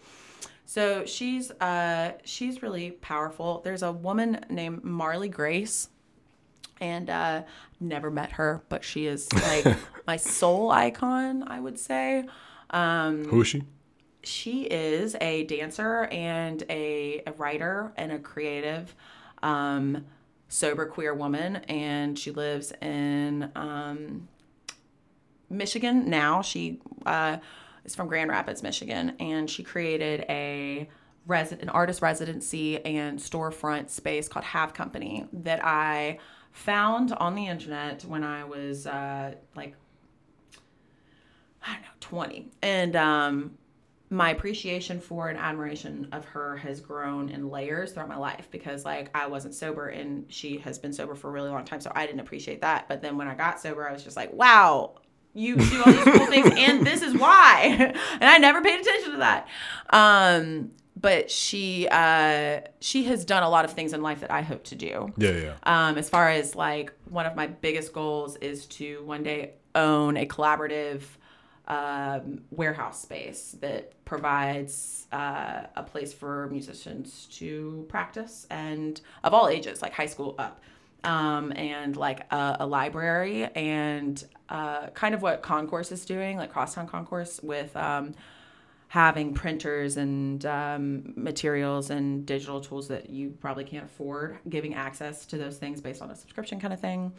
[0.64, 3.60] So she's uh, she's really powerful.
[3.64, 5.88] There's a woman named Marlee Grace
[6.80, 7.42] and uh,
[7.80, 9.76] never met her, but she is like
[10.06, 12.24] my soul icon, I would say.
[12.70, 13.62] Um, Who is she?
[14.24, 18.94] She is a dancer and a, a writer and a creative,
[19.42, 20.04] um,
[20.48, 24.28] sober queer woman, and she lives in um,
[25.50, 26.42] Michigan now.
[26.42, 27.38] She uh,
[27.84, 30.88] is from Grand Rapids, Michigan, and she created a
[31.28, 36.18] resi- an artist residency and storefront space called Have Company that I
[36.52, 39.74] found on the internet when I was uh, like
[41.64, 42.50] I don't know, 20.
[42.62, 43.58] And um,
[44.10, 48.84] my appreciation for and admiration of her has grown in layers throughout my life because,
[48.84, 51.80] like, I wasn't sober and she has been sober for a really long time.
[51.80, 52.88] So I didn't appreciate that.
[52.88, 54.94] But then when I got sober, I was just like, wow,
[55.34, 57.94] you do all these cool things and this is why.
[58.12, 59.48] and I never paid attention to that.
[59.90, 64.42] Um, but she uh, she has done a lot of things in life that I
[64.42, 65.12] hope to do.
[65.16, 65.54] Yeah, yeah.
[65.64, 70.16] Um, as far as like one of my biggest goals is to one day own
[70.16, 71.02] a collaborative
[71.66, 79.48] um, warehouse space that provides uh, a place for musicians to practice and of all
[79.48, 80.60] ages, like high school up,
[81.04, 86.52] um, and like a, a library and uh, kind of what Concourse is doing, like
[86.52, 87.76] Crosstown Concourse with.
[87.76, 88.14] Um,
[88.88, 95.24] having printers and um, materials and digital tools that you probably can't afford, giving access
[95.24, 97.10] to those things based on a subscription kind of thing.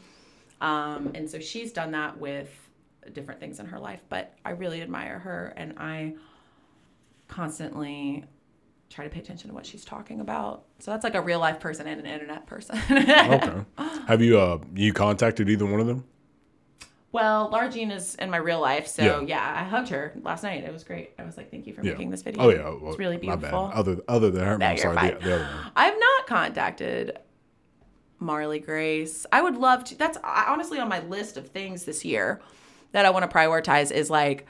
[0.61, 2.51] Um, and so she's done that with
[3.11, 6.13] different things in her life, but I really admire her and I
[7.27, 8.23] constantly
[8.91, 10.65] try to pay attention to what she's talking about.
[10.77, 12.79] So that's like a real life person and an internet person.
[12.89, 13.65] Okay.
[14.07, 16.03] Have you uh you contacted either one of them?
[17.13, 19.21] Well, Jean is in my real life, so Yeah.
[19.21, 19.53] yeah.
[19.61, 20.63] I hugged her last night.
[20.63, 21.11] It was great.
[21.19, 21.91] I was like, "Thank you for Yeah.
[21.91, 22.63] making this video." Oh yeah.
[22.63, 23.71] Well, it's really beautiful.
[23.73, 24.95] Other other than her, No, I'm sorry.
[24.95, 25.71] The, the other one.
[25.75, 27.19] I've not contacted
[28.21, 29.25] Marlee Grace.
[29.31, 29.95] I would love to.
[29.97, 32.41] That's honestly on my list of things this year
[32.93, 34.47] that I want to prioritize is like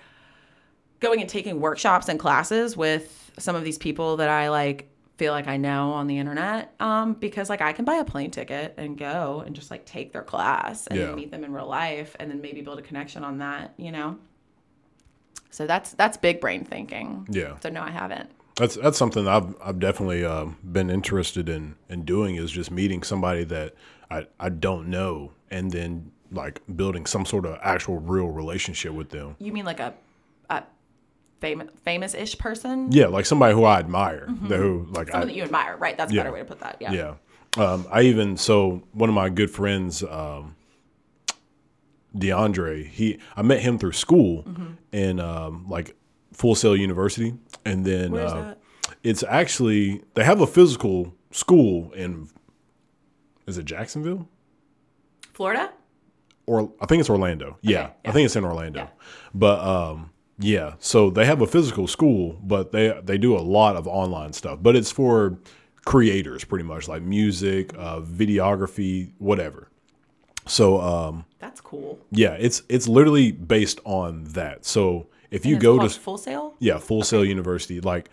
[1.02, 5.32] going and taking workshops and classes with some of these people that I like feel
[5.32, 8.74] like I know on the internet um, because like I can buy a plane ticket
[8.78, 11.14] and go and just like take their class and Yeah.
[11.14, 14.18] meet them in real life and then maybe build a connection on that, you know.
[15.52, 17.28] So that's that's big brain thinking.
[17.30, 17.58] Yeah.
[17.62, 18.30] So no, I haven't.
[18.56, 23.04] That's that's something I've I've definitely um, been interested in in doing is just meeting
[23.04, 23.76] somebody that
[24.10, 29.10] I I don't know and then like building some sort of actual real relationship with
[29.10, 29.36] them.
[29.40, 29.94] You mean like a
[31.44, 32.92] famous famous ish person?
[32.92, 35.98] Yeah, like somebody who I admire, that who like Someone I, that you admire, right?
[35.98, 36.24] That's a Yeah.
[36.24, 36.78] better way to put that.
[36.80, 36.92] Yeah.
[36.94, 37.14] Yeah.
[37.64, 40.56] Um, I even so one of my good friends, um,
[42.16, 44.74] DeAndre, he I met him through school Mm-hmm.
[44.92, 45.96] in um, like
[46.34, 47.34] Full Sail University,
[47.66, 48.58] and then uh, that?
[49.04, 52.30] it's actually they have a physical school in
[53.48, 54.28] is it Jacksonville
[55.34, 55.72] Florida?
[56.46, 57.58] or I think it's Orlando.
[57.62, 57.72] Yeah,
[58.04, 58.10] yeah.
[58.10, 58.80] I think it's in Orlando.
[58.80, 58.88] Yeah.
[59.34, 60.10] But um,
[60.40, 64.34] yeah, so they have a physical school, but they they do a lot of online
[64.34, 64.60] stuff.
[64.62, 65.38] But it's for
[65.86, 69.70] creators, pretty much like music, uh, videography, whatever.
[70.46, 72.00] So um, That's cool.
[72.12, 74.66] yeah, it's it's literally based on that.
[74.66, 76.56] So if you go to Full Sail?
[76.60, 77.80] yeah, Full Sail University.
[77.80, 78.10] Like,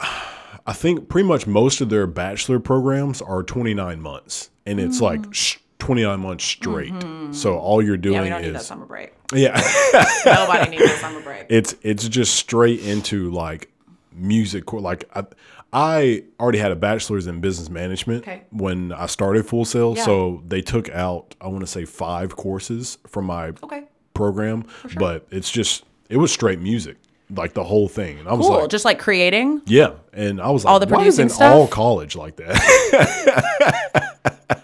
[0.00, 5.32] I think pretty much most of their bachelor programs are 29 months, and it's like
[5.32, 6.92] sh- 29 months straight.
[7.32, 8.18] So all you're doing Mm.
[8.18, 8.22] Mm-hmm.
[8.22, 9.12] Yeah, we don't need that is summer break.
[9.34, 9.60] Yeah,
[10.26, 11.46] Nobody needs a summer break.
[11.48, 13.70] it's it's just straight into like
[14.12, 14.72] music.
[14.72, 15.24] Like I,
[15.72, 18.42] I already had a bachelor's in business management Okay.
[18.50, 20.04] when I started Full Sail, Yeah.
[20.04, 23.84] so they took out I want to say five courses from my Okay.
[24.14, 24.64] program,
[24.96, 26.96] but it's just it was straight music,
[27.34, 28.18] like the whole thing.
[28.20, 28.60] And I was Cool.
[28.60, 29.60] like, Just like creating.
[29.66, 32.56] yeah, and I was like, All the why producing isn't all college like that?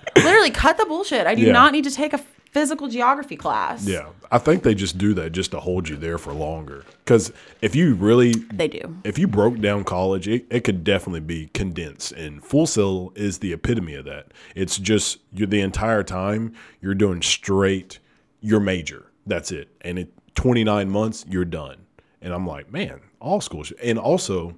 [0.16, 1.26] Literally cut the bullshit.
[1.26, 1.52] I do Yeah.
[1.52, 2.20] not need to take a
[2.52, 3.86] physical geography class.
[3.86, 6.84] yeah, I think they just do that just to hold you there for longer.
[7.04, 8.96] Because if you really, They do.
[9.04, 12.12] if you broke down college, it, it could definitely be condensed.
[12.12, 14.32] And Full Sail is the epitome of that.
[14.54, 17.98] It's just you're the entire time you're doing straight
[18.40, 19.06] your major.
[19.26, 19.68] That's it.
[19.80, 21.76] And it 29 months you're done.
[22.20, 23.72] And I'm like, man, all schools.
[23.82, 24.56] And also,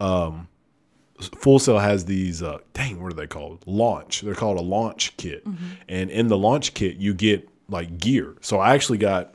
[0.00, 0.48] um,
[1.20, 2.42] Full Sail has these.
[2.42, 3.62] Uh, dang, what are they called?
[3.66, 4.22] Launch.
[4.22, 5.46] They're called a launch kit.
[5.88, 8.36] And in the launch kit, you get like gear.
[8.40, 9.34] So I actually got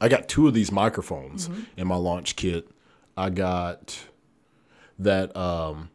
[0.00, 2.68] I got two of these microphones in my launch kit.
[3.16, 3.98] I got
[5.00, 5.90] that um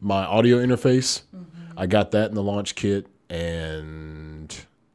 [0.00, 1.22] my audio interface.
[1.76, 4.54] I got that in the launch kit and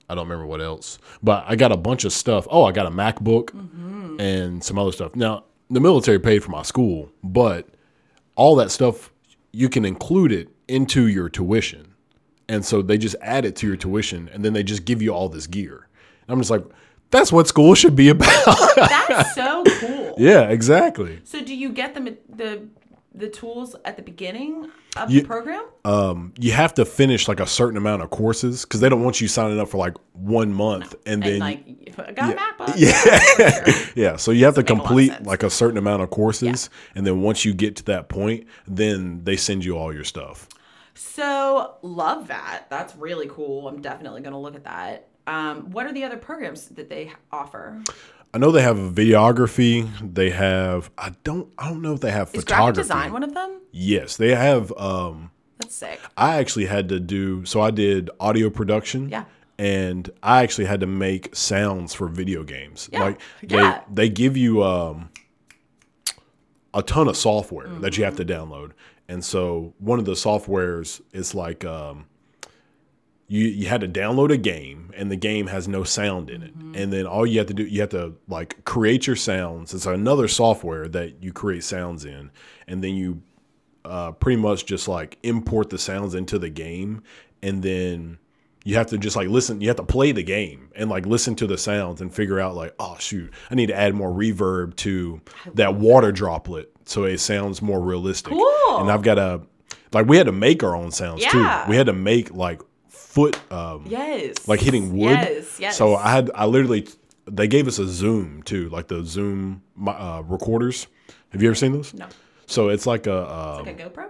[0.09, 0.99] I don't remember what else.
[1.21, 2.45] But I got a bunch of stuff.
[2.49, 3.49] Oh, I got a MacBook
[4.19, 5.15] and some other stuff.
[5.15, 7.67] Now, the military paid for my school, but
[8.35, 9.11] all that stuff
[9.51, 11.93] you can include it into your tuition.
[12.49, 15.11] and so they just add it to your tuition, and then they just give you
[15.13, 15.87] all this gear.
[16.27, 16.63] And I'm just like,
[17.11, 18.25] that's what school should be about.
[18.75, 20.15] That's so cool.
[20.17, 21.21] yeah, exactly.
[21.23, 22.67] So do you get the the
[23.15, 25.63] the tools at the beginning of You- the program?
[25.85, 29.21] Um, you have to finish like a certain amount of courses because they don't want
[29.21, 31.63] you signing up for like one month and then like,
[31.99, 32.73] I got a MacBook.
[32.77, 33.19] Yeah.
[33.19, 33.75] sure.
[33.95, 35.27] Yeah, so you have to a complete sense.
[35.27, 39.23] like a certain amount of courses, and then once you get to that point, then
[39.23, 40.47] they send you all your stuff.
[40.95, 42.65] So love that.
[42.69, 43.67] That's really cool.
[43.67, 45.07] I'm definitely going to look at that.
[45.25, 47.81] Um, what are the other programs that they offer?
[48.33, 49.87] I know they have videography.
[50.13, 52.81] They have I don't I don't know if they have Is graphic photography.
[52.81, 53.61] design one of them?
[53.71, 54.71] Yes, they have.
[54.77, 55.99] Um, That's sick.
[56.17, 57.61] I actually had to do so.
[57.61, 59.09] I did audio production.
[59.09, 59.25] Yeah.
[59.59, 62.89] And I actually had to make sounds for video games.
[62.91, 63.03] Yeah.
[63.03, 63.81] Like they Yeah.
[63.91, 65.09] they give you um
[66.73, 68.27] a ton of software that you have Mm-hmm.
[68.27, 68.71] to download.
[69.07, 72.05] And so one of the softwares is like um
[73.33, 76.57] you you had to download a game and the game has no sound in it.
[76.57, 76.75] Mm-hmm.
[76.75, 79.73] And then all you have to do you have to like create your sounds.
[79.73, 82.29] It's another software that you create sounds in
[82.67, 83.21] and then you
[83.85, 87.01] uh, pretty much just like import the sounds into the game
[87.41, 88.17] and then
[88.63, 91.35] you have to just like listen you have to play the game and like listen
[91.35, 94.73] to the sounds and figure out like oh shoot i need to add more reverb
[94.77, 95.19] to
[95.53, 98.77] that water droplet so it sounds more realistic Cool.
[98.79, 99.41] and i've got a
[99.91, 101.63] like we had to make our own sounds Yeah.
[101.65, 102.61] too we had to make like
[103.13, 104.47] foot um Yes.
[104.47, 105.59] like hitting wood Yes.
[105.59, 105.77] Yes.
[105.77, 106.87] so i had i literally
[107.25, 110.87] they gave us a zoom too like the zoom uh, recorders
[111.31, 112.07] have you ever seen those no.
[112.47, 114.09] so it's like a um, Like a GoPro?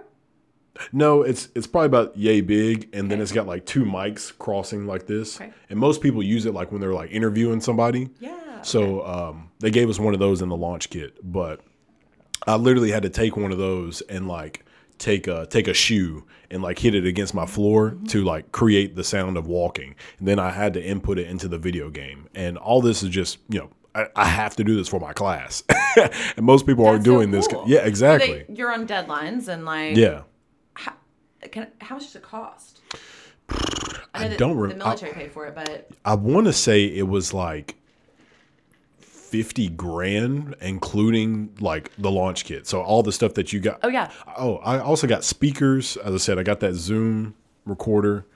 [0.92, 4.86] no, it's it's probably about yay big, and then it's got like two mics crossing
[4.88, 5.40] like this.
[5.40, 5.52] Okay.
[5.70, 8.10] And most people use it like when they're like interviewing somebody.
[8.18, 8.60] Yeah.
[8.62, 11.60] So um, they gave us one of those in the launch kit, but
[12.46, 14.64] I literally had to take one of those and like
[14.98, 16.24] take a take a shoe
[16.54, 18.04] and like hit it against my floor Mm-hmm.
[18.06, 19.94] to like create the sound of walking.
[20.18, 23.10] And then I had to input it into the video game, and all this is
[23.10, 23.70] just you know.
[23.96, 25.62] I, I have to do this for my class,
[26.36, 27.46] and most people aren't That's so doing this.
[27.46, 27.62] cool.
[27.68, 28.44] Yeah, So exactly.
[28.48, 30.22] they- you're on deadlines and like, yeah.
[30.74, 30.94] How,
[31.52, 32.80] can, how much does it cost?
[34.14, 34.68] I that don't remember.
[34.68, 37.76] The rem- I- military paid for it, but I want to say it was like
[39.34, 42.66] 50 grand, including like the launch kit.
[42.68, 43.80] So all the stuff that you got.
[43.82, 45.96] oh yeah, Oh, I also got speakers.
[45.96, 47.34] As I said, I got that Zoom
[47.64, 48.26] recorder.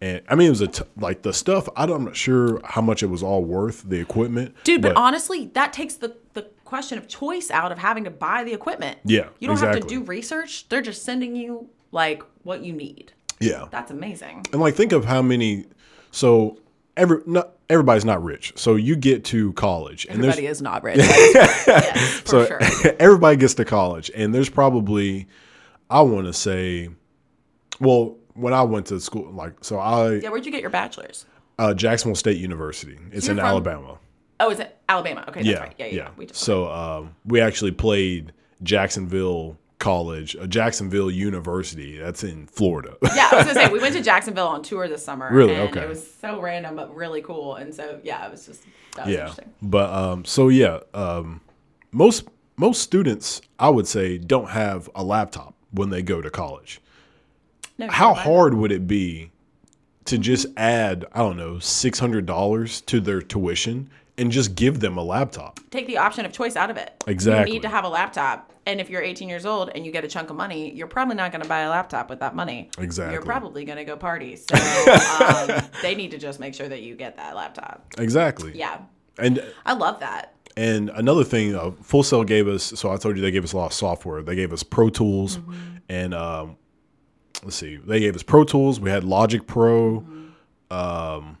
[0.00, 1.68] And I mean, it was a t- like the stuff.
[1.74, 4.54] I don't, I'm not sure how much it was all worth, the equipment.
[4.62, 4.82] dude.
[4.82, 8.52] But, honestly, that takes the the question of choice out of having to buy the
[8.52, 8.98] equipment.
[9.04, 10.68] Yeah, you don't have to do research.
[10.68, 13.12] They're just sending you like what you need.
[13.40, 13.66] yeah.
[13.70, 14.44] That's amazing.
[14.52, 15.64] And like, think of how many.
[16.10, 16.58] So
[16.96, 18.52] every not everybody's not rich.
[18.56, 20.96] So you get to college, and Everybody is not rich.
[20.98, 22.60] yes, for so sure.
[22.98, 25.26] everybody gets to college, and there's probably,
[25.90, 26.90] I want to say,
[27.80, 31.26] well, when I went to school, like, so I Yeah, where'd you get your bachelor's?
[31.58, 32.98] uh, Jacksonville State University.
[33.12, 33.98] It's you're in from- Alabama.
[34.38, 35.24] Oh, is it Alabama?
[35.28, 35.74] Okay, that's Yeah, right.
[35.78, 35.92] Yeah, yeah.
[35.92, 36.02] yeah.
[36.04, 36.10] yeah.
[36.18, 38.32] We just, So um, we actually played
[38.62, 41.98] Jacksonville College, Jacksonville University.
[41.98, 42.96] That's in Florida.
[43.14, 45.28] yeah, I was gonna say we went to Jacksonville on tour this summer.
[45.30, 45.54] Really?
[45.54, 45.80] and Okay.
[45.82, 48.62] It was so random but really cool, and so yeah, it was just
[48.94, 49.52] that was yeah, interesting.
[49.62, 51.40] but um, so yeah, um,
[51.92, 56.80] most most students, I would say, don't have a laptop when they go to college.
[57.78, 59.30] No, how hard would it be
[60.06, 65.02] to just add i don't know $600 to their tuition and just give them a
[65.02, 67.04] laptop take the option of choice out of it.
[67.06, 67.50] Exactly.
[67.52, 68.52] You need to have a laptop.
[68.64, 71.14] And if you're 18 years old and you get a chunk of money, you're probably
[71.14, 72.70] not going to buy a laptop with that money.
[72.78, 73.12] Exactly.
[73.12, 74.36] You're probably going to go party.
[74.36, 74.54] So
[75.24, 77.84] um, they need to just make sure that you get that laptop.
[77.98, 78.78] exactly Yeah.
[79.18, 80.34] and I love that.
[80.56, 83.52] and another thing uh, full sail gave us so i told you they gave us
[83.52, 85.52] a lot of software they gave us pro tools Mm-hmm.
[85.90, 86.56] and um,
[87.44, 90.72] let's see they gave us pro tools we had logic pro Mm-hmm.
[90.72, 91.36] um,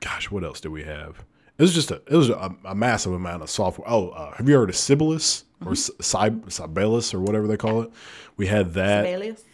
[0.00, 1.24] gosh what else did we have
[1.58, 4.48] it was just a it was a, a massive amount of software oh uh, have
[4.48, 6.48] you heard of Sibelius or Mm-hmm.
[6.48, 7.90] Sibelius or whatever they call it
[8.36, 9.44] we had that Alias.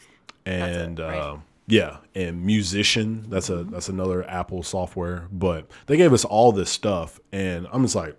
[0.47, 1.19] and right?
[1.19, 1.37] uh,
[1.71, 3.27] yeah, and musician.
[3.29, 5.29] That's a that's another Apple software.
[5.31, 8.17] But they gave us all this stuff, and I'm just like,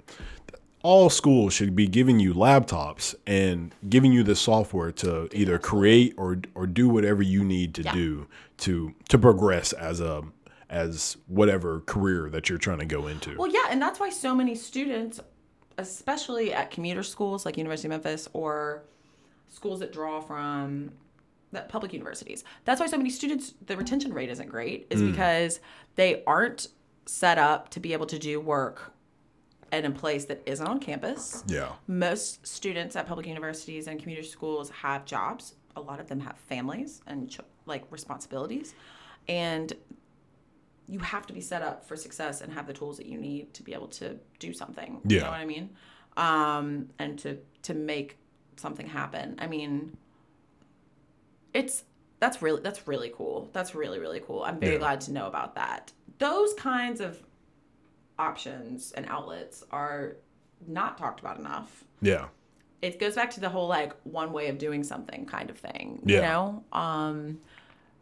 [0.84, 6.14] all schools should be giving you laptops and giving you this software to either create
[6.16, 7.94] or or do whatever you need to Yeah.
[7.94, 8.28] do
[8.60, 10.22] to to progress as a
[10.70, 13.36] as whatever career that you're trying to go into.
[13.38, 15.20] Well, yeah, and that's why so many students,
[15.78, 18.84] especially at commuter schools like University of Memphis or
[19.50, 20.92] schools that draw from
[21.52, 24.86] that public universities, that's why so many students the retention rate isn't great.
[24.90, 25.12] Is mm.
[25.12, 25.60] because
[25.96, 26.68] they aren't
[27.06, 28.94] set up to be able to do work
[29.72, 31.44] at a place that isn't on campus.
[31.48, 35.56] yeah, Most students at public universities and community schools have jobs.
[35.76, 38.74] A lot of them have families and ch- like responsibilities.
[39.28, 39.74] and
[40.90, 43.54] you have to be set up for success and have the tools that you need
[43.54, 45.00] to be able to do something.
[45.06, 45.18] Yeah.
[45.18, 45.70] You know what I mean?
[46.18, 48.18] Um, and to to make
[48.56, 49.36] something happen.
[49.40, 49.96] I mean,
[51.54, 51.84] it's
[52.20, 53.50] that's really that's really cool.
[53.54, 54.44] That's really really cool.
[54.44, 54.80] I'm very Yeah.
[54.80, 55.94] glad to know about that.
[56.18, 57.22] Those kinds of
[58.18, 60.18] options and outlets are
[60.68, 61.86] not talked about enough.
[62.02, 62.28] Yeah.
[62.82, 66.02] It goes back to the whole like one way of doing something kind of thing,
[66.06, 66.16] yeah.
[66.16, 66.64] you know?
[66.74, 67.40] Um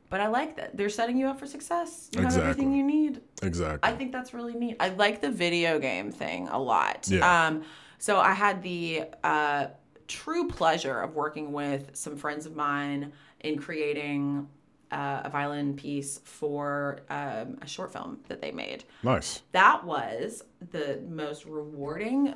[0.10, 0.76] but I like that.
[0.78, 2.10] They're setting you up for success.
[2.14, 3.22] You have everything you need.
[3.42, 3.80] Exactly.
[3.90, 4.78] I think that's really neat.
[4.80, 7.08] I like the video game thing a lot.
[7.10, 7.48] Yeah.
[7.48, 7.64] Um,
[8.00, 9.68] so I had the uh,
[10.08, 13.12] true pleasure of working with some friends of mine
[13.42, 14.48] in creating
[14.92, 18.86] uh, a violin piece for um, a short film that they made.
[19.04, 19.42] nice.
[19.52, 22.34] That was the most rewarding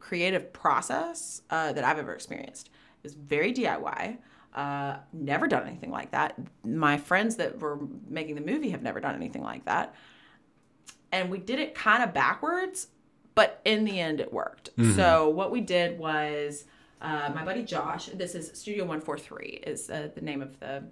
[0.00, 2.70] creative process uh, that I've ever experienced.
[3.02, 4.18] It was very DIY.
[4.54, 6.38] Uh, never done anything like that.
[6.64, 9.94] My friends that were making the movie have never done anything like that.
[11.10, 12.88] And we did it kind of backwards,
[13.34, 14.70] but in the end, it worked.
[14.94, 16.64] So what we did was
[17.02, 18.06] uh, my buddy Josh.
[18.06, 20.84] This is Studio One Four Three is uh, the name of the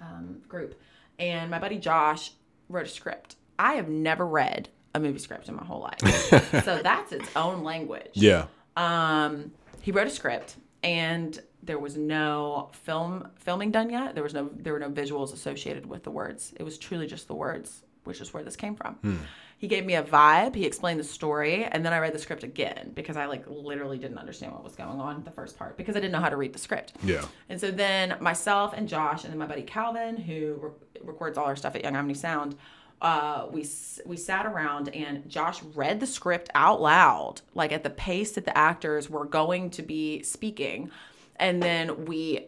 [0.00, 0.78] um, group,
[1.18, 2.32] and my buddy Josh
[2.68, 3.36] wrote a script.
[3.58, 6.00] I have never read a movie script in my whole life,
[6.64, 8.10] so that's its own language.
[8.14, 8.46] Yeah.
[8.76, 10.56] Um, he wrote a script,
[10.86, 14.14] and there was no film filming done yet.
[14.14, 16.54] There was no there were no visuals associated with the words.
[16.56, 18.94] It was truly just the words, which is where this came from.
[18.94, 19.16] Hmm.
[19.58, 20.54] He gave me a vibe.
[20.54, 23.98] He explained the story, and then I read the script again because I like literally
[23.98, 26.36] didn't understand what was going on the first part because I didn't know how to
[26.36, 26.92] read the script.
[27.02, 27.24] Yeah.
[27.48, 31.46] And so then myself and Josh and then my buddy Calvin, who re- records all
[31.46, 32.54] our stuff at Young Avenue Sound,
[33.02, 33.66] uh, we
[34.06, 38.44] we sat around and Josh read the script out loud, like at the pace that
[38.44, 40.90] the actors were going to be speaking,
[41.36, 42.46] and then we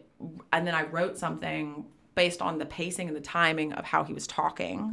[0.51, 1.85] and then I wrote something
[2.15, 4.89] based on the pacing and the timing of how he was talking.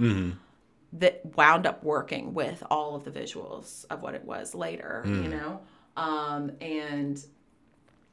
[0.92, 5.28] That wound up working with all of the visuals of what it was later, you
[5.28, 5.60] know,
[5.96, 7.22] um, and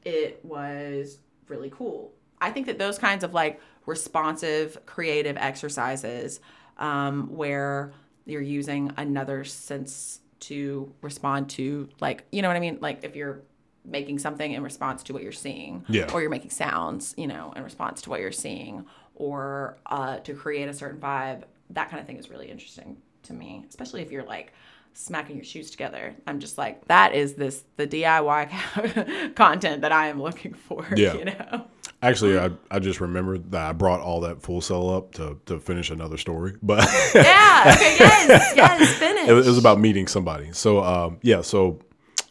[0.04, 1.18] it was
[1.48, 2.12] really cool.
[2.40, 6.40] I think that those kinds of like responsive, creative exercises
[6.78, 7.92] um, where
[8.26, 12.78] you're using another sense to respond to, like, you know what I mean?
[12.80, 13.42] Like if you're
[13.84, 16.10] making something in response to what you're seeing, Yeah.
[16.12, 20.34] or you're making sounds, you know, in response to what you're seeing, or uh, to
[20.34, 24.10] create a certain vibe, that kind of thing is really interesting to me, especially if
[24.10, 24.52] you're like
[24.94, 26.14] smacking your shoes together.
[26.26, 30.86] I'm just like, that is this the DIY content that I am looking for.
[30.96, 31.14] Yeah.
[31.14, 31.66] You know?
[32.08, 35.58] Actually, I, I just remembered that I brought all that Full Sail up to, to
[35.58, 37.74] finish another story, but Yeah.
[37.76, 37.96] Okay.
[37.98, 38.52] Yes.
[38.56, 38.94] Yes.
[38.94, 39.28] Finish.
[39.28, 40.52] it, was, it was about meeting somebody.
[40.52, 41.78] So um, yeah, so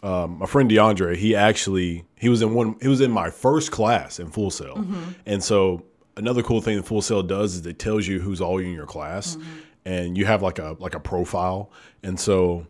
[0.03, 3.71] um, my friend DeAndre, he actually he was in one he was in my first
[3.71, 4.85] class in Full Sail,
[5.25, 5.83] and so
[6.17, 8.85] another cool thing that Full Sail does is it tells you who's all in your
[8.85, 9.37] class,
[9.85, 11.71] and you have like a like a profile,
[12.03, 12.67] and so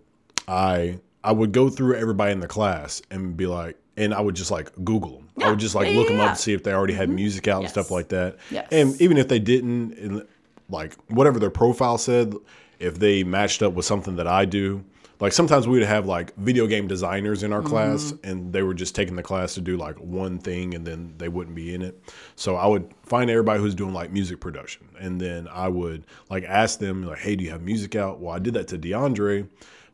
[0.47, 4.35] I I would go through everybody in the class and be like, and I would
[4.35, 5.22] just like Google them.
[5.41, 6.31] I would just like Yeah, look yeah, them yeah.
[6.31, 8.37] up to see if they already had music out and stuff like that.
[8.51, 8.67] Yes.
[8.71, 10.27] And even if they didn't, and,
[10.69, 12.33] like whatever their profile said,
[12.79, 14.83] if they matched up with something that I do,
[15.19, 18.73] like sometimes we would have like video game designers in our class, and they were
[18.73, 21.81] just taking the class to do like one thing, and then they wouldn't be in
[21.81, 21.97] it.
[22.35, 26.43] So I would find everybody who's doing like music production, and then I would like
[26.43, 29.47] ask them like, "Hey, do you have music out?" Well, I did that to DeAndre.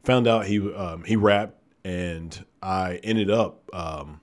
[0.06, 3.61] Found out he um, he rapped, and I ended up.
[3.74, 4.22] Um,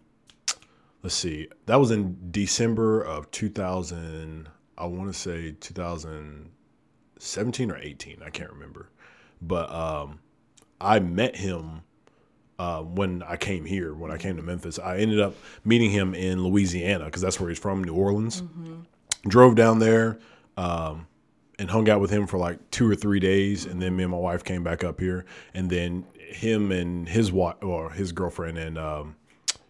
[1.06, 1.48] let's see.
[1.66, 8.50] That was in december of 2000 i want to say 2017 or 18 i can't
[8.50, 8.90] remember.
[9.40, 10.18] But um
[10.80, 11.82] i met him
[12.58, 14.80] uh, when i came here when i came to memphis.
[14.80, 18.42] I ended up meeting him in louisiana because that's where he's from new orleans.
[19.28, 20.18] Drove down there
[20.56, 21.06] um,
[21.60, 24.10] and hung out with him for like two or three days and then me and
[24.10, 25.24] my wife came back up here.
[25.54, 29.14] And then him and his wife or his girlfriend and um,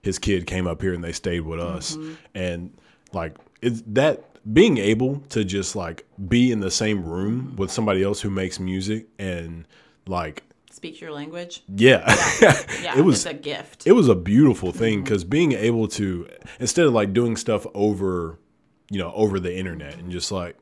[0.07, 2.15] his kid came up here and they stayed with us mm-hmm.
[2.35, 2.73] and
[3.13, 4.25] like it's that
[4.55, 7.57] being able to just like be in the same room mm-hmm.
[7.57, 9.67] with somebody else who makes music and
[10.07, 11.63] like Speak your language.
[11.75, 12.05] yeah,
[12.41, 12.97] Yeah.
[12.99, 13.87] it was a gift.
[13.87, 14.79] it was a beautiful mm-hmm.
[14.79, 16.29] thing because being able to
[16.61, 18.39] instead of like doing stuff over
[18.89, 20.57] you know over the internet and just like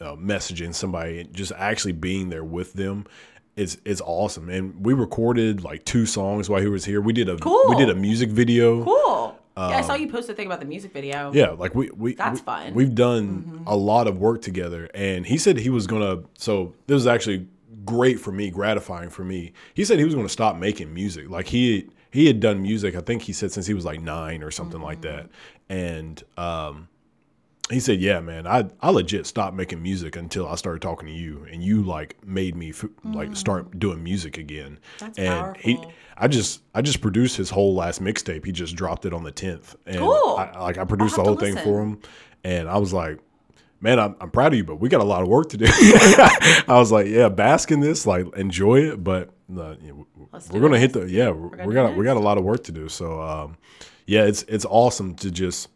[0.00, 3.04] uh, messaging somebody and just actually being there with them
[3.56, 7.28] is it's awesome and we recorded like two songs while he was here we did
[7.28, 7.64] a Cool.
[7.70, 9.38] we did a music video cool.
[9.56, 11.28] yeah, I saw you post a thing about the music video.
[11.28, 12.66] Um, yeah like we we That's we, fun.
[12.68, 12.74] Mm-hmm.
[12.76, 16.94] we've done a lot of work together and he said he was gonna so this
[16.94, 17.46] was actually
[17.86, 21.46] great for me gratifying for me he said he was gonna stop making music like
[21.48, 24.50] he he had done music i think he said since he was like nine or
[24.50, 25.16] something like Mm-hmm.
[25.16, 25.30] that
[25.70, 26.88] and um
[27.70, 31.14] he said, "Yeah, man, I I legit stopped making music until I started talking to
[31.14, 34.98] you, and you like made me f- like start doing music again." Mm.
[34.98, 35.78] That's and he.
[36.16, 38.44] I just I just produced his whole last mixtape.
[38.44, 40.36] He just dropped it on the tenth, and Cool.
[40.38, 42.00] I, like I produced the whole thing for him,
[42.44, 43.20] and I was like.
[43.78, 45.66] Man, I'm, I'm proud of you, but we got a lot of work to do.
[45.68, 49.74] I was like, yeah, bask in this, like enjoy it, but uh,
[50.50, 50.80] we're gonna it.
[50.80, 52.88] hit the yeah, we're, gonna we got we got a lot of work to do.
[52.88, 53.58] So um,
[54.06, 55.68] yeah, it's it's awesome to just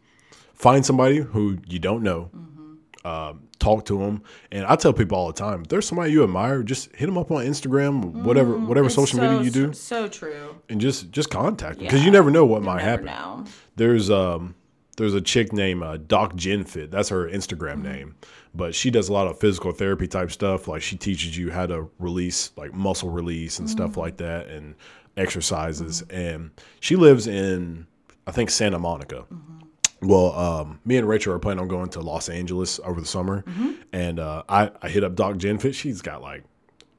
[0.61, 3.07] find somebody who you don't know, Mm-hmm.
[3.07, 6.23] um, talk to them, and I tell people all the time, if there's somebody you
[6.23, 7.93] admire, just hit them up on Instagram,
[8.27, 10.55] whatever whatever It's social so, media you do, So true.
[10.69, 12.05] and just just contact them because Yeah.
[12.07, 13.05] you never know what You might happen.
[13.05, 13.45] know.
[13.75, 14.55] There's um
[14.97, 16.91] there's a chick named uh, Doc Genfit.
[16.91, 17.83] That's her Instagram Mm-hmm.
[17.93, 18.15] name.
[18.53, 20.67] But she does a lot of physical therapy type stuff.
[20.67, 23.99] Like she teaches you how to release like muscle release and stuff Mm-hmm.
[24.05, 24.75] like that and
[25.17, 26.01] exercises.
[26.09, 27.87] And she lives in
[28.27, 29.23] I think Santa Monica.
[29.33, 29.59] Mm-hmm.
[30.01, 33.43] Well, um, me and Rachel are planning on going to Los Angeles over the summer,
[33.43, 33.71] Mm-hmm.
[33.93, 35.75] and uh, I, I hit up Doc Genfit.
[35.75, 36.43] She's got like,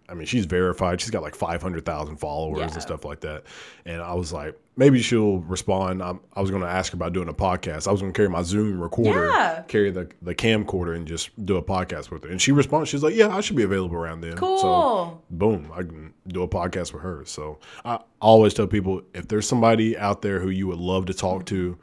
[0.09, 1.01] I mean, she's verified.
[1.01, 2.73] She's got like five hundred thousand followers Yeah.
[2.73, 3.45] and stuff like that.
[3.87, 6.03] And I was like, maybe she'll respond.
[6.03, 7.89] i I was going to ask her about doing a podcast.
[7.89, 9.63] I was going to carry my Zoom recorder, Yeah.
[9.69, 12.31] carry the the camcorder, and just do a podcast with her.
[12.31, 12.89] And she responds.
[12.91, 14.37] She's like, yeah, I should be available around then.
[14.37, 15.23] So Cool.
[15.31, 17.25] boom, I can do a podcast with her.
[17.25, 21.15] So I always tell people if there's somebody out there who you would love to
[21.15, 21.79] talk to,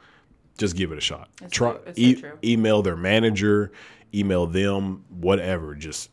[0.60, 1.28] just give it a shot.
[1.42, 2.38] It's Try so- it's so e- true.
[2.44, 3.72] email their manager,
[4.14, 5.74] email them, whatever.
[5.74, 6.10] Just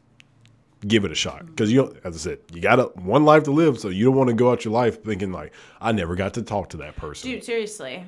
[0.87, 1.47] give it a shot Mm-hmm.
[1.51, 4.05] because you, don't- as I said, you got a one life to live, so you
[4.05, 6.77] don't want to go out your life thinking like I never got to talk to
[6.77, 7.29] that person.
[7.29, 8.05] Dude, seriously.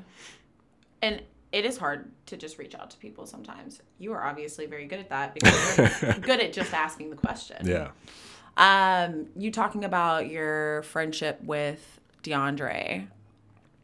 [1.01, 1.21] And
[1.51, 3.81] it is hard to just reach out to people sometimes.
[3.97, 7.57] You are obviously very good at that because you're good at just asking the question.
[7.67, 7.89] Yeah,
[8.57, 13.07] Um, you talking about your friendship with DeAndre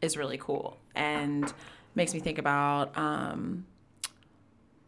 [0.02, 1.52] is really cool and
[1.96, 3.66] makes me think about um,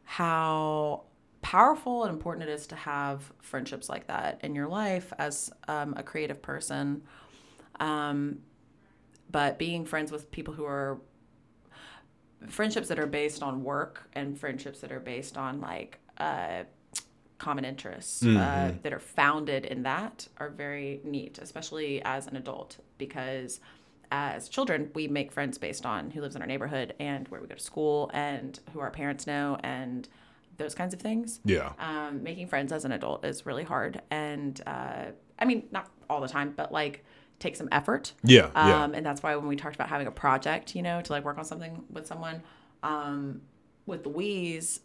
[0.05, 1.03] how
[1.43, 5.95] powerful and important it is to have friendships like that in your life as um,
[5.97, 7.03] a creative person.
[7.81, 8.41] Um,
[9.31, 11.01] but being friends with people who are
[12.49, 16.65] friendships that are based on work and friendships that are based on like uh,
[17.39, 22.79] common interests uh, that are founded in that are very neat, especially as an adult,
[22.99, 23.61] because
[24.11, 27.47] as children, we make friends based on who lives in our neighborhood and where we
[27.47, 30.09] go to school and who our parents know and
[30.57, 31.41] those kinds of things.
[31.45, 34.03] yeah, Um, making friends as an adult is really hard.
[34.11, 35.07] And uh,
[35.39, 37.05] I mean, not all the time, but like
[37.39, 38.13] take some effort.
[38.25, 38.83] yeah, yeah.
[38.85, 41.25] Um, and that's why when we talked about having a project, you know, to like
[41.25, 42.43] work on something with someone,
[42.83, 43.43] um,
[43.87, 44.81] with Louise,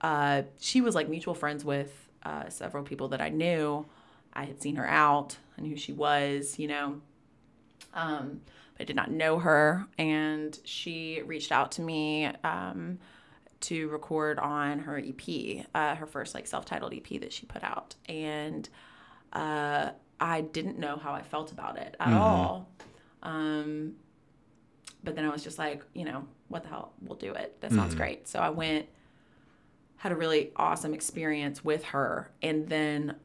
[0.00, 3.86] uh, she was like mutual friends with uh, several people that I knew.
[4.32, 7.00] I had seen her out and who she was, you know.
[7.94, 8.40] Um,
[8.74, 12.98] but I did not know her, and she reached out to me um,
[13.60, 17.94] to record on her EP, uh, her first like self-titled EP that she put out,
[18.08, 18.68] and
[19.32, 19.90] uh,
[20.20, 22.68] I didn't know how I felt about it at all.
[23.22, 23.94] Um,
[25.04, 27.60] but then I was just like, you know, what the hell, we'll do it.
[27.60, 28.28] That sounds great.
[28.28, 28.86] So I went,
[29.96, 33.16] had a really awesome experience with her, and then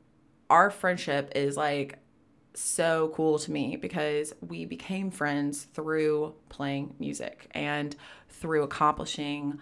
[0.50, 2.00] our friendship is like
[2.58, 7.96] so cool to me because we became friends through playing music and
[8.30, 9.60] through accomplishing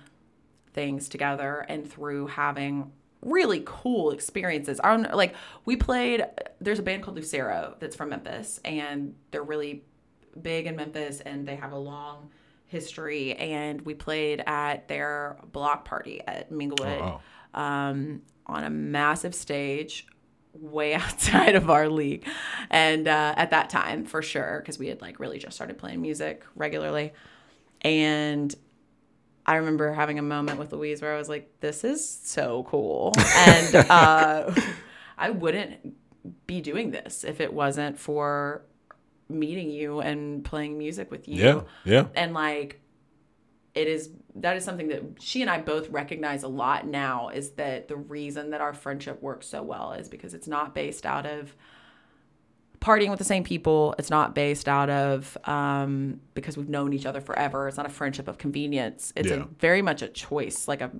[0.74, 2.92] things together and through having
[3.22, 4.80] really cool experiences.
[4.84, 5.36] I don't like
[5.66, 6.26] we played
[6.62, 9.84] there's a band called Lucero that's from Memphis and they're really
[10.42, 12.30] big in Memphis and they have a long
[12.68, 17.22] history and we played at their block party at Minglewood wow.
[17.54, 20.08] um, on a massive stage
[20.60, 22.28] way outside of our league.
[22.70, 26.02] And uh, at that time for sure because we had like really just started playing
[26.02, 27.14] music regularly.
[27.82, 28.56] And
[29.46, 33.14] I remember having a moment with Louise where I was like, "This is so cool,"
[33.48, 34.56] and uh,
[35.18, 35.96] I wouldn't
[36.48, 38.64] be doing this if it wasn't for
[39.30, 41.44] meeting you and playing music with you.
[41.44, 42.82] Yeah, yeah, and like
[43.76, 47.52] it is that is something that she and I both recognize a lot now is
[47.52, 51.26] that the reason that our friendship works so well is because it's not based out
[51.26, 51.56] of
[52.80, 57.06] partying with the same people it's not based out of um, because we've known each
[57.06, 59.36] other forever it's not a friendship of convenience it's Yeah.
[59.38, 60.92] a very much a choice like a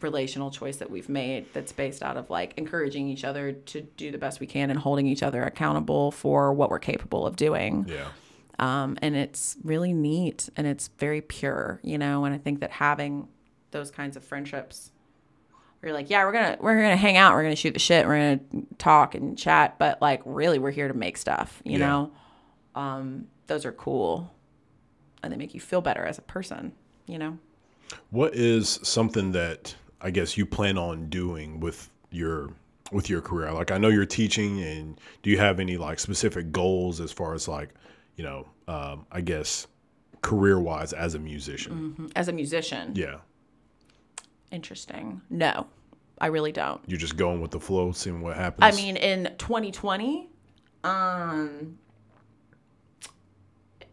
[0.00, 4.10] relational choice that we've made that's based out of like encouraging each other to do
[4.10, 7.84] the best we can and holding each other accountable for what we're capable of doing
[7.86, 8.06] yeah.
[8.58, 12.24] Um, and it's really neat and it's very pure, you know.
[12.24, 13.28] And I think that having
[13.70, 14.90] those kinds of friendships,
[15.80, 18.06] where you're like, yeah, we're gonna we're gonna hang out, we're gonna shoot the shit,
[18.06, 21.86] we're gonna talk and chat, but like really, we're here to make stuff, you Yeah.
[21.86, 22.10] know.
[22.74, 24.32] Um, those are cool,
[25.22, 26.72] and they make you feel better as a person,
[27.06, 27.38] you know.
[28.10, 32.50] What is something that I guess you plan on doing with your
[32.92, 33.52] with your career?
[33.52, 37.34] Like I know you're teaching, and do you have any like specific goals as far
[37.34, 37.70] as like
[38.16, 39.66] you know, um, I guess
[40.22, 42.10] career wise as a musician?
[42.16, 43.18] As a musician, Yeah,
[44.50, 45.20] interesting.
[45.30, 45.66] No,
[46.18, 46.80] I really don't.
[46.86, 48.64] you're just going with the flow, seeing what happens.
[48.64, 50.28] I mean, in 2020,
[50.84, 51.78] um,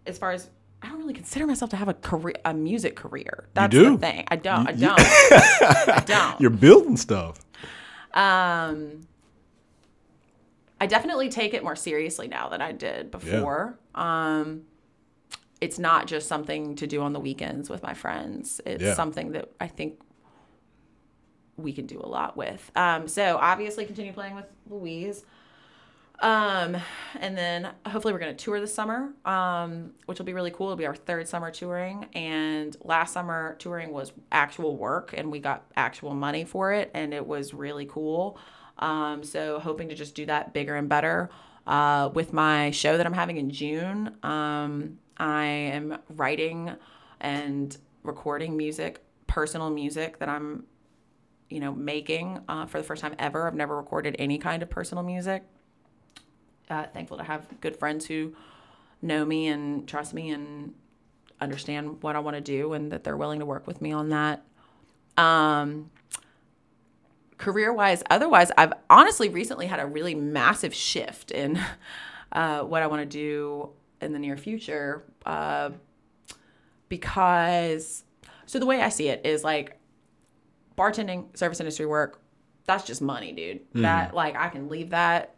[0.06, 0.50] as far as
[0.82, 3.48] I don't really consider myself to have a career, a music career.
[3.54, 3.92] That's do?
[3.92, 4.26] the thing.
[4.28, 4.68] I don't.
[4.68, 5.00] I don't.
[5.00, 6.42] I don't.
[6.42, 7.40] you're building stuff.
[8.14, 9.02] Um,
[10.84, 13.80] I definitely take it more seriously now than I did before.
[13.96, 14.64] Um,
[15.62, 18.60] it's not just something to do on the weekends with my friends.
[18.66, 18.94] It's Yeah.
[18.94, 20.02] something that I think
[21.56, 22.70] we can do a lot with.
[22.76, 25.24] Um, so obviously continue playing with Louise.
[26.20, 26.76] Um,
[27.18, 30.68] and then hopefully we're going to tour this summer, um, which will be really cool.
[30.68, 32.08] It'll be our third summer touring.
[32.14, 36.92] And last summer touring was actual work and we got actual money for it.
[36.94, 38.38] And it was really cool.
[38.80, 41.30] Um, so hoping to just do that bigger and better.
[41.66, 46.72] Uh, with my show that I'm having in June, um, I am writing
[47.22, 50.66] and recording music, personal music that I'm,
[51.50, 53.48] you know, making uh, for the first time ever.
[53.48, 55.44] I've never recorded any kind of personal music
[56.70, 58.34] uh, thankful to have good friends who
[59.02, 60.74] know me and trust me and
[61.42, 64.10] understand what I want to do and that they're willing to work with me on
[64.10, 64.44] that.
[65.18, 65.92] Um,
[67.38, 71.60] career wise, otherwise, I've honestly recently had a really massive shift in
[72.32, 73.70] uh, what I want to do
[74.02, 75.72] in the near future uh,
[76.90, 78.04] because,
[78.46, 79.80] so the way I see it is like
[80.78, 82.22] bartending, service industry work,
[82.66, 83.62] that's just money, dude.
[83.74, 85.36] That, like, I can leave that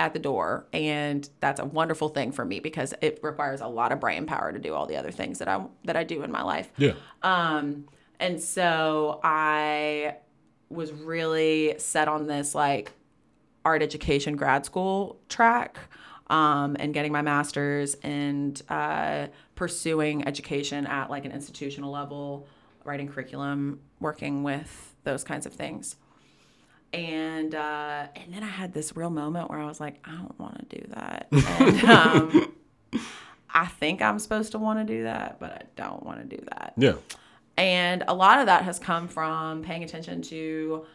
[0.00, 3.90] at the door and that's a wonderful thing for me because it requires a lot
[3.90, 6.30] of brain power to do all the other things that I that I do in
[6.30, 6.70] my life.
[6.76, 6.92] Yeah,
[7.22, 7.88] Um
[8.20, 10.18] and so I
[10.70, 12.92] was really set on this like
[13.64, 15.78] art education grad school track
[16.28, 22.46] um, and getting my master's and uh, pursuing education at like an institutional level,
[22.84, 25.96] writing curriculum, working with those kinds of things
[26.92, 30.38] and uh, and then I had this real moment where I was like, I don't
[30.38, 31.28] want to do that.
[31.60, 32.52] And um,
[33.50, 36.42] I think I'm supposed to want to do that, but I don't want to do
[36.50, 36.74] that.
[36.76, 36.94] yeah,
[37.58, 40.86] And a lot of that has come from paying attention to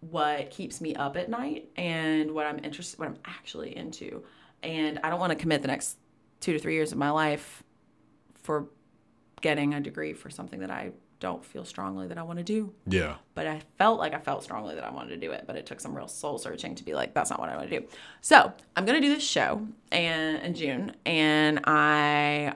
[0.00, 4.22] what keeps me up at night and what I'm interested, what I'm actually into.
[4.62, 5.98] And I don't want to commit the next
[6.40, 7.64] two to three years of my life
[8.34, 8.68] for
[9.40, 12.72] getting a degree for something that I don't feel strongly that I want to do
[12.86, 13.16] yeah.
[13.34, 15.66] but I felt like I felt strongly that I wanted to do it, but it
[15.66, 17.86] took some real soul searching to be like, that's not what I want to do.
[18.20, 22.54] So I'm gonna do this show and in June, and I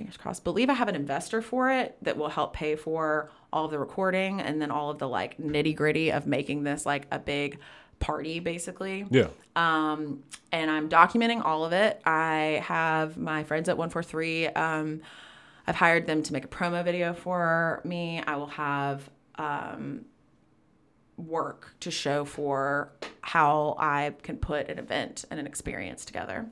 [0.00, 3.66] fingers crossed believe I have an investor for it that will help pay for all
[3.66, 7.06] of the recording and then all of the like nitty gritty of making this like
[7.12, 7.58] a big
[7.98, 9.04] party basically.
[9.10, 9.28] Yeah.
[9.56, 10.22] Um,
[10.52, 12.00] and I'm documenting all of it.
[12.06, 14.46] I have my friends at 143.
[14.46, 15.02] Um,
[15.66, 18.22] I've hired them to make a promo video for me.
[18.26, 19.02] I will have
[19.34, 20.06] um,
[21.18, 22.90] work to show for
[23.20, 26.46] how I can put an event and an experience together.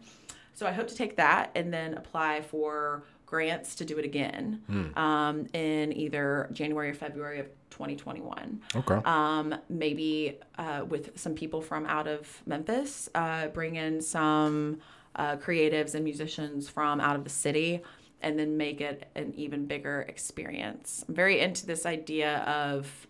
[0.53, 4.63] So I hope to take that and then apply for grants to do it again
[4.97, 9.01] um, in either January or February of 2021 Okay.
[9.05, 14.79] um, maybe uh, with some people from out of Memphis, uh, bring in some
[15.17, 17.83] uh, creatives and musicians from out of the city,
[18.23, 21.05] and then make it an even bigger experience.
[21.07, 23.07] I'm very into this idea of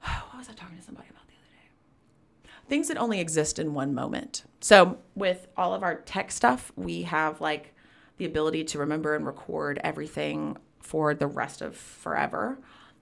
[0.00, 2.50] what was I talking to somebody about the other day?
[2.70, 4.44] Things that only exist in one moment.
[4.60, 7.73] So with all of our tech stuff, we have like
[8.18, 12.58] the ability to remember and record everything for the rest of forever,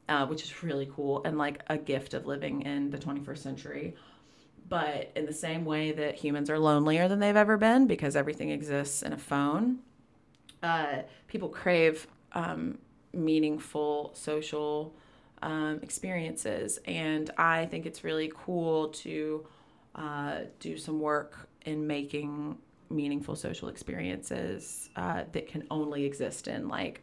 [0.08, 3.94] uh, which is really cool and like a gift of living in the 21st century.
[4.68, 8.50] But in the same way that humans are lonelier than they've ever been because everything
[8.50, 9.80] exists in a phone,
[10.62, 12.78] uh, people crave um,
[13.12, 14.94] meaningful social
[15.42, 16.78] um, experiences.
[16.86, 19.46] And I think it's really cool to
[19.94, 22.56] uh, do some work in making
[22.92, 27.02] meaningful social experiences uh, that can only exist in like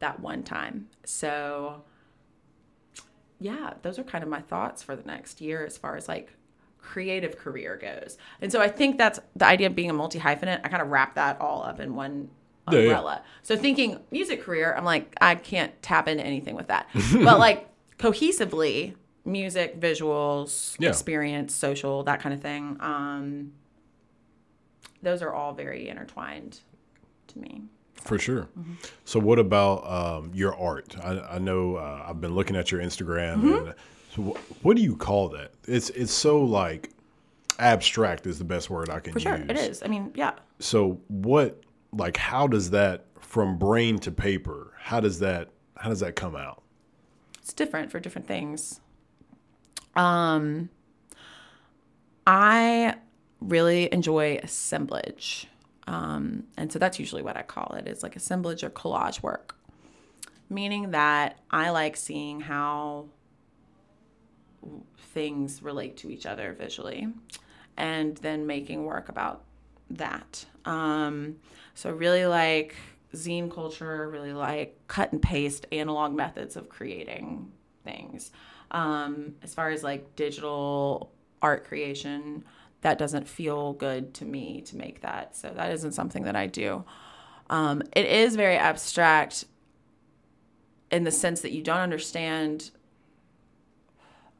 [0.00, 0.88] that one time.
[1.04, 1.82] So,
[3.40, 6.32] yeah, those are kind of my thoughts for the next year as far as like
[6.80, 8.16] creative career goes.
[8.40, 10.60] And so I think that's the idea of being a multi hyphenate.
[10.64, 12.30] I kind of wrap that all up in one
[12.70, 12.84] Yeah, yeah.
[12.84, 13.22] umbrella.
[13.42, 16.88] So thinking music career, I'm like, I can't tap into anything with that.
[17.12, 18.94] but like cohesively,
[19.24, 20.90] music, visuals, Yeah.
[20.90, 22.76] experience, social, that kind of thing.
[22.80, 23.52] Um,
[25.04, 26.60] those are all very intertwined
[27.28, 27.62] to me.
[27.94, 28.48] For sure.
[29.04, 30.96] So, what about um, your art?
[31.02, 33.34] I, I know uh, I've been looking at your Instagram.
[33.66, 33.74] And
[34.14, 35.52] so wh- what do you call that?
[35.66, 36.90] It's it's so like
[37.58, 39.46] abstract is the best word I can For sure, use.
[39.48, 39.82] it is.
[39.82, 40.32] I mean, yeah.
[40.58, 41.62] So, what
[41.92, 44.72] like how does that from brain to paper?
[44.78, 46.62] How does that how does that come out?
[47.40, 48.80] it's different for different things.
[49.94, 50.70] Um,
[52.26, 52.96] I
[53.46, 55.46] really enjoy assemblage,
[55.86, 57.86] um, and so that's usually what I call it.
[57.86, 59.56] Is like assemblage or collage work,
[60.48, 63.06] meaning that I like seeing how
[64.98, 67.08] things relate to each other visually,
[67.76, 69.44] and then making work about
[69.90, 70.46] that.
[70.64, 71.36] Um,
[71.74, 72.74] so really like
[73.14, 77.52] zine culture, really like cut and paste analog methods of creating
[77.84, 78.32] things.
[78.70, 81.12] Um, as far as like digital
[81.42, 82.44] art creation,
[82.84, 85.34] that doesn't feel good to me to make that.
[85.34, 86.84] So that isn't something that I do.
[87.50, 89.44] Um, it is very abstract
[90.90, 92.70] in the sense that you don't understand.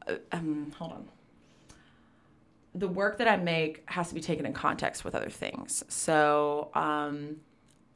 [0.06, 1.08] uh, Um, hold on
[2.74, 5.84] the work that I make has to be taken in context with other things.
[5.88, 7.36] So um,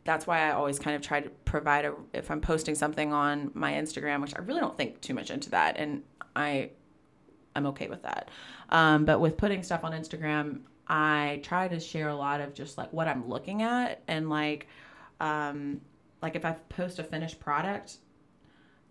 [0.04, 3.50] that's why I always kind of try to provide a if I'm posting something on
[3.54, 6.02] my Instagram, which I really don't think too much into that, and
[6.36, 6.70] I
[7.58, 8.30] I'm okay with that.
[8.70, 12.78] Um, but with putting stuff on Instagram, I try to share a lot of just
[12.78, 14.66] like what I'm looking at and like
[15.20, 15.80] um,
[16.22, 17.96] like if I post a finished product,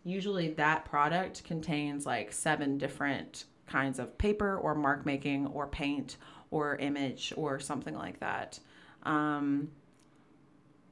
[0.03, 6.17] usually that product contains like seven different kinds of paper or mark making or paint
[6.51, 8.59] or image or something like that.
[9.03, 9.69] Um,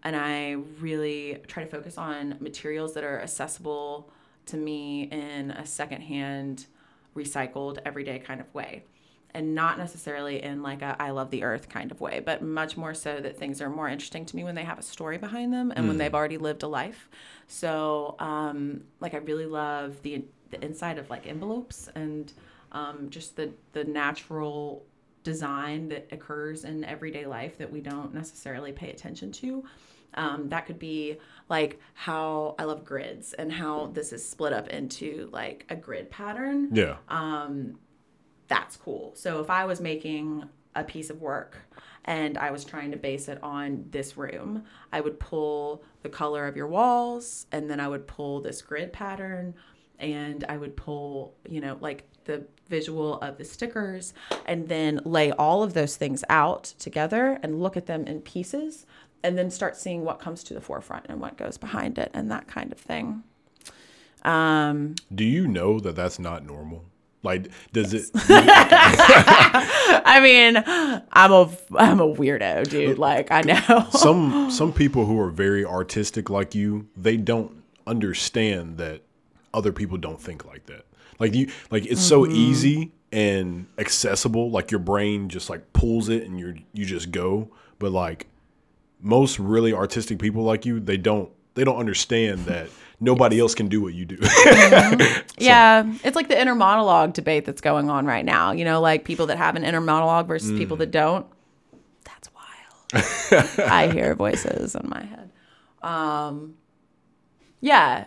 [0.03, 4.11] and I really try to focus on materials that are accessible
[4.47, 6.67] to me in a secondhand,
[7.15, 8.83] recycled, everyday kind of way.
[9.33, 12.77] And not necessarily in like a I love the earth kind of way, but much
[12.77, 15.51] more so that things are more interesting to me when they have a story behind
[15.53, 17.09] them and when they've already lived a life.
[17.47, 22.31] So, um, like, I really love the, the inside of like envelopes and
[22.71, 24.85] um, just the, the natural
[25.23, 29.65] design that occurs in everyday life that we don't necessarily pay attention to.
[30.13, 31.17] Um, that could be
[31.49, 36.09] like how I love grids and how this is split up into like a grid
[36.09, 36.69] pattern.
[36.73, 36.97] Yeah.
[37.07, 37.77] Um,
[38.47, 39.13] that's cool.
[39.15, 40.43] So if I was making
[40.75, 41.57] a piece of work
[42.05, 46.47] and I was trying to base it on this room, I would pull the color
[46.47, 49.55] of your walls and then I would pull this grid pattern
[49.99, 54.13] and I would pull, you know, like the visual of the stickers
[54.45, 58.85] and then lay all of those things out together and look at them in pieces
[59.25, 62.29] and then start seeing what comes to the forefront and what goes behind it and
[62.29, 63.23] that kind of thing.
[64.23, 66.85] Um, Do you know that that's not normal?
[67.23, 68.11] Like, does it?
[70.05, 70.63] I mean,
[71.11, 72.99] I'm a I'm a weirdo, dude.
[72.99, 73.87] Like I know.
[73.91, 79.01] some some people who are very artistic like you, they don't understand that
[79.55, 80.85] other people don't think like that.
[81.17, 84.51] Like you, like it's so easy and accessible.
[84.51, 87.49] Like your brain just like pulls it and you're you just go.
[87.79, 88.27] But like
[89.05, 92.67] most really artistic people like you, they don't they don't understand that
[92.99, 94.17] nobody else can do what you do.
[95.37, 98.51] yeah, it's like the inner monologue debate that's going on right now.
[98.51, 101.25] You know, like people that have an inner monologue versus people that don't.
[102.03, 103.59] That's wild.
[103.59, 105.31] I hear voices in my head.
[105.81, 106.55] Um,
[107.61, 108.05] yeah,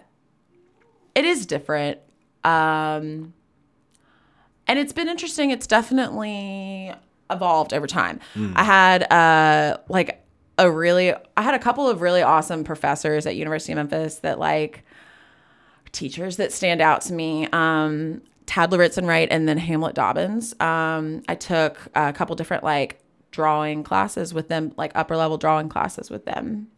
[1.14, 1.98] it is different.
[2.44, 3.34] Um,
[4.66, 5.50] and it's been interesting.
[5.50, 6.92] It's definitely
[7.30, 8.20] evolved over time.
[8.56, 10.24] I had uh like
[10.58, 14.38] a really I had a couple of really awesome professors at University of Memphis that
[14.38, 14.84] like
[15.92, 17.48] teachers that stand out to me.
[17.52, 20.58] Um Tad Lauritzen Wright and then Hamlet Dobbins.
[20.60, 25.68] Um I took a couple different like drawing classes with them, like upper level drawing
[25.68, 26.68] classes with them.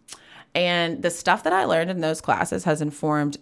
[0.54, 3.38] And the stuff that I learned in those classes has informed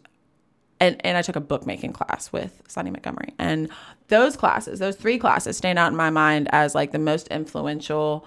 [0.81, 3.35] and, and I took a bookmaking class with Sonny Montgomery.
[3.39, 3.69] And
[4.09, 8.25] those classes, those three classes, stand out in my mind as like the most influential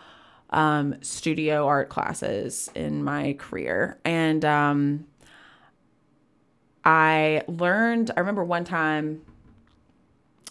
[0.51, 3.99] um, studio art classes in my career.
[4.03, 5.07] And um,
[6.83, 9.21] I learned, I remember one time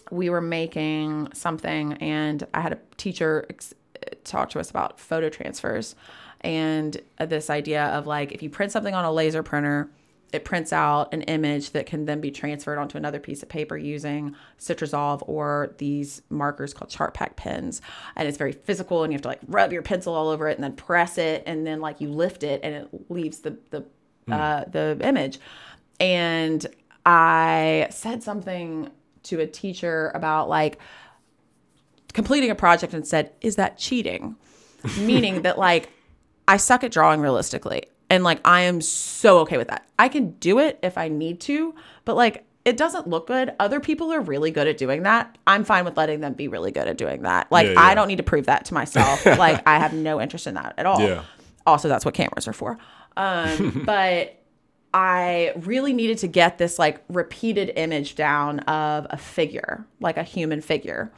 [0.09, 3.73] we were making something, and I had a teacher ex-
[4.23, 5.95] talk to us about photo transfers
[6.41, 9.89] and this idea of like if you print something on a laser printer
[10.31, 13.77] it prints out an image that can then be transferred onto another piece of paper
[13.77, 17.81] using Citra Solv or these markers called Chartpak pens.
[18.15, 20.57] And it's very physical and you have to like rub your pencil all over it
[20.57, 23.85] and then press it and then like you lift it and it leaves the the
[24.31, 25.39] uh, the image.
[25.99, 26.65] And
[27.05, 28.89] I said something
[29.23, 30.79] to a teacher about like
[32.13, 34.37] completing a project and said, "Is that cheating?"
[34.99, 35.89] Meaning that like
[36.47, 39.87] I suck at drawing realistically And like I am so okay with that.
[39.97, 41.73] I can do it if I need to,
[42.03, 43.53] but like it doesn't look good.
[43.57, 45.37] Other people are really good at doing that.
[45.47, 47.49] I'm fine with letting them be really good at doing that.
[47.53, 49.25] Like Yeah, I don't need to prove that to myself.
[49.25, 50.99] like I have no interest in that at all.
[50.99, 51.23] Yeah.
[51.65, 52.77] Also, that's what cameras are for.
[53.15, 54.37] Um, but
[54.93, 60.23] I really needed to get this like repeated image down of a figure, like a
[60.23, 61.13] human figure.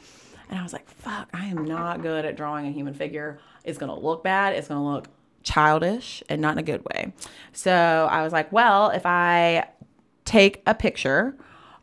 [0.48, 3.40] And I was like, fuck, I am not good at drawing a human figure.
[3.64, 4.54] It's to look bad.
[4.54, 5.08] It's to look
[5.44, 7.12] childish and not in a good way.
[7.52, 9.68] So I was like, well, if I
[10.24, 11.36] take a picture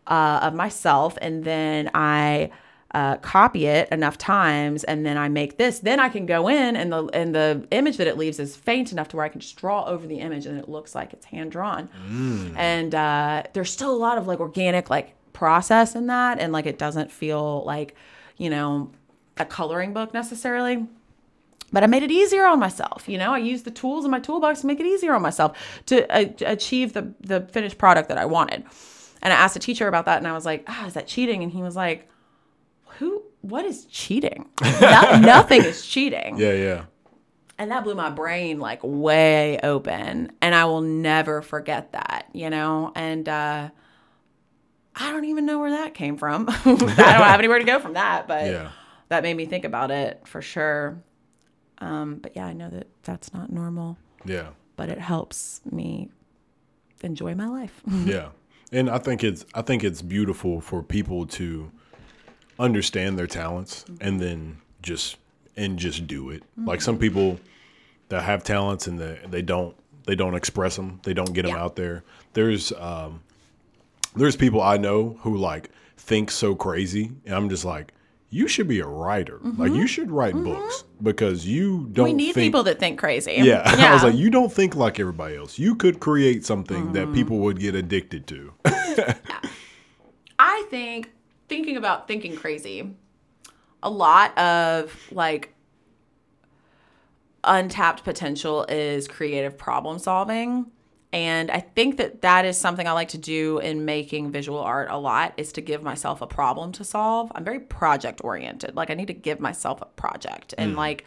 [0.07, 2.51] uh, of myself and then I
[2.93, 6.75] uh, copy it enough times and then I make this, then I can go in
[6.75, 9.39] and the and the image that it leaves is faint enough to where I can
[9.39, 11.87] just draw over the image and it looks like it's hand drawn.
[12.57, 16.65] And uh, there's still a lot of like organic like process in that, and like
[16.65, 17.95] it doesn't feel like
[18.35, 18.91] you know
[19.37, 20.85] a coloring book necessarily
[21.71, 23.07] but I made it easier on myself.
[23.07, 25.57] You know, I used the tools in my toolbox to make it easier on myself
[25.87, 28.63] to uh, achieve the the finished product that I wanted.
[29.23, 31.43] And I asked a teacher about that, and I was like, "Ah, is that cheating?"
[31.43, 32.09] And he was like,
[32.97, 33.21] "Who?
[33.41, 34.49] What is cheating?
[34.81, 36.83] No- nothing is cheating." Yeah, yeah.
[37.59, 42.25] And that blew my brain like way open, and I will never forget that.
[42.33, 43.69] You know, and uh,
[44.95, 46.47] I don't even know where that came from.
[46.49, 48.71] I don't have anywhere to go from that, but Yeah.
[49.09, 50.97] that made me think about it for sure.
[51.81, 54.49] Um, but yeah, I know that that's not normal, Yeah.
[54.77, 56.09] but it helps me
[57.01, 57.81] enjoy my life.
[58.05, 58.29] Yeah.
[58.71, 61.69] And I think it's I think it's beautiful for people to
[62.59, 65.17] understand their talents and then just
[65.57, 66.43] and just do it.
[66.57, 67.37] Like some people
[68.09, 69.75] that have talents and they, they don't
[70.05, 70.99] they don't express them.
[71.03, 71.63] They don't get them Yeah.
[71.63, 72.03] out there.
[72.33, 73.21] There's um
[74.15, 77.91] there's people I know who like think so crazy and I'm just like
[78.33, 79.39] you should be a writer.
[79.43, 79.75] Like mm-hmm.
[79.75, 80.45] you should write mm-hmm.
[80.45, 83.33] books because you don't we need think people that think crazy.
[83.35, 83.61] yeah.
[83.65, 85.59] I was like, you don't think like everybody else.
[85.59, 87.13] You could create something that mm-hmm.
[87.13, 88.53] people would get addicted to.
[90.39, 91.11] I think
[91.49, 92.95] thinking about thinking crazy,
[93.83, 95.53] a lot of like
[97.43, 100.71] untapped potential is creative problem solving.
[101.13, 104.89] And I think that that is something I like to do in making visual art
[104.89, 107.31] a lot is to give myself a problem to solve.
[107.35, 108.75] I'm very project oriented.
[108.75, 110.53] Like I need to give myself a project.
[110.57, 111.05] And like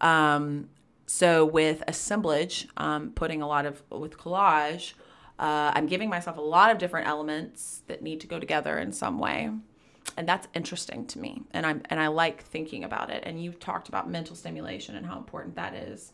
[0.00, 0.68] um
[1.06, 4.94] so with assemblage, um putting a lot of with collage,
[5.40, 8.92] uh, I'm giving myself a lot of different elements that need to go together in
[8.92, 9.50] some way.
[10.16, 11.42] And that's interesting to me.
[11.50, 13.24] And I'm and I like thinking about it.
[13.26, 16.12] And you've talked about mental stimulation and how important that is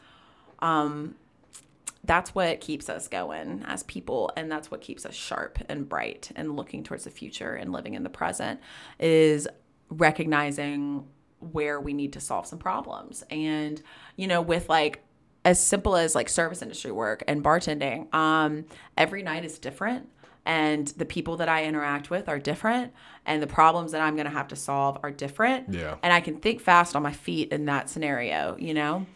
[2.06, 6.30] that's what keeps us going as people and that's what keeps us sharp and bright
[6.36, 8.60] and looking towards the future and living in the present
[8.98, 9.48] is
[9.88, 11.06] recognizing
[11.40, 13.22] where we need to solve some problems.
[13.30, 13.82] And
[14.16, 15.02] you know with like
[15.44, 18.64] as simple as like service industry work and bartending um
[18.96, 20.08] every night is different
[20.44, 22.92] and the people that I interact with are different
[23.26, 25.72] and the problems that I'm going to have to solve are different.
[25.72, 25.96] Yeah.
[26.02, 29.06] and I can think fast on my feet in that scenario you know?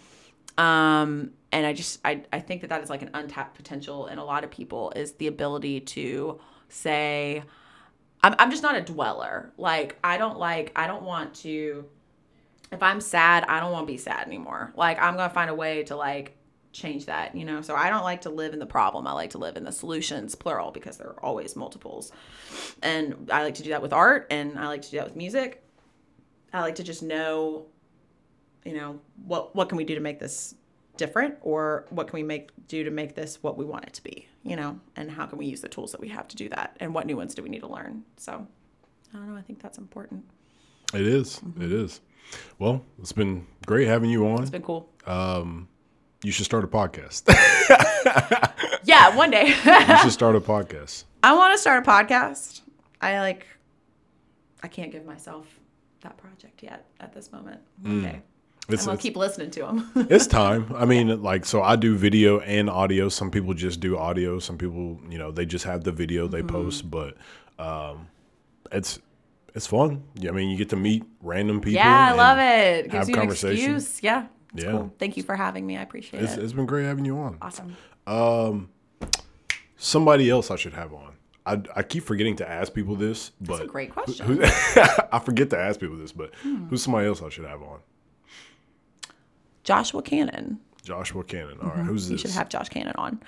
[0.59, 4.19] Um and i just I, I think that that is like an untapped potential in
[4.19, 7.43] a lot of people is the ability to say
[8.23, 9.53] I'm, I'm just not a dweller.
[9.57, 11.85] Like i don't like i don't want to
[12.73, 14.73] if i'm sad i don't want to be sad anymore.
[14.77, 16.37] Like i'm gonna find a way to like
[16.73, 17.63] change that you know?
[17.63, 19.07] So i don't like to live in the problem.
[19.07, 22.13] I like to live in the solutions plural because there are always multiples.
[22.83, 25.17] And i like to do that with art and i like to do that with
[25.17, 25.65] music.
[26.53, 27.67] I like to just know
[28.65, 30.55] you know what what can we do to make this
[31.01, 34.03] different or what can we make do to make this what we want it to
[34.05, 34.81] be you know?
[34.97, 36.77] And how can we use the tools that we have to do that?
[36.81, 38.05] And what new ones do we need to learn?
[38.17, 38.47] So
[39.13, 40.25] i don't know i think that's important.
[40.95, 41.37] It is.
[41.37, 41.63] Mm-hmm.
[41.63, 42.01] It is.
[42.59, 44.43] Well, it's been great having you on.
[44.43, 44.89] it's been cool.
[45.07, 45.69] Um,
[46.23, 47.25] you should start a podcast.
[48.85, 49.49] yeah one day.
[49.49, 51.05] You should start a podcast.
[51.23, 52.63] i want to start a podcast.
[53.01, 53.47] I like
[54.63, 55.47] i can't give myself
[56.03, 57.61] that project yet at this moment.
[57.83, 58.03] One hmm.
[58.03, 58.23] day
[58.69, 60.73] It's, gonna keep listening to them it's time.
[60.77, 63.09] I mean, like, so I do video and audio.
[63.09, 64.39] Some people just do audio.
[64.39, 66.49] Some people, you know, they just have the video they Mm-hmm.
[66.49, 66.89] post.
[66.91, 67.17] But
[67.59, 68.07] um,
[68.71, 69.01] it's
[69.57, 70.05] it's fun.
[70.15, 71.75] Yeah, I mean, you get to meet random people.
[71.83, 73.75] yeah i love it gives have you an conversation.
[73.77, 74.71] excuse yeah it's Yeah.
[74.71, 77.19] cool thank you for having me i appreciate It's, it it's been great having you
[77.19, 77.37] on.
[77.43, 77.77] awesome
[79.77, 81.15] Somebody else I should have on.
[81.47, 84.27] I, I keep forgetting to ask people this, but That's a great question.
[84.27, 84.43] who-
[85.13, 86.67] I forget to ask people this, but Hmm.
[86.69, 87.81] who's somebody else I should have on?
[89.71, 90.59] Joshua Cannon.
[90.83, 91.59] Joshua Cannon.
[91.63, 92.23] All right, who's You this?
[92.23, 93.23] should have Josh Cannon on.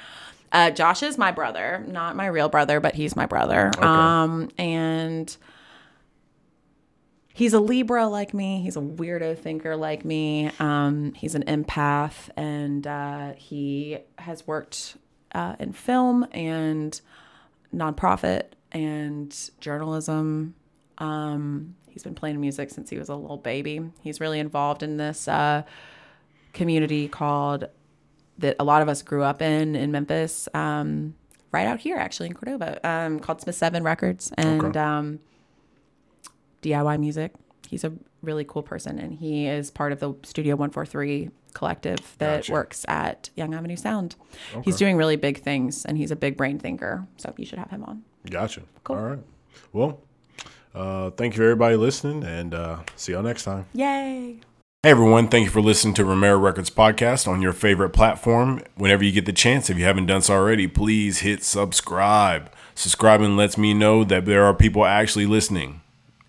[0.51, 3.71] Uh, Josh is my brother, not my real brother, but he's my brother.
[3.79, 5.35] Um, and
[7.33, 8.61] he's a Libra like me.
[8.61, 10.51] He's a weirdo thinker like me.
[10.59, 14.97] Um, he's an empath, and uh, he has worked
[15.35, 17.01] uh, in film and
[17.73, 20.55] nonprofit and journalism.
[20.99, 23.81] Um, he's been playing music since he was a little baby.
[24.03, 25.63] He's really involved in this uh,
[26.53, 27.69] community called
[28.39, 31.15] that a lot of us grew up in in Memphis, um,
[31.53, 34.79] right out here actually in Cordova, um, called Smith Seven Records and Okay.
[34.79, 35.19] um,
[36.63, 37.33] DIY music.
[37.69, 37.93] He's a
[38.23, 42.39] really cool person, and he is part of the Studio One Four Three collective that
[42.39, 42.53] Gotcha.
[42.53, 44.17] works at Young Avenue Sound.
[44.65, 47.07] He's doing really big things, and he's a big brain thinker.
[47.19, 48.03] So you should have him on.
[48.31, 48.63] Gotcha.
[48.85, 48.97] Cool.
[48.97, 49.19] All right.
[49.73, 50.01] Well,
[50.75, 53.67] uh, thank you everybody listening, and uh, see y'all next time.
[53.75, 54.41] Yay!
[54.85, 58.65] Hey everyone, thank you for listening to Romero Records podcast on your favorite platform.
[58.75, 62.51] Whenever you get the chance, if you haven't done so already, please hit subscribe.
[62.75, 65.83] Subscribing lets me know that there are people actually listening.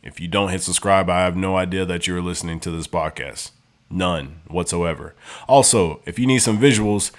[0.03, 3.49] If you don't hit subscribe, I have no idea that you're listening to this podcast.
[3.89, 5.15] None whatsoever.
[5.47, 7.09] Also, if you need some visuals,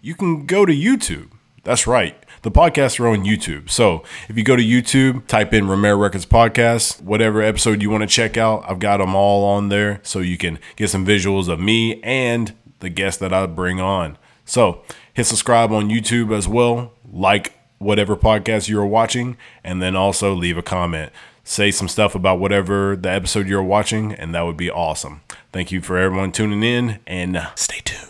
[0.00, 1.30] you can go to YouTube.
[1.64, 2.21] That's right.
[2.42, 3.70] The podcasts are on YouTube.
[3.70, 8.02] So if you go to YouTube, type in Romero Records Podcast, whatever episode you want
[8.02, 11.48] to check out, I've got them all on there so you can get some visuals
[11.48, 14.18] of me and the guests that I bring on.
[14.44, 14.82] So
[15.14, 20.58] hit subscribe on YouTube as well, like whatever podcast you're watching, and then also leave
[20.58, 21.12] a comment.
[21.44, 25.20] Say some stuff about whatever the episode you're watching, and that would be awesome.
[25.52, 28.08] Thank you for everyone tuning in, and uh, stay tuned.